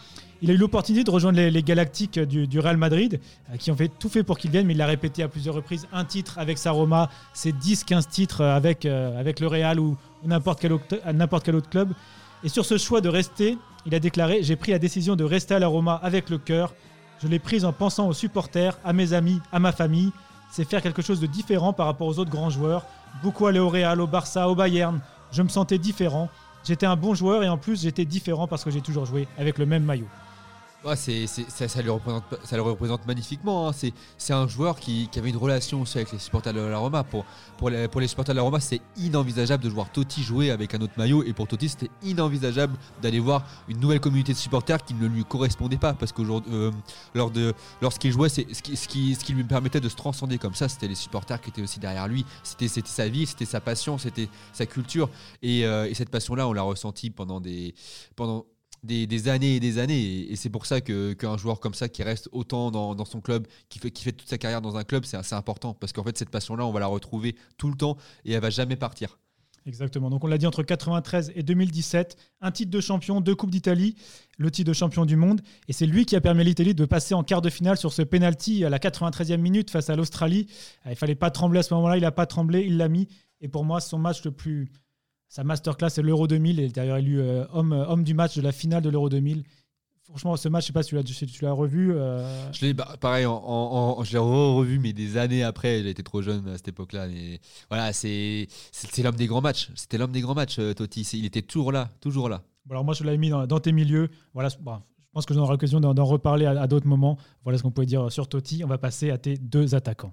Il 0.44 0.50
a 0.50 0.52
eu 0.52 0.58
l'opportunité 0.58 1.04
de 1.04 1.10
rejoindre 1.10 1.40
les, 1.40 1.62
Galactiques 1.62 2.18
du, 2.18 2.46
du 2.46 2.60
Real 2.60 2.76
Madrid, 2.76 3.18
euh, 3.50 3.56
qui 3.56 3.70
ont 3.70 3.76
fait 3.76 3.88
tout 3.88 4.10
fait 4.10 4.22
pour 4.22 4.36
qu'il 4.36 4.50
vienne, 4.50 4.66
mais 4.66 4.74
il 4.74 4.76
l'a 4.76 4.84
répété 4.84 5.22
à 5.22 5.28
plusieurs 5.28 5.54
reprises. 5.54 5.88
Un 5.90 6.04
titre 6.04 6.38
avec 6.38 6.58
sa 6.58 6.70
Roma, 6.70 7.08
c'est 7.32 7.52
10-15 7.56 8.06
titres 8.10 8.42
euh, 8.42 8.54
avec, 8.54 8.84
euh, 8.84 9.22
le 9.40 9.46
Real 9.46 9.80
ou 9.80 9.96
n'importe 10.22 10.60
quel, 10.60 10.74
autre- 10.74 11.00
à 11.02 11.14
n'importe 11.14 11.46
quel 11.46 11.54
autre 11.56 11.70
club. 11.70 11.94
Et 12.42 12.50
sur 12.50 12.66
ce 12.66 12.76
choix 12.76 13.00
de 13.00 13.08
rester, 13.08 13.56
il 13.86 13.94
a 13.94 13.98
déclaré 14.00 14.42
J'ai 14.42 14.56
pris 14.56 14.72
la 14.72 14.78
décision 14.78 15.16
de 15.16 15.24
rester 15.24 15.54
à 15.54 15.58
la 15.58 15.66
Roma 15.66 15.98
avec 16.02 16.28
le 16.28 16.36
cœur. 16.36 16.74
Je 17.22 17.26
l'ai 17.26 17.38
prise 17.38 17.64
en 17.64 17.72
pensant 17.72 18.06
aux 18.06 18.12
supporters, 18.12 18.78
à 18.84 18.92
mes 18.92 19.14
amis, 19.14 19.40
à 19.50 19.58
ma 19.60 19.72
famille. 19.72 20.12
C'est 20.50 20.68
faire 20.68 20.82
quelque 20.82 21.00
chose 21.00 21.20
de 21.20 21.26
différent 21.26 21.72
par 21.72 21.86
rapport 21.86 22.06
aux 22.06 22.18
autres 22.18 22.30
grands 22.30 22.50
joueurs. 22.50 22.84
Beaucoup 23.22 23.46
allaient 23.46 23.60
au 23.60 23.70
Real, 23.70 23.98
au 23.98 24.06
Barça, 24.06 24.46
au 24.50 24.54
Bayern. 24.54 25.00
Je 25.32 25.40
me 25.40 25.48
sentais 25.48 25.78
différent. 25.78 26.28
J'étais 26.64 26.84
un 26.84 26.96
bon 26.96 27.14
joueur 27.14 27.42
et 27.44 27.48
en 27.48 27.56
plus 27.56 27.80
j'étais 27.80 28.04
différent 28.04 28.46
parce 28.46 28.62
que 28.62 28.70
j'ai 28.70 28.82
toujours 28.82 29.06
joué 29.06 29.26
avec 29.38 29.56
le 29.56 29.64
même 29.64 29.84
maillot. 29.84 30.08
Ouais, 30.84 30.96
c'est, 30.96 31.26
ça, 31.26 31.80
le 31.80 31.92
représente, 32.60 33.06
magnifiquement. 33.06 33.68
hein. 33.68 33.72
C'est, 34.18 34.32
un 34.34 34.46
joueur 34.46 34.78
qui, 34.78 35.08
avait 35.16 35.30
une 35.30 35.38
relation 35.38 35.80
aussi 35.80 35.96
avec 35.96 36.12
les 36.12 36.18
supporters 36.18 36.52
de 36.52 36.60
la 36.60 36.76
Roma. 36.76 37.04
Pour, 37.04 37.24
les, 37.70 38.06
supporters 38.06 38.34
de 38.34 38.38
la 38.38 38.42
Roma, 38.42 38.60
c'est 38.60 38.82
inenvisageable 38.98 39.64
de 39.64 39.70
voir 39.70 39.90
Totti 39.90 40.22
jouer 40.22 40.50
avec 40.50 40.74
un 40.74 40.82
autre 40.82 40.92
maillot. 40.98 41.24
Et 41.24 41.32
pour 41.32 41.48
Totti, 41.48 41.70
c'était 41.70 41.90
inenvisageable 42.02 42.76
d'aller 43.00 43.18
voir 43.18 43.46
une 43.68 43.80
nouvelle 43.80 44.00
communauté 44.00 44.34
de 44.34 44.38
supporters 44.38 44.84
qui 44.84 44.92
ne 44.92 45.06
lui 45.06 45.24
correspondait 45.24 45.78
pas. 45.78 45.94
Parce 45.94 46.12
qu'aujourd'hui, 46.12 46.52
euh, 46.52 46.70
lors 47.14 47.30
de, 47.30 47.54
lorsqu'il 47.80 48.12
jouait, 48.12 48.28
ce, 48.28 48.42
qui, 48.42 48.76
ce, 48.76 48.86
qui, 48.86 49.14
ce 49.14 49.24
qui 49.24 49.32
lui 49.32 49.44
permettait 49.44 49.80
de 49.80 49.88
se 49.88 49.96
transcender 49.96 50.36
comme 50.36 50.54
ça, 50.54 50.68
c'était 50.68 50.88
les 50.88 50.94
supporters 50.94 51.40
qui 51.40 51.48
étaient 51.48 51.62
aussi 51.62 51.80
derrière 51.80 52.08
lui. 52.08 52.26
C'était, 52.42 52.68
c'était 52.68 52.90
sa 52.90 53.08
vie, 53.08 53.24
c'était 53.24 53.46
sa 53.46 53.62
passion, 53.62 53.96
c'était 53.96 54.28
sa 54.52 54.66
culture. 54.66 55.08
Et, 55.42 55.64
euh, 55.64 55.88
et 55.88 55.94
cette 55.94 56.10
passion-là, 56.10 56.46
on 56.46 56.52
l'a 56.52 56.62
ressentie 56.62 57.08
pendant 57.08 57.40
des. 57.40 57.74
Pendant, 58.16 58.44
des, 58.84 59.28
années 59.28 59.56
et 59.56 59.60
des 59.60 59.78
années. 59.78 60.30
Et, 60.30 60.36
c'est 60.36 60.50
pour 60.50 60.66
ça 60.66 60.80
qu'un 60.80 61.36
joueur 61.36 61.60
comme 61.60 61.74
ça 61.74 61.88
qui 61.88 62.02
reste 62.02 62.28
autant 62.32 62.70
dans, 62.70 62.94
dans 62.94 63.04
son 63.04 63.20
club, 63.20 63.46
qui 63.68 63.78
fait, 63.78 63.90
qui 63.90 64.04
fait 64.04 64.12
toute 64.12 64.28
sa 64.28 64.38
carrière 64.38 64.60
dans 64.60 64.76
un 64.76 64.84
club, 64.84 65.04
c'est 65.04 65.16
assez 65.16 65.34
important. 65.34 65.74
Parce 65.74 65.92
qu'en 65.92 66.04
fait, 66.04 66.16
cette 66.16 66.30
passion-là, 66.30 66.64
on 66.66 66.72
va 66.72 66.80
la 66.80 66.86
retrouver 66.86 67.36
tout 67.56 67.68
le 67.68 67.76
temps 67.76 67.96
et 68.24 68.32
elle 68.32 68.42
va 68.42 68.50
jamais 68.50 68.76
partir. 68.76 69.18
Exactement. 69.66 70.10
Donc 70.10 70.22
on 70.24 70.26
l'a 70.26 70.36
dit 70.36 70.46
entre 70.46 70.62
93 70.62 71.32
et 71.34 71.42
2017, 71.42 72.16
un 72.42 72.50
titre 72.50 72.70
de 72.70 72.80
champion, 72.80 73.22
deux 73.22 73.34
coupes 73.34 73.50
d'Italie, 73.50 73.96
le 74.36 74.50
titre 74.50 74.68
de 74.68 74.74
champion 74.74 75.06
du 75.06 75.16
monde, 75.16 75.40
et 75.68 75.72
c'est 75.72 75.86
lui 75.86 76.04
qui 76.04 76.16
a 76.16 76.20
permis 76.20 76.42
à 76.42 76.44
l'Italie 76.44 76.74
de 76.74 76.84
passer 76.84 77.14
en 77.14 77.22
quart 77.22 77.40
de 77.40 77.48
finale 77.48 77.78
sur 77.78 77.92
ce 77.92 78.02
penalty 78.02 78.64
à 78.64 78.68
la 78.68 78.78
93e 78.78 79.38
minute 79.38 79.70
face 79.70 79.88
à 79.88 79.96
l'Australie. 79.96 80.48
Euh, 80.86 80.90
Il 80.90 80.96
fallait 80.96 81.14
pas 81.14 81.30
trembler 81.30 81.60
à 81.60 81.62
ce 81.62 81.72
moment-là, 81.74 81.96
il 81.96 82.02
n'a 82.02 82.12
pas 82.12 82.26
tremblé, 82.26 82.64
il 82.66 82.76
l'a 82.76 82.88
mis. 82.88 83.08
Et 83.40 83.48
pour 83.48 83.64
moi, 83.64 83.80
son 83.80 83.98
match 83.98 84.22
le 84.24 84.32
plus, 84.32 84.70
sa 85.34 85.42
masterclass, 85.42 85.90
c'est 85.90 86.02
l'Euro 86.02 86.28
2000. 86.28 86.60
Il 86.60 86.64
est 86.64 86.68
d'ailleurs 86.68 86.98
élu 86.98 87.20
euh, 87.20 87.44
homme, 87.52 87.72
homme 87.72 88.04
du 88.04 88.14
match 88.14 88.36
de 88.36 88.42
la 88.42 88.52
finale 88.52 88.82
de 88.82 88.88
l'Euro 88.88 89.08
2000. 89.08 89.42
Franchement, 90.04 90.36
ce 90.36 90.48
match, 90.48 90.62
je 90.64 90.66
sais 90.68 90.72
pas 90.72 90.82
si 90.84 90.90
tu 90.90 90.94
l'as, 90.94 91.04
si 91.04 91.26
tu 91.26 91.44
l'as 91.44 91.50
revu. 91.52 91.92
euh, 91.92 92.52
Je 92.52 92.66
l'ai, 92.66 92.72
bah, 92.74 92.96
pareil, 93.00 93.26
en, 93.26 93.32
en- 93.34 93.98
en- 93.98 94.04
je 94.04 94.12
l'ai 94.12 94.18
re- 94.18 94.54
revu, 94.56 94.78
mais 94.78 94.92
des 94.92 95.16
années 95.16 95.42
après. 95.42 95.80
Été 95.80 96.02
trop 96.04 96.22
jeune 96.22 96.46
à 96.46 96.56
cette 96.56 96.68
époque-là. 96.68 97.08
Mais 97.08 97.40
voilà, 97.68 97.92
c'est, 97.92 98.46
c'est, 98.70 98.88
c'est 98.94 99.02
l'homme 99.02 99.16
des 99.16 99.26
grands 99.26 99.40
matchs. 99.40 99.70
C'était 99.74 99.98
l'homme 99.98 100.12
des 100.12 100.20
grands 100.20 100.34
matchs, 100.34 100.58
euh, 100.60 100.72
Totti. 100.72 101.02
C'est- 101.02 101.18
il 101.18 101.24
était 101.24 101.42
toujours 101.42 101.72
là, 101.72 101.88
toujours 102.00 102.28
là. 102.28 102.42
Bon, 102.66 102.74
alors 102.74 102.84
moi, 102.84 102.94
je 102.94 103.02
l'avais 103.02 103.18
mis 103.18 103.30
dans, 103.30 103.44
dans 103.46 103.58
tes 103.58 103.72
milieux. 103.72 104.10
Voilà, 104.34 104.50
bon, 104.60 104.76
je 104.76 105.10
pense 105.12 105.26
que 105.26 105.34
j'aurai 105.34 105.50
l'occasion 105.50 105.80
d'en, 105.80 105.94
d'en 105.94 106.04
reparler 106.04 106.46
à, 106.46 106.50
à 106.60 106.66
d'autres 106.68 106.86
moments. 106.86 107.18
Voilà 107.42 107.58
ce 107.58 107.64
qu'on 107.64 107.72
pouvait 107.72 107.86
dire 107.86 108.12
sur 108.12 108.28
Totti. 108.28 108.62
On 108.62 108.68
va 108.68 108.78
passer 108.78 109.10
à 109.10 109.18
tes 109.18 109.36
deux 109.36 109.74
attaquants. 109.74 110.12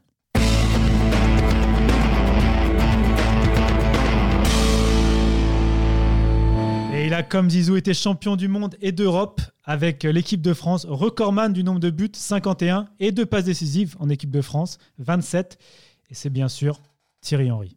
A, 7.14 7.24
comme 7.24 7.50
Zizou, 7.50 7.76
été 7.76 7.94
champion 7.94 8.36
du 8.36 8.48
monde 8.48 8.78
et 8.82 8.92
d'Europe 8.92 9.42
avec 9.66 10.04
l'équipe 10.04 10.42
de 10.42 10.54
France, 10.54 10.86
recordman 10.88 11.52
du 11.52 11.64
nombre 11.64 11.80
de 11.80 11.90
buts, 11.90 12.12
51, 12.14 12.86
et 13.00 13.12
de 13.12 13.24
passes 13.24 13.46
décisives 13.46 13.96
en 14.00 14.10
équipe 14.10 14.32
de 14.32 14.42
France, 14.42 14.78
27. 15.00 15.58
Et 16.10 16.14
c'est 16.14 16.30
bien 16.30 16.48
sûr 16.48 16.80
Thierry 17.22 17.52
Henry. 17.52 17.76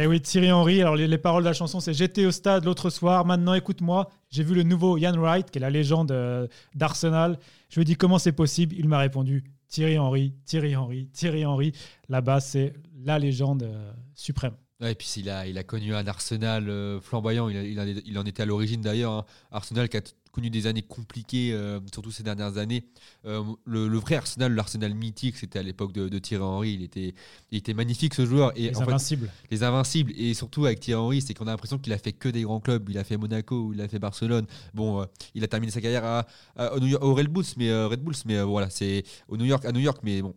Eh 0.00 0.06
oui, 0.06 0.20
Thierry 0.20 0.52
Henry. 0.52 0.80
Alors, 0.80 0.94
les, 0.94 1.08
les 1.08 1.18
paroles 1.18 1.42
de 1.42 1.48
la 1.48 1.52
chanson, 1.52 1.80
c'est 1.80 1.92
J'étais 1.92 2.24
au 2.24 2.30
stade 2.30 2.64
l'autre 2.64 2.88
soir. 2.88 3.24
Maintenant, 3.24 3.54
écoute-moi. 3.54 4.08
J'ai 4.30 4.44
vu 4.44 4.54
le 4.54 4.62
nouveau 4.62 4.96
Ian 4.96 5.16
Wright, 5.18 5.50
qui 5.50 5.58
est 5.58 5.60
la 5.60 5.70
légende 5.70 6.12
euh, 6.12 6.46
d'Arsenal. 6.76 7.36
Je 7.68 7.74
lui 7.74 7.82
ai 7.82 7.84
dit 7.84 7.96
comment 7.96 8.20
c'est 8.20 8.30
possible? 8.30 8.76
Il 8.78 8.86
m'a 8.86 8.98
répondu 8.98 9.42
Thierry 9.66 9.98
Henry, 9.98 10.34
Thierry 10.44 10.76
Henry, 10.76 11.08
Thierry 11.08 11.44
Henry. 11.44 11.72
Là-bas, 12.08 12.38
c'est 12.38 12.74
la 13.04 13.18
légende 13.18 13.64
euh, 13.64 13.90
suprême. 14.14 14.54
Et 14.80 14.94
puis 14.94 15.12
il 15.16 15.28
a, 15.28 15.64
connu 15.64 15.92
un 15.92 16.06
Arsenal 16.06 16.68
euh, 16.68 17.00
flamboyant. 17.00 17.48
Il, 17.48 18.16
en 18.16 18.24
était 18.24 18.44
à 18.44 18.46
l'origine 18.46 18.80
d'ailleurs. 18.80 19.12
hein. 19.12 19.24
Arsenal 19.50 19.88
qui 19.88 19.96
a 19.96 20.02
connu 20.32 20.50
des 20.50 20.66
années 20.66 20.82
compliquées, 20.82 21.52
euh, 21.52 21.80
surtout 21.92 22.10
ces 22.10 22.22
dernières 22.22 22.58
années. 22.58 22.84
Euh, 23.26 23.42
le, 23.64 23.88
le 23.88 23.98
vrai 23.98 24.16
Arsenal, 24.16 24.54
l'Arsenal 24.54 24.94
mythique, 24.94 25.36
c'était 25.36 25.58
à 25.58 25.62
l'époque 25.62 25.92
de, 25.92 26.08
de 26.08 26.18
Thierry 26.18 26.42
Henry. 26.44 26.72
Il 26.74 26.82
était, 26.82 27.14
il 27.50 27.58
était 27.58 27.74
magnifique 27.74 28.14
ce 28.14 28.24
joueur. 28.26 28.52
Et 28.56 28.62
Les 28.70 28.76
en 28.76 28.80
fait, 28.80 28.86
invincibles. 28.88 29.30
les 29.50 29.62
invincibles 29.62 30.12
et 30.16 30.34
surtout 30.34 30.66
avec 30.66 30.80
Thierry 30.80 31.00
Henry 31.02 31.20
c'est 31.22 31.34
qu'on 31.34 31.46
a 31.46 31.50
l'impression 31.50 31.78
qu'il 31.78 31.92
a 31.92 31.98
fait 31.98 32.12
que 32.12 32.28
des 32.28 32.42
grands 32.42 32.60
clubs 32.60 32.88
il 32.88 32.98
a 32.98 33.04
fait 33.04 33.16
Monaco 33.16 33.72
il 33.74 33.80
a 33.80 33.88
fait 33.88 33.98
Barcelone 33.98 34.46
bon 34.74 35.00
euh, 35.02 35.04
il 35.34 35.42
a 35.44 35.48
terminé 35.48 35.72
sa 35.72 35.80
carrière 35.80 36.04
à, 36.04 36.26
à- 36.56 36.74
au, 36.74 36.80
New 36.80 36.86
York- 36.86 37.02
au 37.04 37.14
Red 37.14 37.28
Bulls 37.28 37.44
mais 37.56 37.72
Red 37.84 38.00
Bulls 38.00 38.14
mais 38.26 38.40
voilà 38.42 38.70
c'est 38.70 39.04
au 39.28 39.36
New 39.36 39.44
York 39.44 39.64
à 39.64 39.72
New 39.72 39.80
York 39.80 39.98
mais 40.02 40.22
bon 40.22 40.34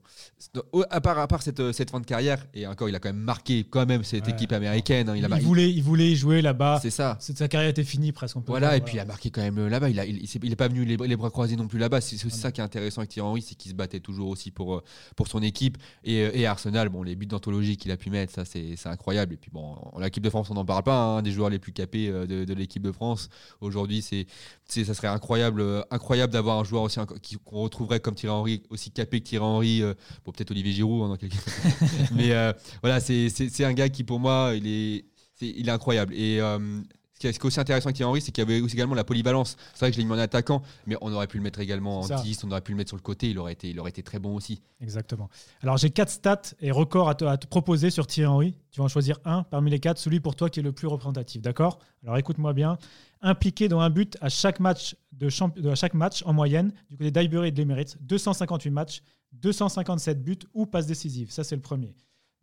à 0.89 1.01
part 1.01 1.19
à 1.19 1.27
part 1.27 1.41
cette, 1.41 1.71
cette 1.71 1.89
fin 1.91 1.99
de 1.99 2.05
carrière 2.05 2.45
et 2.53 2.65
encore 2.67 2.89
il 2.89 2.95
a 2.95 2.99
quand 2.99 3.09
même 3.09 3.17
marqué 3.21 3.63
quand 3.69 3.85
même 3.85 4.03
cette 4.03 4.25
Ouais. 4.25 4.33
équipe 4.33 4.51
américaine 4.51 5.09
hein, 5.09 5.15
il 5.15 5.19
Il, 5.19 5.25
a 5.25 5.27
mar- 5.29 5.39
voulait, 5.39 5.69
il 5.71 5.81
voulait 5.83 6.11
y 6.11 6.15
jouer 6.15 6.41
là-bas. 6.41 6.79
c'est 6.81 6.89
ça 6.89 7.17
Sa 7.19 7.47
carrière 7.47 7.69
était 7.69 7.83
finie 7.83 8.11
presque. 8.11 8.37
on 8.37 8.41
peut 8.41 8.51
voilà, 8.51 8.69
dire, 8.69 8.77
et 8.77 8.81
puis 8.81 8.95
il 8.97 8.99
a 8.99 9.05
marqué 9.05 9.29
quand 9.31 9.41
même 9.41 9.67
là-bas. 9.67 9.89
Il, 9.91 9.99
a- 9.99 10.05
il, 10.05 10.17
il 10.21 10.27
s'est- 10.27 10.39
il 10.43 10.51
est 10.51 10.55
pas 10.55 10.67
venu 10.67 10.85
les, 10.85 10.97
les 10.97 11.15
bras 11.15 11.29
croisés 11.29 11.55
non 11.55 11.67
plus 11.67 11.79
là-bas. 11.79 12.01
C'est 12.01 12.17
c'est 12.17 12.25
aussi 12.27 12.39
ça 12.39 12.51
qui 12.51 12.61
est 12.61 12.63
intéressant 12.63 13.01
avec 13.01 13.11
Thierry 13.11 13.27
Henry, 13.29 13.41
c'est 13.41 13.55
qu'il 13.55 13.71
se 13.71 13.75
battait 13.75 13.99
toujours 13.99 14.29
aussi 14.29 14.51
pour, 14.51 14.75
euh, 14.75 14.83
pour 15.15 15.27
son 15.27 15.41
équipe. 15.41 15.77
Et, 16.03 16.21
euh, 16.23 16.31
et 16.33 16.45
Arsenal, 16.45 16.89
bon, 16.89 17.03
les 17.03 17.15
buts 17.15 17.25
d'anthologie 17.27 17.77
qu'il 17.77 17.91
a 17.91 17.97
pu 17.97 18.09
mettre, 18.09 18.33
ça 18.33 18.45
c'est 18.45 18.75
incroyable. 18.85 19.33
Et 19.33 19.37
puis 19.37 19.51
bon, 19.51 19.75
l'équipe 19.99 20.23
de 20.23 20.29
France, 20.29 20.49
on 20.49 20.55
n'en 20.55 20.65
parle 20.65 20.83
pas, 20.83 20.97
hein, 21.17 21.21
des 21.21 21.31
joueurs 21.31 21.49
les 21.49 21.59
plus 21.59 21.73
capés 21.73 22.09
euh, 22.09 22.25
de, 22.25 22.45
de 22.45 22.53
l'équipe 22.53 22.81
de 22.83 22.91
France. 22.91 23.29
Aujourd'hui, 23.61 24.01
c'est 24.01 24.25
ça 24.67 24.93
serait 24.93 25.07
incroyable, 25.09 25.83
incroyable 25.91 26.31
d'avoir 26.33 26.57
un 26.59 26.63
joueur 26.63 26.83
aussi 26.83 26.97
qu'on 27.43 27.61
retrouverait 27.61 27.99
comme 27.99 28.15
Thierry 28.15 28.33
Henry, 28.35 28.63
aussi 28.69 28.89
capé 28.91 29.19
que 29.19 29.25
Thierry 29.27 29.45
Henry. 29.45 29.81
euh, 29.83 29.93
bon, 30.25 30.31
peut-être 30.31 30.51
Olivier 30.51 30.71
Giroud 30.71 31.03
hein, 31.03 31.09
dans 31.09 31.17
quelques 31.17 31.33
Mais 32.15 32.31
euh, 32.31 32.53
voilà, 32.81 32.99
c'est 33.01 33.63
un 33.65 33.73
gars 33.73 33.89
qui 33.89 34.03
pour 34.03 34.19
moi, 34.19 34.53
il 34.55 34.67
est, 34.67 35.05
il 35.41 35.67
est 35.67 35.71
incroyable. 35.71 36.13
Et 36.13 36.39
euh, 36.39 36.81
qui 37.21 37.27
est, 37.27 37.33
ce 37.33 37.39
qui 37.39 37.45
est 37.45 37.47
aussi 37.47 37.59
intéressant 37.59 37.85
avec 37.87 37.95
Thierry 37.95 38.09
Henry, 38.09 38.21
c'est 38.21 38.31
qu'il 38.31 38.41
y 38.43 38.47
avait 38.47 38.59
aussi 38.61 38.75
également 38.75 38.95
la 38.95 39.03
polyvalence. 39.03 39.55
C'est 39.73 39.79
vrai 39.79 39.91
que 39.91 39.95
je 39.95 40.01
l'ai 40.01 40.05
mis 40.05 40.11
en 40.13 40.17
attaquant, 40.17 40.61
mais 40.87 40.95
on 41.01 41.13
aurait 41.13 41.27
pu 41.27 41.37
le 41.37 41.43
mettre 41.43 41.59
également 41.59 41.99
en 41.99 42.03
ça. 42.03 42.15
10, 42.21 42.43
on 42.43 42.51
aurait 42.51 42.61
pu 42.61 42.71
le 42.71 42.77
mettre 42.77 42.89
sur 42.89 42.97
le 42.97 43.01
côté, 43.01 43.29
il 43.29 43.39
aurait 43.39 43.53
été, 43.53 43.69
il 43.69 43.79
aurait 43.79 43.89
été 43.91 44.03
très 44.03 44.19
bon 44.19 44.35
aussi. 44.35 44.61
Exactement. 44.81 45.29
Alors, 45.61 45.77
j'ai 45.77 45.89
quatre 45.89 46.09
stats 46.11 46.41
et 46.59 46.71
records 46.71 47.07
à 47.09 47.15
te, 47.15 47.23
à 47.25 47.37
te 47.37 47.47
proposer 47.47 47.89
sur 47.89 48.07
Thierry 48.07 48.27
Henry. 48.31 48.55
Tu 48.71 48.79
vas 48.79 48.85
en 48.85 48.89
choisir 48.89 49.19
un 49.25 49.43
parmi 49.43 49.69
les 49.71 49.79
quatre, 49.79 49.97
celui 49.97 50.19
pour 50.19 50.35
toi 50.35 50.49
qui 50.49 50.59
est 50.59 50.63
le 50.63 50.71
plus 50.71 50.87
représentatif. 50.87 51.41
D'accord? 51.41 51.79
Alors, 52.03 52.17
écoute-moi 52.17 52.53
bien. 52.53 52.77
Impliqué 53.21 53.67
dans 53.67 53.79
un 53.81 53.89
but 53.91 54.17
à 54.21 54.29
chaque 54.29 54.59
match, 54.59 54.95
de 55.11 55.29
champ- 55.29 55.53
de- 55.55 55.69
à 55.69 55.75
chaque 55.75 55.93
match 55.93 56.23
en 56.25 56.33
moyenne, 56.33 56.73
du 56.89 56.97
côté 56.97 57.11
d'Highbury 57.11 57.49
et 57.49 57.51
de 57.51 57.57
l'Emirates, 57.57 57.97
258 58.01 58.71
matchs, 58.71 59.03
257 59.33 60.23
buts 60.23 60.39
ou 60.53 60.65
passes 60.65 60.87
décisives. 60.87 61.31
Ça, 61.31 61.43
c'est 61.43 61.55
le 61.55 61.61
premier. 61.61 61.93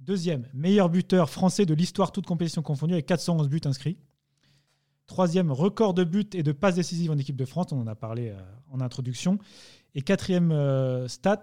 Deuxième, 0.01 0.47
meilleur 0.55 0.89
buteur 0.89 1.29
français 1.29 1.67
de 1.67 1.75
l'histoire, 1.75 2.13
toute 2.13 2.27
compétition 2.27 2.63
confondue, 2.63 2.93
avec 2.93 3.07
411 3.07 3.49
buts 3.49 3.61
inscrits. 3.65 3.99
Troisième, 5.09 5.51
record 5.51 5.95
de 5.95 6.05
buts 6.05 6.29
et 6.35 6.43
de 6.45 6.53
passes 6.53 6.77
décisives 6.77 7.11
en 7.11 7.19
équipe 7.19 7.35
de 7.37 7.45
France. 7.47 7.73
On 7.73 7.81
en 7.81 7.87
a 7.89 7.95
parlé 7.97 8.29
euh, 8.29 8.39
en 8.71 8.81
introduction. 8.81 9.39
Et 9.95 10.03
quatrième 10.03 10.53
euh, 10.53 11.09
stat, 11.09 11.41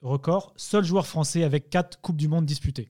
record, 0.00 0.54
seul 0.56 0.82
joueur 0.82 1.06
français 1.06 1.44
avec 1.44 1.70
quatre 1.70 2.00
Coupes 2.00 2.16
du 2.16 2.26
Monde 2.26 2.46
disputées. 2.46 2.88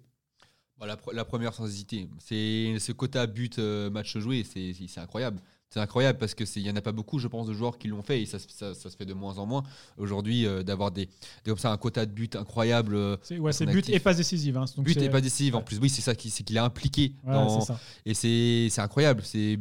Bon, 0.78 0.87
la, 0.87 0.96
pre- 0.96 1.12
la 1.12 1.24
première 1.24 1.52
sans 1.54 1.66
hésiter, 1.66 2.08
c'est 2.18 2.78
ce 2.78 2.92
quota 2.92 3.26
but 3.26 3.58
euh, 3.58 3.90
match 3.90 4.16
joué, 4.16 4.44
c'est 4.44 4.72
incroyable. 5.00 5.40
C'est 5.68 5.80
incroyable 5.80 6.18
parce 6.18 6.35
que 6.35 6.44
il 6.56 6.62
y 6.62 6.70
en 6.70 6.76
a 6.76 6.82
pas 6.82 6.92
beaucoup, 6.92 7.18
je 7.18 7.26
pense, 7.28 7.46
de 7.46 7.54
joueurs 7.54 7.78
qui 7.78 7.88
l'ont 7.88 8.02
fait 8.02 8.20
et 8.22 8.26
ça, 8.26 8.38
se- 8.38 8.46
ça- 8.50 8.74
ça 8.74 8.90
se 8.90 8.96
fait 8.96 9.06
de 9.06 9.14
moins 9.14 9.38
en 9.38 9.46
moins 9.46 9.62
aujourd'hui 9.96 10.46
euh, 10.46 10.62
d'avoir 10.62 10.90
des, 10.92 11.06
des- 11.06 11.11
comme 11.50 11.56
ça 11.58 11.72
un 11.72 11.78
quota 11.78 12.04
de 12.06 12.12
buts 12.12 12.28
incroyable. 12.35 13.18
C'est 13.22 13.38
ouais, 13.38 13.52
but 13.66 13.88
et 13.88 13.98
passes 13.98 14.18
décisives. 14.18 14.56
hein. 14.56 14.66
But 14.78 14.98
et 14.98 15.08
pas 15.08 15.20
décisif 15.20 15.54
en 15.54 15.62
plus. 15.62 15.78
Oui, 15.78 15.88
c'est 15.88 16.02
ça 16.02 16.14
qui 16.14 16.28
c'est 16.30 16.44
qu'il 16.44 16.56
est 16.56 16.61
impliqué 16.61 17.14
Ouais, 17.24 17.32
dans, 17.32 17.61
ça. 17.62 17.80
Et 18.04 18.12
c'est 18.14 18.68
c'est 18.70 18.80
incroyable. 18.82 19.22
C'est 19.24 19.58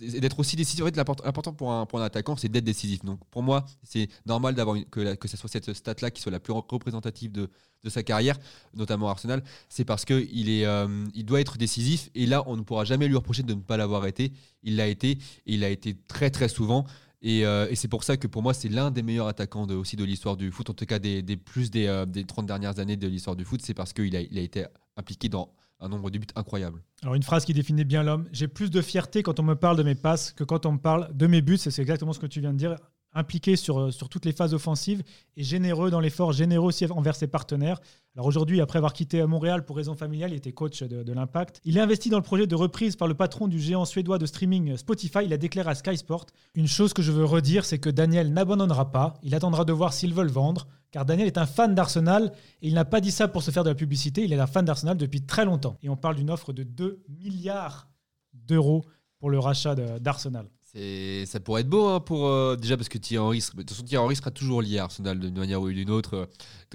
d'être 0.00 0.38
aussi 0.38 0.56
décisif. 0.56 0.82
En 0.82 0.86
fait, 0.86 0.96
l'important 0.96 1.52
pour 1.52 1.72
un, 1.72 1.86
attaquant, 2.02 2.36
c'est 2.36 2.48
d'être 2.48 2.64
décisif. 2.64 3.04
Donc, 3.04 3.20
pour 3.30 3.42
moi, 3.42 3.64
c'est 3.82 4.08
normal 4.26 4.54
d'avoir 4.54 4.76
que, 4.90 5.14
que 5.14 5.28
ce 5.28 5.36
soit 5.36 5.50
cette 5.50 5.72
stat-là 5.72 6.10
qui 6.10 6.22
soit 6.22 6.32
la 6.32 6.40
plus 6.40 6.52
représentative 6.52 7.30
de, 7.32 7.50
de 7.82 7.90
sa 7.90 8.02
carrière, 8.02 8.38
notamment 8.74 9.08
Arsenal. 9.08 9.42
C'est 9.68 9.84
parce 9.84 10.04
est, 10.10 10.64
euh, 10.64 11.06
il 11.14 11.24
doit 11.24 11.40
être 11.40 11.58
décisif. 11.58 12.10
Et 12.14 12.26
là, 12.26 12.42
on 12.46 12.56
ne 12.56 12.62
pourra 12.62 12.84
jamais 12.84 13.08
lui 13.08 13.16
reprocher 13.16 13.42
de 13.42 13.54
ne 13.54 13.60
pas 13.60 13.76
l'avoir 13.76 14.06
été. 14.06 14.32
Il 14.62 14.76
l'a 14.76 14.86
été. 14.86 15.10
Et 15.10 15.54
il 15.54 15.60
l'a 15.60 15.70
été 15.70 15.96
très, 16.08 16.30
très 16.30 16.48
souvent. 16.48 16.86
Et, 17.22 17.44
euh, 17.44 17.68
et 17.68 17.76
c'est 17.76 17.88
pour 17.88 18.02
ça 18.02 18.16
que 18.16 18.26
pour 18.26 18.42
moi, 18.42 18.54
c'est 18.54 18.70
l'un 18.70 18.90
des 18.90 19.02
meilleurs 19.02 19.28
attaquants 19.28 19.68
aussi 19.68 19.96
de 19.96 20.04
l'histoire 20.04 20.38
du 20.38 20.50
foot, 20.50 20.70
en 20.70 20.74
tout 20.74 20.86
cas 20.86 20.98
des, 20.98 21.22
plus 21.36 21.70
des, 21.70 21.86
euh, 21.86 22.06
des 22.06 22.24
30 22.24 22.46
dernières 22.46 22.78
années 22.78 22.96
de 22.96 23.06
l'histoire 23.06 23.36
du 23.36 23.44
foot. 23.44 23.60
C'est 23.62 23.74
parce 23.74 23.92
qu'il 23.92 24.16
a, 24.16 24.22
il 24.22 24.38
a 24.38 24.42
été 24.42 24.64
impliqué 24.96 25.28
dans 25.28 25.52
un 25.80 25.88
nombre 25.88 26.10
de 26.10 26.18
buts 26.18 26.26
incroyable. 26.36 26.82
Alors, 27.02 27.14
une 27.14 27.22
phrase 27.22 27.44
qui 27.44 27.54
définit 27.54 27.84
bien 27.84 28.02
l'homme. 28.02 28.28
J'ai 28.32 28.48
plus 28.48 28.70
de 28.70 28.82
fierté 28.82 29.22
quand 29.22 29.40
on 29.40 29.42
me 29.42 29.54
parle 29.54 29.76
de 29.76 29.82
mes 29.82 29.94
passes 29.94 30.32
que 30.32 30.44
quand 30.44 30.66
on 30.66 30.72
me 30.72 30.78
parle 30.78 31.08
de 31.16 31.26
mes 31.26 31.40
buts. 31.40 31.56
C'est 31.56 31.70
c'est 31.70 31.82
exactement 31.82 32.12
ce 32.12 32.20
que 32.20 32.26
tu 32.26 32.40
viens 32.40 32.52
de 32.52 32.58
dire. 32.58 32.76
Impliqué 33.12 33.56
sur, 33.56 33.92
sur 33.92 34.08
toutes 34.08 34.24
les 34.24 34.32
phases 34.32 34.54
offensives 34.54 35.02
et 35.36 35.42
généreux 35.42 35.90
dans 35.90 36.00
l'effort, 36.00 36.32
généreux 36.32 36.68
aussi 36.68 36.86
envers 36.86 37.16
ses 37.16 37.26
partenaires. 37.26 37.80
Alors 38.16 38.26
aujourd'hui, 38.26 38.60
après 38.60 38.78
avoir 38.78 38.92
quitté 38.92 39.24
Montréal 39.24 39.64
pour 39.64 39.76
raison 39.76 39.94
familiale, 39.94 40.32
il 40.32 40.36
était 40.36 40.52
coach 40.52 40.82
de, 40.82 41.02
de 41.02 41.12
l'Impact. 41.12 41.60
Il 41.64 41.76
est 41.76 41.80
investi 41.80 42.08
dans 42.08 42.18
le 42.18 42.22
projet 42.22 42.46
de 42.46 42.54
reprise 42.54 42.96
par 42.96 43.08
le 43.08 43.14
patron 43.14 43.48
du 43.48 43.60
géant 43.60 43.84
suédois 43.84 44.18
de 44.18 44.26
streaming 44.26 44.76
Spotify. 44.76 45.20
Il 45.24 45.32
a 45.32 45.36
déclaré 45.36 45.70
à 45.70 45.74
Sky 45.74 45.96
Sport 45.96 46.26
Une 46.54 46.66
chose 46.66 46.92
que 46.92 47.02
je 47.02 47.12
veux 47.12 47.24
redire, 47.24 47.64
c'est 47.64 47.78
que 47.78 47.90
Daniel 47.90 48.32
n'abandonnera 48.32 48.90
pas. 48.90 49.14
Il 49.22 49.34
attendra 49.34 49.64
de 49.64 49.72
voir 49.72 49.92
s'ils 49.92 50.14
veulent 50.14 50.30
vendre. 50.30 50.66
Car 50.90 51.04
Daniel 51.04 51.28
est 51.28 51.38
un 51.38 51.46
fan 51.46 51.74
d'Arsenal 51.74 52.32
et 52.62 52.68
il 52.68 52.74
n'a 52.74 52.84
pas 52.84 53.00
dit 53.00 53.12
ça 53.12 53.28
pour 53.28 53.42
se 53.42 53.52
faire 53.52 53.62
de 53.62 53.68
la 53.68 53.76
publicité. 53.76 54.24
Il 54.24 54.32
est 54.32 54.40
un 54.40 54.48
fan 54.48 54.64
d'Arsenal 54.64 54.96
depuis 54.96 55.22
très 55.22 55.44
longtemps. 55.44 55.76
Et 55.82 55.88
on 55.88 55.96
parle 55.96 56.16
d'une 56.16 56.30
offre 56.30 56.52
de 56.52 56.64
2 56.64 57.04
milliards 57.08 57.88
d'euros 58.34 58.84
pour 59.18 59.30
le 59.30 59.38
rachat 59.38 59.76
d'Arsenal. 60.00 60.46
Ça 60.72 61.40
pourrait 61.40 61.62
être 61.62 61.68
beau 61.68 61.88
hein, 61.88 61.98
pour 62.00 62.28
euh, 62.28 62.54
déjà 62.54 62.76
parce 62.76 62.88
que 62.88 62.98
Thierry 62.98 63.24
Henry, 63.26 63.40
sera- 63.40 63.54
de 63.56 63.62
toute 63.62 63.70
façon, 63.70 63.82
Thierry 63.82 64.04
Henry 64.04 64.14
sera 64.16 64.30
toujours 64.30 64.62
lié 64.62 64.78
à 64.78 64.84
Arsenal 64.84 65.18
d'une 65.18 65.36
manière 65.36 65.60
ou 65.60 65.68
d'une 65.70 65.90
autre. 65.90 66.14
euh, 66.14 66.26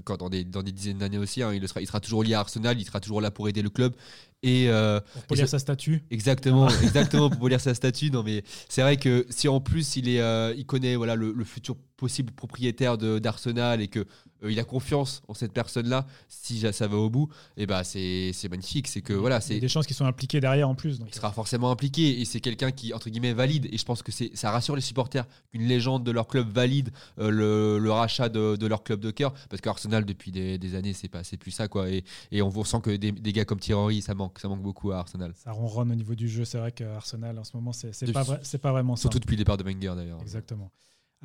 quand 0.04 0.18
dans 0.18 0.30
des 0.30 0.44
dans 0.44 0.64
des 0.64 0.74
dizaines 0.74 0.98
d'années 0.98 1.18
aussi, 1.18 1.42
hein, 1.42 1.54
il, 1.54 1.62
le 1.62 1.68
sera, 1.68 1.82
il 1.82 1.88
sera 1.88 2.02
toujours 2.02 2.22
lié 2.24 2.34
à 2.34 2.42
Arsenal, 2.42 2.78
il 2.80 2.86
sera 2.86 3.00
toujours 3.00 3.22
là 3.22 3.32
pour 3.32 3.48
aider 3.48 3.62
le 3.62 3.70
club 3.70 3.96
et 4.44 4.68
euh, 4.70 5.00
Pour 5.14 5.24
polir 5.24 5.48
sa 5.48 5.60
statue. 5.60 6.04
Exactement, 6.12 6.68
exactement 6.84 7.30
pour 7.30 7.40
polir 7.40 7.62
sa 7.62 7.74
statue. 7.74 8.12
Non, 8.12 8.22
mais 8.22 8.44
c'est 8.68 8.82
vrai 8.82 8.98
que 8.98 9.26
si 9.30 9.48
en 9.48 9.62
plus 9.62 9.96
il 9.96 10.10
est, 10.10 10.56
il 10.58 10.66
connaît 10.66 10.98
voilà 10.98 11.16
le, 11.16 11.32
le 11.32 11.44
futur 11.46 11.78
possible 11.96 12.34
propriétaire 12.34 12.98
d'Arsenal 12.98 13.80
et 13.82 13.88
que 13.88 14.06
il 14.50 14.60
a 14.60 14.64
confiance 14.64 15.22
en 15.28 15.34
cette 15.34 15.54
personne-là, 15.54 16.06
si 16.28 16.60
ça 16.72 16.88
va 16.88 16.98
au 16.98 17.10
bout, 17.10 17.30
et 17.58 17.66
bah 17.66 17.84
c'est 17.84 18.32
c'est 18.34 18.50
magnifique. 18.50 18.88
C'est 18.88 19.02
que 19.02 19.14
voilà, 19.14 19.36
Il 19.36 19.40
y 19.40 19.44
a 19.44 19.48
c'est 19.56 19.60
des 19.60 19.68
chances 19.68 19.88
qui 19.88 19.94
sont 19.94 20.06
impliquées 20.06 20.40
derrière 20.42 20.70
en 20.70 20.76
plus. 20.76 21.00
donc. 21.00 21.10
il 21.10 21.16
sera 21.16 21.32
forcément 21.32 21.72
impliqué 21.72 22.20
et 22.22 22.26
c'est 22.26 22.40
quelqu'un 22.40 22.72
qui 22.72 22.94
entre 22.94 23.10
guillemets 23.10 23.34
valide 23.34 23.68
et 23.72 23.78
je 23.78 23.86
pense 23.86 24.04
que 24.04 24.12
c'est 24.12 24.32
ça 24.36 24.52
rassure 24.52 24.76
les 24.76 24.82
supporters 24.82 25.26
qu'une 25.52 25.64
légende 25.68 26.04
de 26.04 26.12
leur 26.12 26.28
club 26.28 26.50
valide 26.50 26.92
euh, 27.20 27.30
le, 27.30 27.80
le 27.80 27.92
rachat 27.92 28.30
de, 28.30 28.56
de 28.56 28.68
leur 28.68 28.84
club 28.84 29.00
de 29.00 29.12
cœur 29.12 29.34
parce 29.50 29.62
qu'Arsenal 29.62 30.06
depuis 30.06 30.32
des, 30.32 30.58
des 30.58 30.76
années 30.76 30.94
c'est 30.94 31.08
pas 31.10 31.24
c'est 31.24 31.38
plus 31.38 31.52
ça 31.52 31.68
quoi 31.68 31.90
et, 31.90 32.04
et 32.32 32.42
on 32.42 32.64
sent 32.64 32.82
que 32.82 32.92
des, 32.96 33.12
des 33.12 33.34
gars 33.34 33.46
comme 33.46 33.60
Thierry 33.60 33.80
Henry 33.82 34.02
ça 34.02 34.14
manque 34.14 34.40
ça 34.40 34.48
manque 34.48 34.62
beaucoup 34.62 34.92
à 34.92 34.98
Arsenal 35.00 35.34
Ça 35.36 35.52
ronronne 35.52 35.92
au 35.92 35.96
niveau 35.96 36.16
du 36.16 36.28
jeu. 36.28 36.46
C'est 36.46 36.58
vrai 36.58 36.72
qu'Arsenal, 36.72 37.38
en 37.40 37.44
ce 37.44 37.52
moment, 37.56 37.72
c'est 37.74 38.12
pas, 38.12 38.24
vrai- 38.24 38.40
c'est 38.44 38.58
pas 38.58 38.72
vraiment 38.72 38.96
ça. 38.96 39.02
surtout 39.02 39.20
depuis 39.20 39.34
le 39.36 39.40
départ 39.40 39.58
de 39.58 39.64
Wenger 39.64 39.94
d'ailleurs 39.96 40.22
Exactement. 40.22 40.72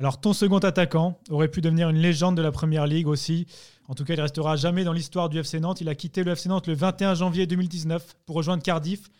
Alors, 0.01 0.19
ton 0.19 0.33
second 0.33 0.57
attaquant 0.57 1.19
aurait 1.29 1.47
pu 1.47 1.61
devenir 1.61 1.87
une 1.89 1.99
légende 1.99 2.35
de 2.35 2.41
la 2.41 2.51
première 2.51 2.87
ligue 2.87 3.05
aussi. 3.05 3.45
En 3.87 3.93
tout 3.93 4.03
cas, 4.03 4.15
il 4.15 4.19
restera 4.19 4.55
jamais 4.55 4.83
dans 4.83 4.93
l'histoire 4.93 5.29
du 5.29 5.37
FC 5.37 5.59
Nantes. 5.59 5.79
Il 5.79 5.89
a 5.89 5.93
quitté 5.93 6.23
le 6.23 6.31
FC 6.31 6.49
Nantes 6.49 6.65
le 6.65 6.73
21 6.73 7.13
janvier 7.13 7.45
2019 7.45 8.15
pour 8.25 8.35
rejoindre 8.35 8.63
Cardiff. 8.63 9.11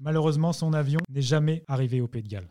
Malheureusement, 0.00 0.54
son 0.54 0.72
avion 0.72 1.00
n'est 1.10 1.20
jamais 1.20 1.64
arrivé 1.68 2.00
au 2.00 2.08
Pays 2.08 2.22
de 2.22 2.28
Galles. 2.28 2.48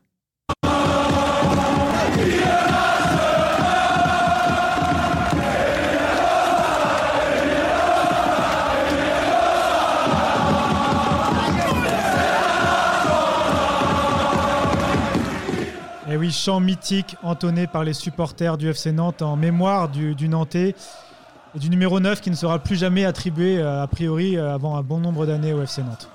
Oui, 16.21 16.29
chant 16.29 16.59
mythique 16.59 17.15
entonné 17.23 17.65
par 17.65 17.83
les 17.83 17.93
supporters 17.93 18.55
du 18.55 18.69
FC 18.69 18.91
Nantes 18.91 19.23
en 19.23 19.35
mémoire 19.35 19.89
du, 19.89 20.29
Nantais 20.29 20.75
et 21.55 21.57
du 21.57 21.67
numéro 21.67 21.99
9 21.99 22.21
qui 22.21 22.29
ne 22.29 22.35
sera 22.35 22.59
plus 22.59 22.75
jamais 22.75 23.05
attribué 23.05 23.57
euh, 23.57 23.81
a 23.81 23.87
priori 23.87 24.37
euh, 24.37 24.53
avant 24.53 24.77
un 24.77 24.83
bon 24.83 24.99
nombre 24.99 25.25
d'années 25.25 25.51
au 25.51 25.63
FC 25.63 25.81
Nantes. 25.81 26.11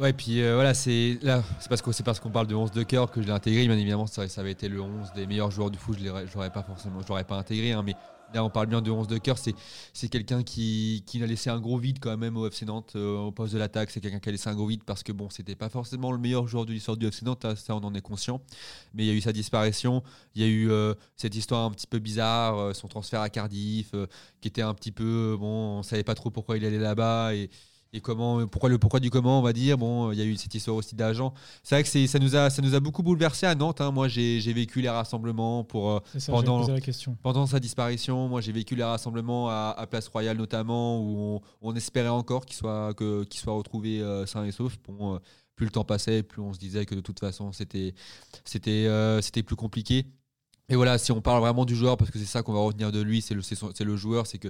Ouais, 0.00 0.12
puis 0.12 0.42
euh, 0.42 0.56
voilà, 0.56 0.74
c'est 0.74 1.20
c'est 1.60 2.04
parce 2.04 2.18
qu'on 2.18 2.30
parle 2.30 2.48
de 2.48 2.56
11 2.56 2.72
de 2.72 2.82
cœur 2.82 3.08
que 3.08 3.22
je 3.22 3.28
l'ai 3.28 3.32
intégré. 3.32 3.68
Bien 3.68 3.76
évidemment, 3.76 4.08
ça, 4.08 4.26
ça 4.26 4.40
avait 4.40 4.50
été 4.50 4.68
le 4.68 4.80
11 4.80 5.12
des 5.14 5.28
meilleurs 5.28 5.52
joueurs 5.52 5.70
du 5.70 5.78
foot. 5.78 5.96
Je 6.00 6.34
l'aurais 6.34 6.50
pas 6.50 6.64
forcément, 6.64 7.00
je 7.00 7.06
l'aurais 7.06 7.22
pas 7.22 7.36
intégré, 7.36 7.70
hein, 7.70 7.84
mais 7.86 7.94
là, 8.34 8.44
on 8.44 8.50
parle 8.50 8.66
bien 8.66 8.82
de 8.82 8.90
11 8.90 9.06
de 9.06 9.18
cœur. 9.18 9.36
C'est, 9.38 10.08
quelqu'un 10.08 10.42
qui, 10.42 11.02
qui 11.06 11.22
a 11.22 11.26
laissé 11.26 11.50
un 11.50 11.60
gros 11.60 11.78
vide 11.78 11.98
quand 12.00 12.16
même 12.16 12.36
au 12.36 12.46
FC 12.46 12.64
Nantes 12.66 12.92
euh, 12.96 13.18
au 13.18 13.32
poste 13.32 13.54
de 13.54 13.58
l'attaque. 13.58 13.90
C'est 13.90 14.00
quelqu'un 14.00 14.20
qui 14.20 14.28
a 14.28 14.32
laissé 14.32 14.48
un 14.48 14.54
gros 14.54 14.66
vide 14.66 14.84
parce 14.84 15.02
que 15.02 15.12
bon, 15.12 15.30
c'était 15.30 15.54
pas 15.54 15.68
forcément 15.68 16.12
le 16.12 16.18
meilleur 16.18 16.46
joueur 16.46 16.66
de 16.66 16.72
l'histoire 16.72 16.96
du 16.96 17.06
FC 17.06 17.24
Nantes. 17.24 17.46
ça, 17.56 17.74
on 17.74 17.80
en 17.84 17.94
est 17.94 18.00
conscient. 18.00 18.40
Mais 18.94 19.04
il 19.04 19.06
y 19.08 19.10
a 19.10 19.14
eu 19.14 19.20
sa 19.20 19.32
disparition. 19.32 20.02
Il 20.34 20.42
y 20.42 20.44
a 20.44 20.48
eu 20.48 20.70
euh, 20.70 20.94
cette 21.16 21.34
histoire 21.34 21.64
un 21.64 21.70
petit 21.70 21.86
peu 21.86 21.98
bizarre, 21.98 22.58
euh, 22.58 22.72
son 22.74 22.88
transfert 22.88 23.20
à 23.20 23.30
Cardiff, 23.30 23.92
qui 24.40 24.48
était 24.48 24.62
un 24.62 24.74
petit 24.74 24.92
peu 24.92 25.36
bon. 25.38 25.78
On 25.78 25.82
savait 25.82 26.04
pas 26.04 26.14
trop 26.14 26.30
pourquoi 26.30 26.56
il 26.56 26.64
allait 26.64 26.78
là-bas 26.78 27.32
et 27.92 28.00
comment 28.00 28.46
pourquoi 28.46 28.68
le 28.68 28.78
pourquoi 28.78 29.00
du 29.00 29.10
comment 29.10 29.38
on 29.38 29.42
va 29.42 29.52
dire. 29.52 29.78
Bon 29.78 30.12
il 30.12 30.18
y 30.18 30.22
a 30.22 30.24
eu 30.24 30.36
cette 30.36 30.54
histoire 30.54 30.76
aussi 30.76 30.94
d'agent 30.94 31.32
c'est 31.62 31.74
vrai 31.74 31.82
que 31.82 31.88
c'est 31.88 32.06
ça 32.06 32.18
nous 32.18 32.36
a 32.36 32.50
ça 32.50 32.60
nous 32.62 32.74
a 32.74 32.80
beaucoup 32.80 33.02
bouleversé 33.02 33.46
à 33.46 33.54
Nantes 33.54 33.80
hein. 33.80 33.90
moi 33.92 34.08
j'ai 34.08 34.40
j'ai 34.40 34.52
vécu 34.52 34.80
les 34.80 34.88
rassemblements 34.90 35.64
pour 35.64 35.90
euh, 35.90 36.00
ça, 36.18 36.32
Pendant- 36.32 36.58
pendant 37.22 37.46
sa 37.46 37.60
disparition. 37.60 38.28
Moi 38.28 38.40
j'ai 38.40 38.52
vécu 38.52 38.76
les 38.76 38.84
rassemblements 38.84 39.48
à, 39.48 39.74
à 39.76 39.86
Place 39.86 40.08
Royale 40.08 40.36
notamment 40.36 41.00
où 41.00 41.40
on, 41.62 41.70
on 41.70 41.74
espérait 41.76 42.08
encore 42.08 42.44
qu'il 42.46 42.56
soit 42.56 42.92
que 42.94 43.24
qu'il 43.24 43.40
soit 43.40 43.54
retrouvé 43.54 44.00
euh, 44.00 44.26
sain 44.26 44.44
et 44.44 44.52
sauf. 44.52 44.76
Bon 44.86 45.14
euh, 45.14 45.18
plus 45.56 45.64
le 45.66 45.72
temps 45.72 45.84
passait 45.84 46.22
plus 46.22 46.40
on 46.40 46.52
se 46.52 46.58
disait 46.58 46.86
que 46.86 46.94
de 46.94 47.00
toute 47.00 47.18
façon 47.18 47.52
c'était 47.52 47.92
c'était 48.44 48.86
euh, 48.86 49.20
c'était 49.20 49.42
plus 49.42 49.56
compliqué 49.56 50.06
et 50.70 50.76
voilà, 50.76 50.98
si 50.98 51.12
on 51.12 51.22
parle 51.22 51.40
vraiment 51.40 51.64
du 51.64 51.74
joueur, 51.74 51.96
parce 51.96 52.10
que 52.10 52.18
c'est 52.18 52.26
ça 52.26 52.42
qu'on 52.42 52.52
va 52.52 52.60
retenir 52.60 52.92
de 52.92 53.00
lui, 53.00 53.22
c'est 53.22 53.32
le, 53.32 53.40
c'est 53.40 53.54
son- 53.54 53.72
le 53.80 53.96
joueur, 53.96 54.26
c'est 54.26 54.36
que 54.36 54.48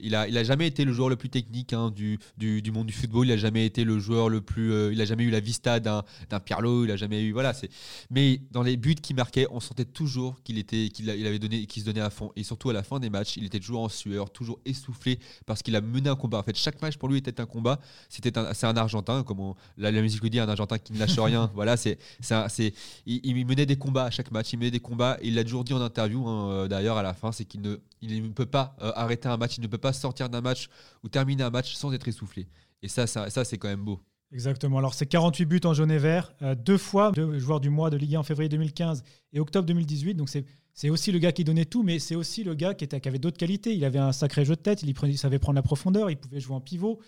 il 0.00 0.14
a, 0.14 0.26
il 0.26 0.38
a 0.38 0.42
jamais 0.42 0.66
été 0.66 0.84
le 0.86 0.94
joueur 0.94 1.10
le 1.10 1.16
plus 1.16 1.28
technique 1.28 1.74
hein, 1.74 1.90
du, 1.90 2.18
du, 2.38 2.62
du 2.62 2.70
monde 2.72 2.86
du 2.86 2.94
football. 2.94 3.26
Il 3.26 3.32
a 3.32 3.36
jamais 3.36 3.66
été 3.66 3.84
le 3.84 3.98
joueur 3.98 4.30
le 4.30 4.40
plus, 4.40 4.72
euh, 4.72 4.92
il 4.94 5.00
a 5.02 5.04
jamais 5.04 5.24
eu 5.24 5.30
la 5.30 5.40
vista 5.40 5.78
d'un 5.78 6.04
d'un 6.30 6.40
Pirlo. 6.40 6.84
Il 6.86 6.90
a 6.90 6.96
jamais 6.96 7.22
eu, 7.22 7.32
voilà. 7.32 7.52
C'est. 7.52 7.68
Mais 8.10 8.40
dans 8.50 8.62
les 8.62 8.78
buts 8.78 8.94
qu'il 8.94 9.16
marquait, 9.16 9.46
on 9.50 9.60
sentait 9.60 9.84
toujours 9.84 10.42
qu'il 10.42 10.56
était, 10.56 10.88
qu'il 10.88 11.10
a- 11.10 11.14
il 11.16 11.26
avait 11.26 11.38
donné, 11.38 11.66
qu'il 11.66 11.82
se 11.82 11.86
donnait 11.86 12.00
à 12.00 12.08
fond. 12.08 12.32
Et 12.36 12.44
surtout 12.44 12.70
à 12.70 12.72
la 12.72 12.82
fin 12.82 12.98
des 12.98 13.10
matchs, 13.10 13.36
il 13.36 13.44
était 13.44 13.60
toujours 13.60 13.82
en 13.82 13.88
sueur, 13.90 14.30
toujours 14.30 14.60
essoufflé, 14.64 15.18
parce 15.44 15.62
qu'il 15.62 15.76
a 15.76 15.82
mené 15.82 16.08
un 16.08 16.16
combat. 16.16 16.38
En 16.38 16.42
fait, 16.44 16.56
chaque 16.56 16.80
match 16.80 16.96
pour 16.96 17.10
lui 17.10 17.18
était 17.18 17.40
un 17.42 17.46
combat. 17.46 17.78
C'était 18.08 18.38
un, 18.38 18.54
c'est 18.54 18.66
un 18.66 18.76
Argentin, 18.78 19.22
comme 19.22 19.40
on- 19.40 19.54
la, 19.76 19.90
la 19.90 20.00
musique 20.00 20.22
le 20.22 20.30
dit, 20.30 20.38
un 20.40 20.48
Argentin 20.48 20.78
qui 20.78 20.94
ne 20.94 20.98
lâche 20.98 21.18
rien. 21.18 21.50
voilà, 21.54 21.76
c'est, 21.76 21.98
c'est, 22.20 22.72
il, 23.04 23.20
il 23.22 23.46
menait 23.46 23.66
des 23.66 23.76
combats 23.76 24.04
à 24.04 24.10
chaque 24.10 24.30
match. 24.30 24.50
Il 24.54 24.58
menait 24.60 24.70
des 24.70 24.80
combats. 24.80 25.18
Et 25.20 25.28
il 25.28 25.34
l'a 25.34 25.44
toujours 25.44 25.57
dit 25.64 25.74
en 25.74 25.80
interview, 25.80 26.26
hein, 26.26 26.50
euh, 26.50 26.68
d'ailleurs, 26.68 26.96
à 26.96 27.02
la 27.02 27.14
fin, 27.14 27.32
c'est 27.32 27.44
qu'il 27.44 27.60
ne, 27.60 27.76
il 28.00 28.22
ne 28.22 28.28
peut 28.28 28.46
pas 28.46 28.76
euh, 28.82 28.92
arrêter 28.94 29.28
un 29.28 29.36
match, 29.36 29.58
il 29.58 29.62
ne 29.62 29.66
peut 29.66 29.78
pas 29.78 29.92
sortir 29.92 30.28
d'un 30.28 30.40
match 30.40 30.68
ou 31.02 31.08
terminer 31.08 31.42
un 31.42 31.50
match 31.50 31.74
sans 31.74 31.92
être 31.92 32.08
essoufflé. 32.08 32.48
Et 32.82 32.88
ça, 32.88 33.06
ça, 33.06 33.30
ça 33.30 33.44
c'est 33.44 33.58
quand 33.58 33.68
même 33.68 33.84
beau. 33.84 34.00
Exactement. 34.32 34.78
Alors, 34.78 34.94
c'est 34.94 35.06
48 35.06 35.46
buts 35.46 35.60
en 35.64 35.72
jaune 35.72 35.90
et 35.90 35.98
vert, 35.98 36.34
euh, 36.42 36.54
deux 36.54 36.76
fois, 36.76 37.12
deux 37.12 37.38
joueurs 37.38 37.60
du 37.60 37.70
mois 37.70 37.90
de 37.90 37.96
Ligue 37.96 38.16
1 38.16 38.20
en 38.20 38.22
février 38.22 38.48
2015 38.48 39.02
et 39.32 39.40
octobre 39.40 39.66
2018. 39.66 40.14
Donc, 40.14 40.28
c'est. 40.28 40.44
Aussi 40.90 41.10
le 41.10 41.18
gars 41.18 41.32
qui 41.32 41.42
donnait 41.42 41.64
tout, 41.64 41.82
mais 41.82 41.98
c'est 41.98 42.14
aussi 42.14 42.44
le 42.44 42.54
gars 42.54 42.72
qui, 42.72 42.86
avait 43.08 43.18
d'autres 43.18 43.36
qualités. 43.36 43.74
Il 43.74 43.84
avait 43.84 43.98
un 43.98 44.12
sacré 44.12 44.44
jeu 44.44 44.54
de 44.54 44.60
tête, 44.60 44.84
il, 44.84 44.94
il 45.08 45.18
savait 45.18 45.40
prendre 45.40 45.56
la 45.56 45.62
profondeur, 45.62 46.08
il 46.08 46.16
pouvait 46.16 46.38
jouer 46.38 46.54
en 46.54 46.60
pivot. 46.60 47.00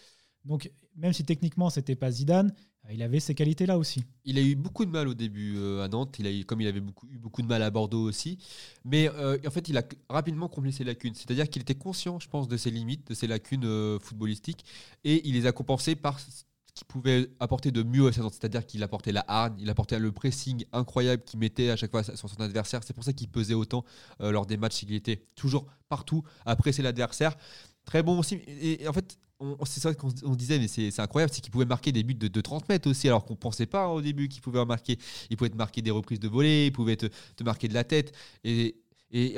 Donc, 0.45 0.73
même 0.97 1.13
si 1.13 1.25
techniquement, 1.25 1.71
c'était 1.71 1.95
pas 1.95 2.11
Zidane, 2.11 2.53
il 2.93 3.03
avait 3.03 3.21
ces 3.21 3.35
qualités-là 3.35 3.79
aussi. 3.79 4.05
Il 4.25 4.39
a 4.39 4.43
eu 4.43 4.55
beaucoup 4.55 4.85
de 4.85 4.91
mal 4.91 5.09
au 5.09 5.15
début 5.15 5.57
euh, 5.57 5.85
à 5.85 5.89
Nantes, 5.89 6.17
il 6.19 6.27
a 6.27 6.33
eu, 6.33 6.45
comme 6.45 6.61
il 6.61 6.67
avait 6.67 6.81
beaucoup, 6.81 7.07
eu 7.11 7.19
beaucoup 7.19 7.43
de 7.43 7.47
mal 7.47 7.63
à 7.63 7.71
Bordeaux 7.71 8.03
aussi. 8.03 8.39
Mais 8.85 9.09
euh, 9.09 9.39
en 9.47 9.51
fait, 9.51 9.69
il 9.69 9.77
a 9.77 9.83
rapidement 10.09 10.49
comblé 10.49 10.73
ses 10.73 10.85
lacunes. 10.85 11.15
C'est-à-dire 11.15 11.49
qu'il 11.49 11.63
était 11.63 11.75
conscient, 11.75 12.19
je 12.19 12.29
pense, 12.29 12.49
de 12.49 12.57
ses 12.57 12.71
limites, 12.71 13.09
de 13.09 13.15
ses 13.15 13.27
lacunes 13.27 13.65
euh, 13.65 13.99
footballistiques, 13.99 14.65
et 15.05 15.27
il 15.29 15.35
les 15.35 15.47
a 15.47 15.53
compensées 15.53 15.97
par 15.97 16.19
ce 16.21 16.45
qu'il 16.75 16.87
pouvait 16.87 17.31
apporter 17.41 17.71
de 17.71 17.83
mieux 17.83 18.07
à 18.07 18.13
sa 18.13 18.23
Nantes. 18.23 18.35
C'est-à-dire 18.35 18.67
qu'il 18.67 18.83
apportait 18.83 19.13
la 19.13 19.25
hargne, 19.29 19.55
il 19.59 19.69
apportait 19.71 19.99
le 19.99 20.13
pressing 20.13 20.65
incroyable 20.73 21.23
qu'il 21.25 21.39
mettait 21.39 21.71
à 21.71 21.77
chaque 21.77 21.91
fois 21.91 22.03
sur 22.03 22.29
son 22.29 22.41
adversaire. 22.41 22.81
C'est 22.85 22.95
pour 22.95 23.05
ça 23.05 23.13
qu'il 23.13 23.29
pesait 23.29 23.55
autant 23.55 23.85
lors 24.21 24.47
des 24.47 24.57
matchs. 24.57 24.85
Il 24.85 24.95
était 24.95 25.25
toujours 25.35 25.67
partout 25.89 26.23
à 26.47 26.57
presser 26.57 26.83
l'adversaire. 26.83 27.37
Très 27.85 28.03
bon 28.03 28.19
aussi. 28.19 28.37
Et, 28.47 28.87
en 28.87 28.93
fait, 28.93 29.19
c'est 29.65 29.81
ça 29.81 29.95
qu'on 29.95 30.09
on 30.25 30.35
disait, 30.35 30.59
mais 30.59 30.69
c'est 30.69 30.99
incroyable, 31.01 31.33
c'est 31.33 31.41
qu'il 31.41 31.51
pouvait 31.51 31.65
marquer 31.65 31.93
des 31.93 32.03
buts 32.03 32.15
de, 32.15 32.29
de 32.29 32.41
30 32.41 32.69
mètres 32.69 32.89
aussi, 32.91 33.09
alors 33.09 33.25
qu'on 33.25 33.37
pensait 33.37 33.67
pas 33.67 33.89
au 33.89 34.01
début 34.01 34.29
qu'il 34.29 34.43
pouvait 34.43 34.59
en 34.59 34.67
marquer. 34.67 34.99
Il 35.31 35.37
pouvait 35.37 35.51
te 35.51 35.57
marquer 35.57 35.83
des 35.83 35.91
reprises 35.91 36.21
de 36.21 36.29
volée, 36.29 36.67
il 36.67 36.73
pouvait 36.73 36.97
te, 36.97 37.09
marquer 37.43 37.69
de 37.69 37.75
la 37.75 37.85
tête. 37.85 38.13
Et, 38.45 38.77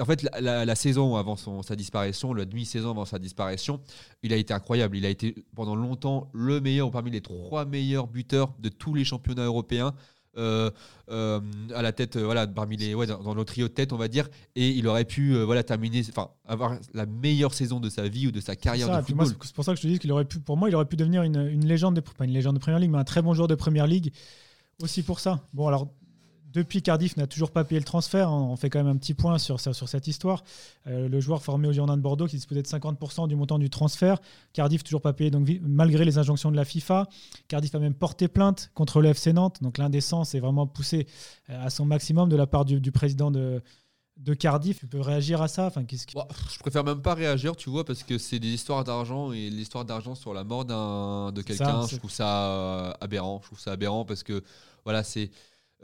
en 0.01 0.05
fait, 0.05 0.23
la, 0.41 0.75
saison 0.75 1.17
avant 1.17 1.37
sa 1.37 1.77
disparition, 1.77 2.35
la 2.35 2.45
demi-saison 2.45 2.91
avant 2.91 3.05
sa 3.07 3.19
disparition, 3.19 3.81
il 4.23 4.33
a 4.33 4.37
été 4.37 4.53
incroyable. 4.53 4.97
Il 4.97 5.07
a 5.07 5.09
été 5.09 5.35
pendant 5.55 5.77
longtemps 5.77 6.31
le 6.35 6.61
meilleur, 6.61 6.89
ou 6.89 6.91
parmi 6.91 7.11
les 7.11 7.23
trois 7.23 7.65
meilleurs 7.65 8.07
buteurs 8.07 8.55
de 8.59 8.69
tous 8.69 8.95
les 8.95 9.05
championnats 9.05 9.45
européens. 9.47 9.95
Euh, 10.39 10.71
euh, 11.11 11.41
à 11.75 11.83
la 11.83 11.93
tête, 11.93 12.17
euh, 12.17 12.25
voilà, 12.25 12.47
parmi 12.47 12.79
les, 12.79 12.95
ouais, 12.95 13.07
dans, 13.07 13.23
dans 13.23 13.35
le 13.35 13.45
trio 13.45 13.69
de 13.69 13.73
tête, 13.73 13.93
on 13.93 13.99
va 13.99 14.09
dire, 14.09 14.29
et 14.57 14.71
il 14.71 14.87
aurait 14.89 15.05
pu, 15.05 15.35
voilà, 15.43 15.63
terminer, 15.63 16.03
enfin, 16.09 16.31
avoir 16.47 16.79
la 16.95 17.05
meilleure 17.05 17.53
saison 17.53 17.81
de 17.81 17.91
sa 17.91 18.09
vie 18.09 18.29
ou 18.29 18.31
de 18.31 18.41
sa 18.41 18.57
carrière 18.57 18.87
Ça, 18.87 19.03
de 19.03 19.07
football. 19.07 19.27
c'est 19.27 19.47
c'est 19.49 19.55
pour 19.55 19.65
ça 19.65 19.73
que 19.73 19.77
je 19.77 19.83
te 19.83 19.89
dis 19.89 19.99
qu'il 19.99 20.11
aurait 20.11 20.25
pu, 20.25 20.41
pour 20.41 20.57
moi, 20.57 20.71
il 20.71 20.75
aurait 20.75 20.87
pu 20.87 20.97
devenir 20.97 21.23
une, 21.23 21.37
une 21.37 21.67
légende, 21.67 21.97
de, 21.97 22.01
pas 22.01 22.25
une 22.25 22.31
légende 22.33 22.55
de 22.55 22.61
première 22.61 22.79
ligue, 22.79 22.91
mais 22.91 22.99
un 22.99 23.05
très 23.05 23.21
bon 23.21 23.35
joueur 23.35 23.49
de 23.49 23.55
première 23.55 23.87
ligue. 23.87 24.13
Aussi 24.83 25.03
pour 25.03 25.21
ça. 25.21 25.41
Bon, 25.53 25.69
alors, 25.69 25.89
depuis 26.53 26.83
Cardiff 26.83 27.17
n'a 27.17 27.27
toujours 27.27 27.51
pas 27.51 27.65
payé 27.65 27.79
le 27.79 27.85
transfert. 27.85 28.29
hein, 28.29 28.49
On 28.51 28.57
fait 28.57 28.71
quand 28.71 28.79
même 28.83 28.95
un 28.95 28.97
petit 28.97 29.15
point 29.15 29.39
sur, 29.39 29.59
sur, 29.61 29.89
cette 29.89 30.07
histoire. 30.07 30.45
Euh, 30.87 31.09
le 31.09 31.21
joueur 31.21 31.43
formé 31.43 31.69
au 31.69 31.73
Girondins 31.73 31.97
de 31.97 32.03
Bordeaux 32.03 32.27
qui 32.27 32.37
disposait 32.37 32.63
de 32.63 32.69
50% 32.69 33.27
du 33.29 33.37
montant 33.37 33.59
du 33.59 33.71
transfert. 33.71 34.19
Cardiff 34.53 34.85
toujours 34.85 35.01
pas 35.01 35.13
payé, 35.13 35.31
donc 35.31 35.49
malgré 35.63 36.05
les 36.05 36.19
injonctions 36.19 36.51
de 36.51 36.57
la 36.57 36.65
FIFA. 36.65 37.07
Cardiff 37.49 37.75
a 37.75 37.79
même 37.79 37.95
porté 37.95 38.29
plainte 38.29 38.71
contre 38.75 39.01
le 39.01 39.09
FC 39.11 39.33
Nantes. 39.33 39.59
Donc 39.63 39.79
l'indécence 39.79 40.35
est 40.35 40.41
vraiment 40.41 40.67
poussée 40.67 41.07
euh, 41.51 41.65
à 41.65 41.71
son 41.71 41.85
maximum 41.85 42.29
de 42.29 42.37
la 42.37 42.47
part 42.47 42.65
du, 42.65 42.81
du 42.81 42.93
président 42.93 43.31
de, 43.31 43.63
de 44.19 44.35
Cardiff. 44.35 44.79
Tu 44.81 44.87
peux 44.87 45.01
réagir 45.01 45.41
à 45.41 45.49
ça? 45.49 45.67
Enfin, 45.67 45.85
qu'est-ce 45.85 46.07
qui- 46.07 46.15
Bon, 46.15 46.27
je 46.53 46.59
préfère 46.59 46.85
même 46.85 47.01
pas 47.01 47.15
réagir, 47.15 47.57
tu 47.57 47.71
vois, 47.71 47.85
parce 47.85 48.03
que 48.03 48.19
c'est 48.19 48.39
des 48.39 48.49
histoires 48.49 48.85
d'argent 48.85 49.33
et 49.33 49.49
l'histoire 49.49 49.85
d'argent 49.85 50.15
sur 50.15 50.35
la 50.35 50.45
mort 50.45 50.65
d'un 50.67 51.33
de 51.33 51.41
quelqu'un, 51.43 51.87
je 51.87 51.97
trouve 51.97 52.11
ça 52.11 52.51
euh, 52.51 52.93
aberrant. 53.01 53.41
Je 53.43 53.47
trouve 53.47 53.59
ça 53.61 53.73
aberrant 53.73 54.05
parce 54.05 54.23
que 54.23 54.43
voilà, 54.85 55.03
c'est 55.03 55.31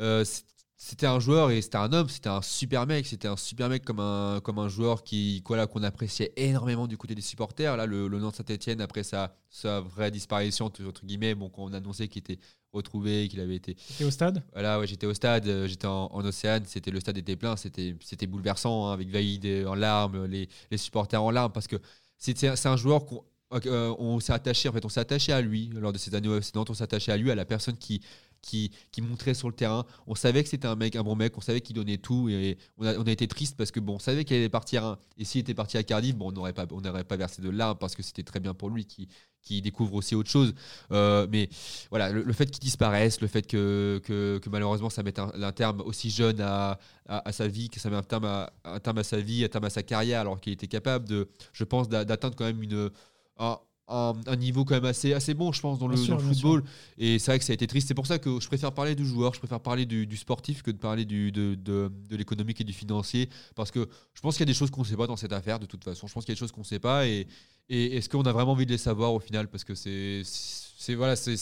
euh, 0.01 0.25
c'est- 0.25 0.45
c'était 0.81 1.07
un 1.07 1.19
joueur 1.19 1.51
et 1.51 1.61
c'était 1.61 1.77
un 1.77 1.93
homme, 1.93 2.09
c'était 2.09 2.29
un 2.29 2.41
super 2.41 2.87
mec, 2.87 3.05
c'était 3.07 3.27
un 3.29 3.37
super 3.37 3.69
mec 3.69 3.85
comme 3.85 3.99
un 4.01 4.41
comme 4.43 4.59
un 4.61 4.69
joueur 4.69 5.03
qui 5.03 5.43
voilà 5.47 5.67
qu'on 5.67 5.83
appréciait 5.83 6.33
énormément 6.37 6.87
du 6.87 6.97
côté 6.97 7.15
des 7.17 7.21
supporters. 7.21 7.77
Là, 7.77 7.85
le, 7.85 8.07
le 8.09 8.19
nom 8.21 8.31
de 8.31 8.35
Saint-Etienne 8.37 8.81
après 8.81 9.03
sa 9.03 9.35
sa 9.51 9.81
vraie 9.81 10.11
disparition 10.13 10.67
entre 10.67 11.05
guillemets, 11.05 11.35
bon, 11.35 11.49
qu'on 11.51 11.73
annonçait 11.73 12.07
qu'il 12.09 12.21
était 12.21 12.39
retrouvé, 12.73 13.27
qu'il 13.29 13.41
avait 13.41 13.57
été 13.57 13.77
T'es 13.97 14.05
au 14.05 14.11
stade? 14.11 14.45
Voilà, 14.53 14.79
ouais, 14.79 14.87
j'étais 14.87 15.07
au 15.07 15.15
stade, 15.15 15.49
euh, 15.49 15.67
j'étais 15.67 15.87
en, 15.87 16.11
en 16.13 16.25
Océane, 16.25 16.65
c'était 16.67 16.91
le 16.93 17.01
stade 17.01 17.19
était 17.19 17.35
plein, 17.37 17.57
c'était 17.57 17.97
c'était 18.01 18.27
bouleversant 18.27 18.89
hein, 18.89 18.93
avec 18.93 19.09
Vaïd 19.11 19.47
en 19.67 19.75
larmes, 19.75 20.27
les, 20.27 20.49
les 20.71 20.77
supporters 20.79 21.23
en 21.23 21.31
larmes 21.33 21.53
parce 21.53 21.67
que 21.67 21.77
c'est 22.19 22.37
c'est- 22.39 22.55
c'est 22.57 22.69
un 22.69 22.77
joueur 22.77 23.05
qu'on 23.07 23.25
euh, 23.53 23.95
on 23.99 24.21
s'est 24.21 24.33
attaché 24.33 24.69
en 24.69 24.73
fait, 24.73 24.85
on 24.85 24.89
s'est 24.89 25.01
attaché 25.01 25.33
à 25.33 25.41
lui 25.41 25.71
lors 25.75 25.93
de 25.93 25.99
ces 25.99 26.15
années 26.15 26.29
précédentes, 26.29 26.71
on 26.71 26.75
s'est 26.75 26.85
attaché 26.85 27.13
à 27.13 27.17
lui, 27.17 27.31
à 27.31 27.35
la 27.35 27.45
personne 27.45 27.77
qui 27.77 28.01
qui, 28.43 28.71
qui 28.93 29.03
montrait 29.03 29.35
sur 29.35 29.49
le 29.49 29.55
terrain. 29.55 29.85
On 30.07 30.15
savait 30.15 30.43
que 30.43 30.49
c'était 30.49 30.69
un 30.69 30.77
mec, 30.77 30.97
un 30.97 31.03
bon 31.03 31.17
mec, 31.17 31.37
on 31.37 31.41
savait 31.41 31.61
qu'il 31.61 31.75
donnait 31.77 31.99
tout 31.99 32.29
et 32.29 32.57
on 32.77 32.87
a, 32.87 33.11
été 33.11 33.27
triste 33.27 33.57
parce 33.57 33.71
que 33.71 33.81
bon, 33.81 33.97
on 33.97 33.99
savait 33.99 34.25
qu'il 34.25 34.37
allait 34.37 34.49
partir. 34.49 34.85
hein. 34.85 34.99
et 35.17 35.25
s'il 35.25 35.41
était 35.41 35.55
parti 35.55 35.77
à 35.77 35.83
Cardiff, 35.83 36.17
bon, 36.17 36.29
on 36.29 36.33
n'aurait 36.33 36.53
pas, 36.53 36.67
on 36.71 36.81
n'aurait 36.81 37.05
pas 37.05 37.17
versé 37.17 37.43
de 37.43 37.51
larmes 37.51 37.79
parce 37.79 37.95
que 37.95 38.03
c'était 38.03 38.23
très 38.23 38.41
bien 38.41 38.55
pour 38.55 38.71
lui 38.71 38.85
qui 38.87 39.09
qui 39.41 39.63
découvre 39.63 39.95
aussi 39.95 40.15
autre 40.15 40.29
chose. 40.29 40.53
Euh, 40.93 41.27
mais 41.31 41.49
voilà, 41.91 42.11
le, 42.11 42.33
fait 42.33 42.51
qu'il 42.51 42.61
disparaisse, 42.61 43.21
le 43.21 43.29
fait 43.29 43.47
que, 43.47 44.01
que, 44.05 44.41
malheureusement 44.51 44.91
ça 44.91 45.03
mette 45.03 45.19
un, 45.19 45.53
terme 45.53 45.81
aussi 45.81 46.11
jeune 46.11 46.41
à, 46.41 46.79
à, 47.07 47.33
sa 47.33 47.47
vie, 47.49 47.71
que 47.71 47.81
ça 47.81 47.89
met 47.89 47.97
un 47.97 48.03
terme 48.03 48.27
à, 48.27 48.53
un 48.65 48.81
terme 48.81 48.99
à 48.99 49.05
sa 49.05 49.19
vie, 49.21 49.45
un 49.45 49.49
terme 49.49 49.65
à 49.65 49.71
sa 49.71 49.83
carrière, 49.83 50.21
alors 50.21 50.41
qu'il 50.41 50.53
était 50.53 50.67
capable 50.67 51.09
de, 51.09 51.29
je 51.53 51.65
pense, 51.65 51.89
d'a- 51.89 52.05
d'atteindre 52.05 52.37
quand 52.37 52.45
même 52.45 52.63
une, 52.63 52.91
un, 53.39 53.59
un- 53.89 54.13
un 54.27 54.37
niveau 54.37 54.65
quand 54.67 54.75
même 54.75 54.85
assez, 54.85 55.15
assez 55.15 55.33
bon, 55.35 55.51
je 55.53 55.61
pense, 55.63 55.79
dans 55.79 55.89
le, 55.89 55.95
Bien 55.95 56.05
sûr, 56.05 56.17
dans 56.17 56.23
le 56.23 56.29
bien 56.29 56.35
football. 56.35 56.65
Et 56.99 57.19
c'est 57.19 57.31
vrai 57.31 57.39
que 57.39 57.45
ça 57.45 57.53
a 57.53 57.55
été 57.55 57.67
triste. 57.67 57.89
C'est 57.89 57.95
pour 57.95 58.07
ça 58.07 58.19
que 58.19 58.39
je 58.41 58.47
préfère 58.47 58.73
parler 58.73 58.95
du 58.95 59.07
joueur, 59.07 59.33
je 59.35 59.39
préfère 59.39 59.61
parler 59.61 59.87
du, 59.87 60.07
du 60.07 60.17
sportif 60.17 60.63
que 60.63 60.71
de 60.71 60.77
parler 60.77 61.05
du, 61.07 61.33
de, 61.33 61.55
de, 61.55 61.91
de 62.11 62.17
l'économique 62.17 62.61
et 62.61 62.65
du 62.65 62.73
financier. 62.75 63.31
Parce 63.55 63.71
que 63.71 63.89
je 64.15 64.21
pense 64.21 64.35
qu'il 64.37 64.43
y 64.43 64.49
a 64.49 64.53
des 64.53 64.55
choses 64.55 64.71
qu'on 64.71 64.83
ne 64.83 64.87
sait 64.87 64.97
pas 64.97 65.07
dans 65.07 65.17
cette 65.17 65.33
affaire, 65.33 65.59
de 65.59 65.67
toute 65.67 65.85
façon. 65.85 66.07
Je 66.07 66.13
pense 66.13 66.25
qu'il 66.25 66.33
y 66.33 66.35
a 66.35 66.37
des 66.37 66.39
choses 66.41 66.53
qu'on 66.53 66.61
ne 66.61 66.67
sait 66.67 66.79
pas. 66.81 67.07
Et, 67.07 67.27
et 67.71 67.97
est-ce 67.97 68.09
qu'on 68.11 68.23
a 68.23 68.33
vraiment 68.33 68.53
envie 68.53 68.67
de 68.67 68.73
les 68.73 68.79
savoir 68.79 69.15
au 69.15 69.21
final? 69.21 69.49
Parce 69.49 69.65
que 69.65 69.75
c'est. 69.75 70.21
c'est 70.25 70.95
voilà, 70.95 71.17
c'est 71.17 71.33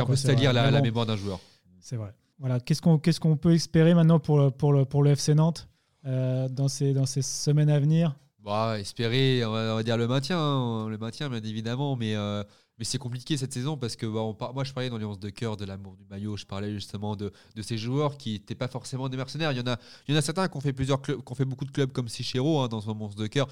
un 0.00 0.06
peu 0.06 0.16
salir 0.16 0.52
la, 0.52 0.70
la 0.70 0.80
mémoire 0.82 1.06
d'un 1.06 1.16
joueur. 1.16 1.40
C'est 1.80 1.96
vrai. 1.96 2.14
Voilà, 2.38 2.60
qu'est-ce 2.60 2.82
qu'on 2.82 2.98
qu'est-ce 2.98 3.20
qu'on 3.20 3.36
peut 3.36 3.54
espérer 3.54 3.94
maintenant 3.94 4.18
pour 4.18 4.38
le, 4.38 4.50
pour 4.50 4.72
le, 4.72 4.84
pour 4.84 5.02
le 5.02 5.10
FC 5.12 5.34
Nantes 5.34 5.68
euh, 6.06 6.48
dans, 6.48 6.68
ces, 6.68 6.92
dans 6.92 7.06
ces 7.06 7.22
semaines 7.22 7.70
à 7.70 7.78
venir? 7.80 8.16
Bah, 8.44 8.76
espérer, 8.80 9.44
on 9.44 9.52
va, 9.52 9.82
dire 9.84 9.96
le 9.96 10.08
maintien, 10.08 10.36
hein, 10.36 10.88
le 10.88 10.98
maintien 10.98 11.28
bien 11.28 11.42
évidemment, 11.42 11.94
mais, 11.94 12.16
euh, 12.16 12.42
mais 12.78 12.84
c'est 12.84 12.98
compliqué 12.98 13.36
cette 13.36 13.52
saison 13.52 13.76
parce 13.76 13.96
que 13.96 14.06
bah, 14.06 14.20
on 14.20 14.34
par- 14.34 14.54
moi 14.54 14.64
je 14.64 14.72
parlais 14.72 14.88
dans 14.90 14.96
les 14.98 15.04
11 15.04 15.18
de 15.20 15.30
cœur 15.30 15.56
de 15.56 15.64
l'amour 15.64 15.96
du 15.96 16.04
maillot, 16.10 16.36
je 16.36 16.46
parlais 16.46 16.72
justement 16.72 17.14
de, 17.16 17.30
de 17.54 17.62
ces 17.62 17.76
joueurs 17.78 18.16
qui 18.16 18.32
n'étaient 18.32 18.54
pas 18.54 18.68
forcément 18.68 19.08
des 19.08 19.16
mercenaires. 19.16 19.52
Il 19.52 19.58
y 19.58 19.60
en 19.60 19.66
a, 19.66 19.76
il 20.08 20.14
y 20.14 20.16
en 20.16 20.18
a 20.18 20.22
certains 20.22 20.48
qui 20.48 20.56
ont 20.56 20.60
fait 20.60 20.72
plusieurs 20.72 21.00
clubs, 21.02 21.22
qui 21.22 21.32
ont 21.32 21.34
fait 21.34 21.44
beaucoup 21.44 21.64
de 21.66 21.70
clubs 21.70 21.92
comme 21.92 22.08
Sichero 22.08 22.60
hein, 22.60 22.68
dans 22.68 22.80
son 22.80 22.98
11 22.98 23.14
de 23.14 23.26
cœur, 23.26 23.46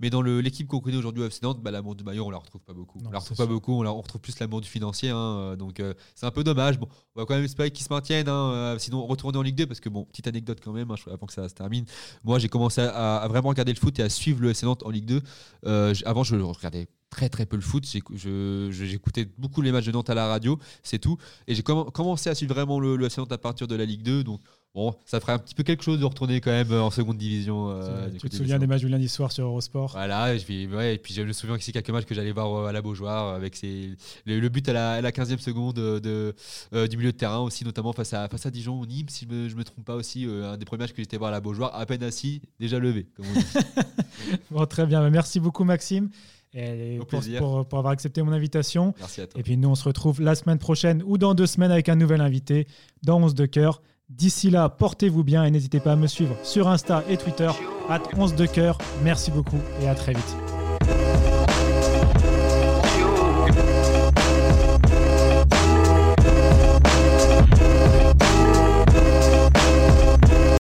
mais 0.00 0.10
dans 0.10 0.22
le- 0.22 0.40
l'équipe 0.40 0.66
qu'on 0.66 0.80
connaît 0.80 0.96
aujourd'hui 0.96 1.22
au 1.22 1.26
FC 1.26 1.40
Nantes, 1.44 1.62
bah, 1.62 1.70
l'amour 1.70 1.94
du 1.94 2.04
maillot 2.04 2.26
on 2.26 2.30
la 2.30 2.38
retrouve 2.38 2.60
pas 2.62 2.72
beaucoup. 2.74 2.98
Non, 3.00 3.08
on 3.08 3.12
la 3.12 3.18
retrouve 3.20 3.36
pas 3.36 3.44
sûr. 3.44 3.52
beaucoup, 3.52 3.72
on, 3.74 3.82
la- 3.82 3.92
on 3.92 4.00
retrouve 4.00 4.20
plus 4.20 4.38
l'amour 4.40 4.60
du 4.60 4.68
financier, 4.68 5.10
hein, 5.10 5.16
euh, 5.16 5.56
donc 5.56 5.78
euh, 5.80 5.94
c'est 6.14 6.26
un 6.26 6.30
peu 6.32 6.42
dommage. 6.44 6.78
Bon, 6.78 6.88
on 7.14 7.20
va 7.20 7.26
quand 7.26 7.34
même 7.34 7.44
espérer 7.44 7.70
qu'ils 7.70 7.86
se 7.86 7.92
maintiennent, 7.92 8.28
hein, 8.28 8.50
euh, 8.52 8.78
sinon 8.78 9.06
retourner 9.06 9.38
en 9.38 9.42
Ligue 9.42 9.56
2 9.56 9.66
parce 9.66 9.80
que 9.80 9.88
bon, 9.88 10.04
petite 10.04 10.26
anecdote 10.26 10.58
quand 10.62 10.72
même, 10.72 10.90
avant 11.06 11.26
que 11.26 11.32
ça 11.32 11.48
se 11.48 11.54
termine. 11.54 11.84
Moi, 12.24 12.38
j'ai 12.38 12.48
commencé 12.48 12.80
à, 12.80 13.16
à 13.18 13.28
vraiment 13.28 13.48
regarder 13.50 13.72
le 13.72 13.78
foot 13.78 13.98
et 13.98 14.02
à 14.02 14.08
suivre 14.08 14.40
le 14.42 14.50
FC 14.50 14.66
Nantes 14.66 14.82
en 14.84 14.90
Ligue 14.90 15.06
2. 15.06 15.22
Euh, 15.66 15.94
j- 15.94 16.04
avant, 16.04 16.24
je 16.24 16.36
regardais 16.36 16.88
très 17.14 17.28
très 17.28 17.46
peu 17.46 17.56
le 17.56 17.62
foot. 17.62 17.84
J'écoutais 18.70 19.26
beaucoup 19.38 19.62
les 19.62 19.72
matchs 19.72 19.86
de 19.86 19.92
Nantes 19.92 20.10
à 20.10 20.14
la 20.14 20.26
radio, 20.26 20.58
c'est 20.82 20.98
tout. 20.98 21.16
Et 21.46 21.54
j'ai 21.54 21.62
commen- 21.62 21.90
commencé 21.92 22.28
à 22.30 22.34
suivre 22.34 22.54
vraiment 22.54 22.80
le, 22.80 22.96
le 22.96 23.06
FC 23.06 23.20
Nantes 23.20 23.32
à 23.32 23.38
partir 23.38 23.66
de 23.68 23.76
la 23.76 23.84
Ligue 23.84 24.02
2. 24.02 24.24
Donc, 24.24 24.40
bon, 24.74 24.94
ça 25.06 25.20
ferait 25.20 25.32
un 25.32 25.38
petit 25.38 25.54
peu 25.54 25.62
quelque 25.62 25.84
chose 25.84 26.00
de 26.00 26.04
retourner 26.04 26.40
quand 26.40 26.50
même 26.50 26.72
euh, 26.72 26.82
en 26.82 26.90
seconde 26.90 27.16
division. 27.16 27.70
euh, 27.70 28.08
Tu 28.20 28.28
te 28.28 28.34
souviens 28.36 28.58
des 28.58 28.66
matchs 28.66 28.80
du 28.80 28.88
lundi 28.88 29.08
soir 29.08 29.30
sur 29.30 29.44
Eurosport? 29.46 29.92
Voilà, 29.92 30.36
je 30.36 30.44
vais, 30.46 30.66
ouais, 30.66 30.94
et 30.96 30.98
puis 30.98 31.14
je 31.14 31.22
me 31.22 31.32
souviens 31.32 31.54
aussi 31.54 31.70
quelques 31.72 31.90
matchs 31.90 32.04
que 32.06 32.14
j'allais 32.14 32.32
voir 32.32 32.52
euh, 32.52 32.66
à 32.66 32.72
la 32.72 32.82
Beaujoire 32.82 33.34
avec 33.34 33.54
ses, 33.54 33.90
le, 34.26 34.40
le 34.40 34.48
but 34.48 34.68
à 34.68 34.72
la, 34.72 34.92
à 34.94 35.00
la 35.00 35.10
15e 35.12 35.38
seconde 35.38 35.74
de, 35.76 36.34
euh, 36.72 36.86
du 36.88 36.96
milieu 36.96 37.12
de 37.12 37.16
terrain 37.16 37.38
aussi, 37.38 37.64
notamment 37.64 37.92
face 37.92 38.12
à, 38.12 38.28
face 38.28 38.46
à 38.46 38.50
Dijon 38.50 38.80
ou 38.80 38.86
Nîmes, 38.86 39.08
si 39.08 39.26
je 39.30 39.34
me, 39.34 39.48
je 39.48 39.54
me 39.54 39.62
trompe 39.62 39.84
pas 39.84 39.94
aussi, 39.94 40.26
euh, 40.26 40.52
un 40.52 40.56
des 40.56 40.64
premiers 40.64 40.82
matchs 40.84 40.92
que 40.92 41.02
j'étais 41.02 41.16
voir 41.16 41.28
à 41.28 41.32
la 41.32 41.40
Beaujoire, 41.40 41.74
à 41.74 41.86
peine 41.86 42.02
assis, 42.02 42.42
déjà 42.58 42.78
levé. 42.80 43.06
Comme 43.16 43.26
on 43.30 43.38
dit. 43.38 43.46
Bon, 44.50 44.64
très 44.66 44.86
bien, 44.86 45.08
merci 45.10 45.38
beaucoup 45.40 45.64
Maxime 45.64 46.08
et 46.54 46.96
Au 46.98 47.04
pour, 47.04 47.20
plaisir. 47.20 47.40
pour- 47.40 47.66
pour 47.66 47.78
avoir 47.78 47.92
accepté 47.92 48.22
mon 48.22 48.32
invitation. 48.32 48.94
Merci 48.98 49.20
à 49.22 49.26
toi. 49.26 49.40
Et 49.40 49.42
puis 49.42 49.56
nous, 49.56 49.68
on 49.68 49.74
se 49.74 49.84
retrouve 49.84 50.20
la 50.20 50.34
semaine 50.34 50.58
prochaine 50.58 51.02
ou 51.06 51.18
dans 51.18 51.34
deux 51.34 51.46
semaines 51.46 51.70
avec 51.72 51.88
un 51.88 51.96
nouvel 51.96 52.20
invité 52.20 52.66
dans 53.02 53.20
11 53.20 53.34
de 53.34 53.46
cœur. 53.46 53.82
D'ici 54.10 54.50
là, 54.50 54.68
portez-vous 54.68 55.24
bien 55.24 55.44
et 55.44 55.50
n'hésitez 55.50 55.80
pas 55.80 55.92
à 55.92 55.96
me 55.96 56.06
suivre 56.06 56.36
sur 56.42 56.68
Insta 56.68 57.02
et 57.08 57.16
Twitter, 57.16 57.50
at 57.88 58.02
11 58.16 58.34
de 58.34 58.46
cœur. 58.46 58.78
Merci 59.02 59.30
beaucoup 59.30 59.58
et 59.82 59.88
à 59.88 59.94
très 59.94 60.12
vite. 60.12 61.33